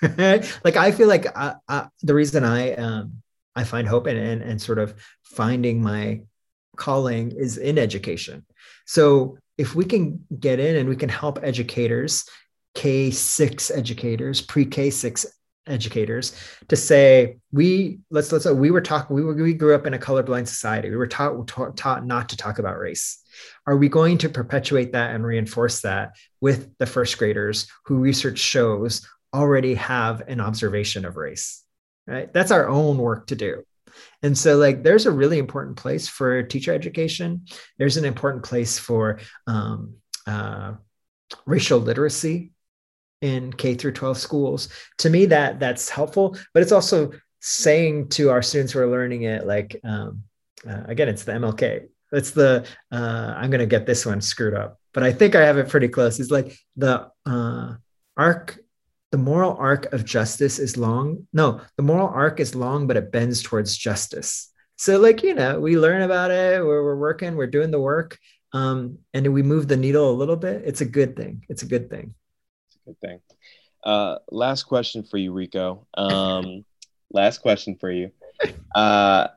Like 0.02 0.76
i 0.76 0.92
feel 0.92 1.08
like 1.08 1.26
I, 1.36 1.56
I, 1.68 1.88
the 2.00 2.14
reason 2.14 2.42
i 2.42 2.72
um 2.72 3.22
i 3.54 3.64
find 3.64 3.86
hope 3.86 4.06
and, 4.06 4.18
and 4.18 4.40
and 4.40 4.62
sort 4.62 4.78
of 4.78 4.94
finding 5.22 5.82
my 5.82 6.22
calling 6.76 7.32
is 7.32 7.58
in 7.58 7.78
education. 7.78 8.46
So 8.90 9.38
if 9.56 9.76
we 9.76 9.84
can 9.84 10.24
get 10.40 10.58
in 10.58 10.74
and 10.74 10.88
we 10.88 10.96
can 10.96 11.08
help 11.08 11.38
educators, 11.44 12.24
K6 12.74 13.70
educators, 13.72 14.40
pre-K 14.40 14.90
6 14.90 15.26
educators 15.68 16.34
to 16.66 16.74
say 16.74 17.36
we 17.52 18.00
let's 18.10 18.32
let's 18.32 18.46
we 18.46 18.72
were 18.72 18.80
talking 18.80 19.14
we 19.14 19.22
were 19.22 19.34
we 19.34 19.54
grew 19.54 19.76
up 19.76 19.86
in 19.86 19.94
a 19.94 19.98
colorblind 19.98 20.48
society. 20.48 20.90
We 20.90 20.96
were 20.96 21.06
taught 21.06 21.46
taught, 21.46 21.76
taught 21.76 22.04
not 22.04 22.30
to 22.30 22.36
talk 22.36 22.58
about 22.58 22.80
race. 22.80 23.22
Are 23.64 23.76
we 23.76 23.88
going 23.88 24.18
to 24.18 24.28
perpetuate 24.28 24.90
that 24.90 25.14
and 25.14 25.24
reinforce 25.24 25.82
that 25.82 26.16
with 26.40 26.76
the 26.78 26.86
first 26.86 27.16
graders 27.16 27.68
who 27.84 27.98
research 27.98 28.38
shows 28.38 29.06
already 29.32 29.74
have 29.74 30.22
an 30.26 30.40
observation 30.40 31.04
of 31.04 31.16
race 31.16 31.62
right? 32.08 32.32
That's 32.32 32.50
our 32.50 32.68
own 32.68 32.98
work 32.98 33.28
to 33.28 33.36
do 33.36 33.62
and 34.22 34.36
so 34.36 34.56
like 34.56 34.82
there's 34.82 35.06
a 35.06 35.10
really 35.10 35.38
important 35.38 35.76
place 35.76 36.08
for 36.08 36.42
teacher 36.42 36.72
education 36.72 37.44
there's 37.78 37.96
an 37.96 38.04
important 38.04 38.44
place 38.44 38.78
for 38.78 39.18
um, 39.46 39.94
uh, 40.26 40.72
racial 41.46 41.78
literacy 41.78 42.52
in 43.20 43.52
K 43.52 43.74
through 43.74 43.92
12 43.92 44.18
schools. 44.18 44.68
To 44.98 45.10
me, 45.10 45.26
that 45.26 45.60
that's 45.60 45.88
helpful, 45.88 46.36
but 46.54 46.62
it's 46.62 46.72
also 46.72 47.12
saying 47.40 48.08
to 48.10 48.30
our 48.30 48.42
students 48.42 48.72
who 48.72 48.80
are 48.80 48.86
learning 48.86 49.22
it, 49.22 49.46
like 49.46 49.78
um, 49.84 50.24
uh, 50.68 50.82
again, 50.86 51.08
it's 51.08 51.24
the 51.24 51.32
MLK. 51.32 51.88
It's 52.12 52.32
the 52.32 52.66
uh, 52.90 53.34
I'm 53.36 53.50
going 53.50 53.60
to 53.60 53.66
get 53.66 53.86
this 53.86 54.04
one 54.04 54.20
screwed 54.20 54.54
up, 54.54 54.80
but 54.92 55.02
I 55.02 55.12
think 55.12 55.34
I 55.34 55.44
have 55.44 55.58
it 55.58 55.68
pretty 55.68 55.88
close. 55.88 56.18
It's 56.18 56.30
like 56.30 56.56
the 56.76 57.10
uh, 57.26 57.74
arc. 58.16 58.58
The 59.12 59.18
moral 59.18 59.56
arc 59.58 59.92
of 59.92 60.04
justice 60.04 60.58
is 60.58 60.76
long. 60.76 61.26
No, 61.32 61.60
the 61.76 61.82
moral 61.82 62.08
arc 62.08 62.38
is 62.38 62.54
long, 62.54 62.86
but 62.86 62.96
it 62.96 63.10
bends 63.10 63.42
towards 63.42 63.76
justice. 63.76 64.52
So, 64.76 64.98
like 64.98 65.22
you 65.22 65.34
know, 65.34 65.60
we 65.60 65.76
learn 65.76 66.02
about 66.02 66.30
it. 66.30 66.64
We're, 66.64 66.84
we're 66.84 66.96
working. 66.96 67.36
We're 67.36 67.46
doing 67.46 67.70
the 67.70 67.80
work, 67.80 68.18
um, 68.52 68.98
and 69.12 69.32
we 69.34 69.42
move 69.42 69.68
the 69.68 69.76
needle 69.76 70.10
a 70.10 70.16
little 70.16 70.36
bit. 70.36 70.62
It's 70.64 70.80
a 70.80 70.86
good 70.86 71.16
thing. 71.16 71.44
It's 71.48 71.62
a 71.62 71.66
good 71.66 71.90
thing. 71.90 72.14
It's 72.68 72.76
a 72.76 72.90
good 72.90 73.00
thing. 73.00 73.20
Uh, 73.82 74.18
last 74.30 74.64
question 74.64 75.02
for 75.02 75.16
you, 75.16 75.32
Rico. 75.32 75.86
Um, 75.94 76.64
last 77.10 77.38
question 77.38 77.76
for 77.80 77.90
you. 77.90 78.10
Uh, 78.74 79.28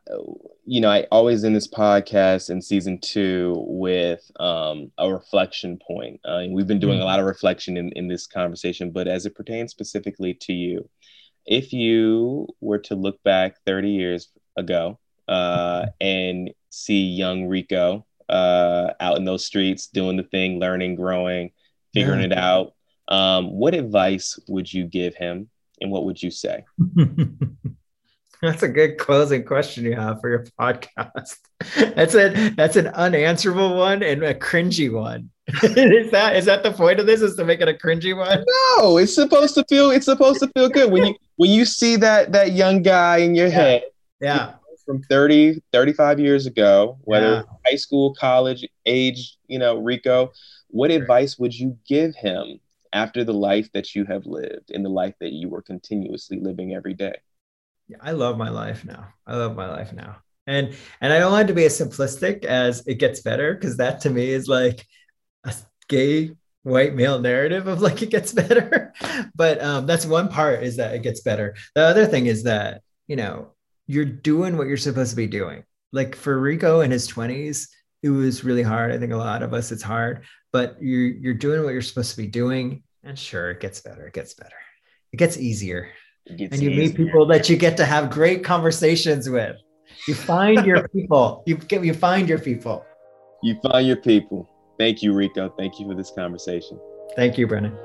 you 0.66 0.80
know, 0.80 0.89
I 0.89 1.05
always 1.11 1.43
in 1.43 1.53
this 1.53 1.68
podcast 1.68 2.49
in 2.49 2.61
season 2.61 2.97
two 2.99 3.55
with 3.68 4.30
um, 4.39 4.91
a 4.97 5.11
reflection 5.11 5.78
point. 5.86 6.22
Uh, 6.24 6.43
we've 6.49 6.68
been 6.68 6.80
doing 6.80 6.95
a 6.95 7.01
mm-hmm. 7.01 7.07
lot 7.07 7.20
of 7.20 7.26
reflection 7.26 7.76
in, 7.76 7.91
in 7.93 8.07
this 8.07 8.28
conversation, 8.28 8.91
but 8.91 9.07
as 9.07 9.26
it 9.26 9.36
pertains 9.36 9.72
specifically 9.72 10.34
to 10.36 10.53
you, 10.53 10.89
if 11.45 11.74
you 11.74 12.47
were 12.61 12.80
to 12.80 12.95
look 12.95 13.22
back 13.24 13.57
30 13.66 13.89
years 13.89 14.30
ago 14.55 14.99
uh, 15.28 15.88
and 15.99 16.51
see 16.70 17.07
young 17.07 17.47
Rico 17.47 18.05
uh, 18.30 18.91
out 19.01 19.18
in 19.18 19.26
those 19.26 19.45
streets 19.45 19.88
doing 19.88 20.16
the 20.16 20.24
thing, 20.24 20.59
learning, 20.59 20.95
growing, 20.95 21.51
figuring 21.93 22.22
yeah. 22.22 22.28
it 22.28 22.34
out, 22.34 22.74
um, 23.09 23.51
what 23.51 23.74
advice 23.74 24.39
would 24.47 24.72
you 24.72 24.86
give 24.86 25.16
him 25.16 25.49
and 25.82 25.91
what 25.91 26.05
would 26.05 26.24
you 26.24 26.32
say? 26.32 26.64
That's 28.43 28.61
a 28.61 28.67
good 28.67 28.97
closing 28.97 29.45
question 29.45 29.85
you 29.85 29.95
have 29.95 30.19
for 30.19 30.29
your 30.29 30.45
podcast. 30.59 31.37
That's 31.95 32.13
a 32.13 32.49
that's 32.49 32.75
an 32.75 32.87
unanswerable 32.87 33.77
one 33.77 34.03
and 34.03 34.21
a 34.21 34.33
cringy 34.33 34.91
one. 34.91 35.29
is 35.63 36.11
that 36.11 36.35
is 36.35 36.43
that 36.43 36.61
the 36.61 36.73
point 36.73 36.99
of 36.99 37.05
this? 37.05 37.21
Is 37.21 37.37
to 37.37 37.45
make 37.45 37.61
it 37.61 37.69
a 37.69 37.73
cringy 37.73 38.15
one? 38.15 38.43
No, 38.77 38.97
it's 38.97 39.15
supposed 39.15 39.55
to 39.55 39.63
feel 39.69 39.91
it's 39.91 40.03
supposed 40.03 40.41
to 40.41 40.49
feel 40.49 40.67
good 40.67 40.91
when 40.91 41.05
you 41.05 41.15
when 41.37 41.51
you 41.51 41.63
see 41.63 41.95
that 41.95 42.33
that 42.33 42.51
young 42.51 42.81
guy 42.81 43.19
in 43.19 43.33
your 43.33 43.47
yeah. 43.47 43.53
head. 43.53 43.83
Yeah. 44.19 44.53
From 44.85 45.01
30, 45.03 45.63
35 45.71 46.19
years 46.19 46.45
ago, 46.45 46.97
whether 47.03 47.45
yeah. 47.47 47.55
high 47.65 47.77
school, 47.77 48.13
college 48.13 48.67
age, 48.85 49.37
you 49.47 49.57
know, 49.57 49.77
Rico, 49.77 50.33
what 50.67 50.91
advice 50.91 51.39
would 51.39 51.57
you 51.57 51.77
give 51.87 52.13
him 52.13 52.59
after 52.91 53.23
the 53.23 53.33
life 53.33 53.71
that 53.71 53.95
you 53.95 54.03
have 54.03 54.25
lived 54.25 54.69
in 54.69 54.83
the 54.83 54.89
life 54.89 55.15
that 55.21 55.31
you 55.31 55.47
were 55.47 55.61
continuously 55.61 56.41
living 56.41 56.73
every 56.73 56.93
day? 56.93 57.15
I 58.01 58.11
love 58.11 58.38
my 58.38 58.49
life 58.49 58.86
now. 58.86 59.07
I 59.25 59.36
love 59.36 59.55
my 59.55 59.69
life 59.69 59.93
now. 59.93 60.17
And 60.47 60.75
and 60.99 61.13
I 61.13 61.19
don't 61.19 61.31
want 61.31 61.47
to 61.47 61.53
be 61.53 61.65
as 61.65 61.79
simplistic 61.79 62.43
as 62.45 62.86
it 62.88 62.95
gets 62.95 63.21
better 63.21 63.53
because 63.53 63.77
that 63.77 64.01
to 64.01 64.09
me 64.09 64.29
is 64.29 64.47
like 64.47 64.86
a 65.43 65.53
gay 65.88 66.31
white 66.63 66.95
male 66.95 67.19
narrative 67.19 67.67
of 67.67 67.81
like 67.81 68.01
it 68.01 68.09
gets 68.09 68.34
better. 68.43 68.93
but 69.36 69.61
um, 69.61 69.86
that's 69.86 70.05
one 70.05 70.29
part 70.29 70.63
is 70.63 70.77
that 70.77 70.95
it 70.95 71.03
gets 71.03 71.21
better. 71.21 71.55
The 71.75 71.81
other 71.81 72.05
thing 72.05 72.25
is 72.25 72.43
that 72.43 72.81
you 73.07 73.15
know 73.15 73.53
you're 73.88 74.05
doing 74.05 74.57
what 74.57 74.67
you're 74.67 74.77
supposed 74.77 75.11
to 75.11 75.15
be 75.15 75.27
doing. 75.27 75.63
Like 75.91 76.15
for 76.15 76.39
Rico 76.39 76.81
in 76.81 76.89
his 76.91 77.07
20s, 77.07 77.67
it 78.01 78.09
was 78.09 78.43
really 78.43 78.63
hard. 78.63 78.91
I 78.91 78.97
think 78.97 79.11
a 79.11 79.17
lot 79.17 79.43
of 79.43 79.53
us 79.53 79.71
it's 79.71 79.84
hard, 79.84 80.25
but 80.51 80.77
you're 80.81 81.09
you're 81.09 81.34
doing 81.34 81.63
what 81.63 81.73
you're 81.73 81.81
supposed 81.81 82.11
to 82.11 82.17
be 82.17 82.27
doing, 82.27 82.84
and 83.03 83.17
sure, 83.17 83.51
it 83.51 83.59
gets 83.59 83.81
better. 83.81 84.07
It 84.07 84.13
gets 84.13 84.34
better. 84.34 84.55
It 85.11 85.17
gets 85.17 85.38
easier, 85.38 85.84
it 85.84 85.91
and 86.28 86.61
you 86.61 86.71
meet 86.71 86.95
people 86.95 87.26
that 87.28 87.49
you 87.49 87.57
get 87.57 87.78
to 87.78 87.86
have 87.86 88.09
great 88.09 88.43
conversations 88.43 89.30
with. 89.30 89.57
You 90.07 90.15
find 90.15 90.65
your 90.65 90.88
people. 90.95 91.43
You 91.45 91.57
get 91.57 91.84
you 91.84 91.93
find 91.93 92.28
your 92.28 92.39
people. 92.39 92.86
You 93.41 93.59
find 93.61 93.86
your 93.86 93.97
people. 93.97 94.49
Thank 94.80 95.03
you, 95.03 95.13
Rico. 95.13 95.49
Thank 95.57 95.80
you 95.80 95.88
for 95.88 95.95
this 95.95 96.11
conversation. 96.11 96.80
Thank 97.15 97.38
you, 97.38 97.47
Brennan. 97.47 97.78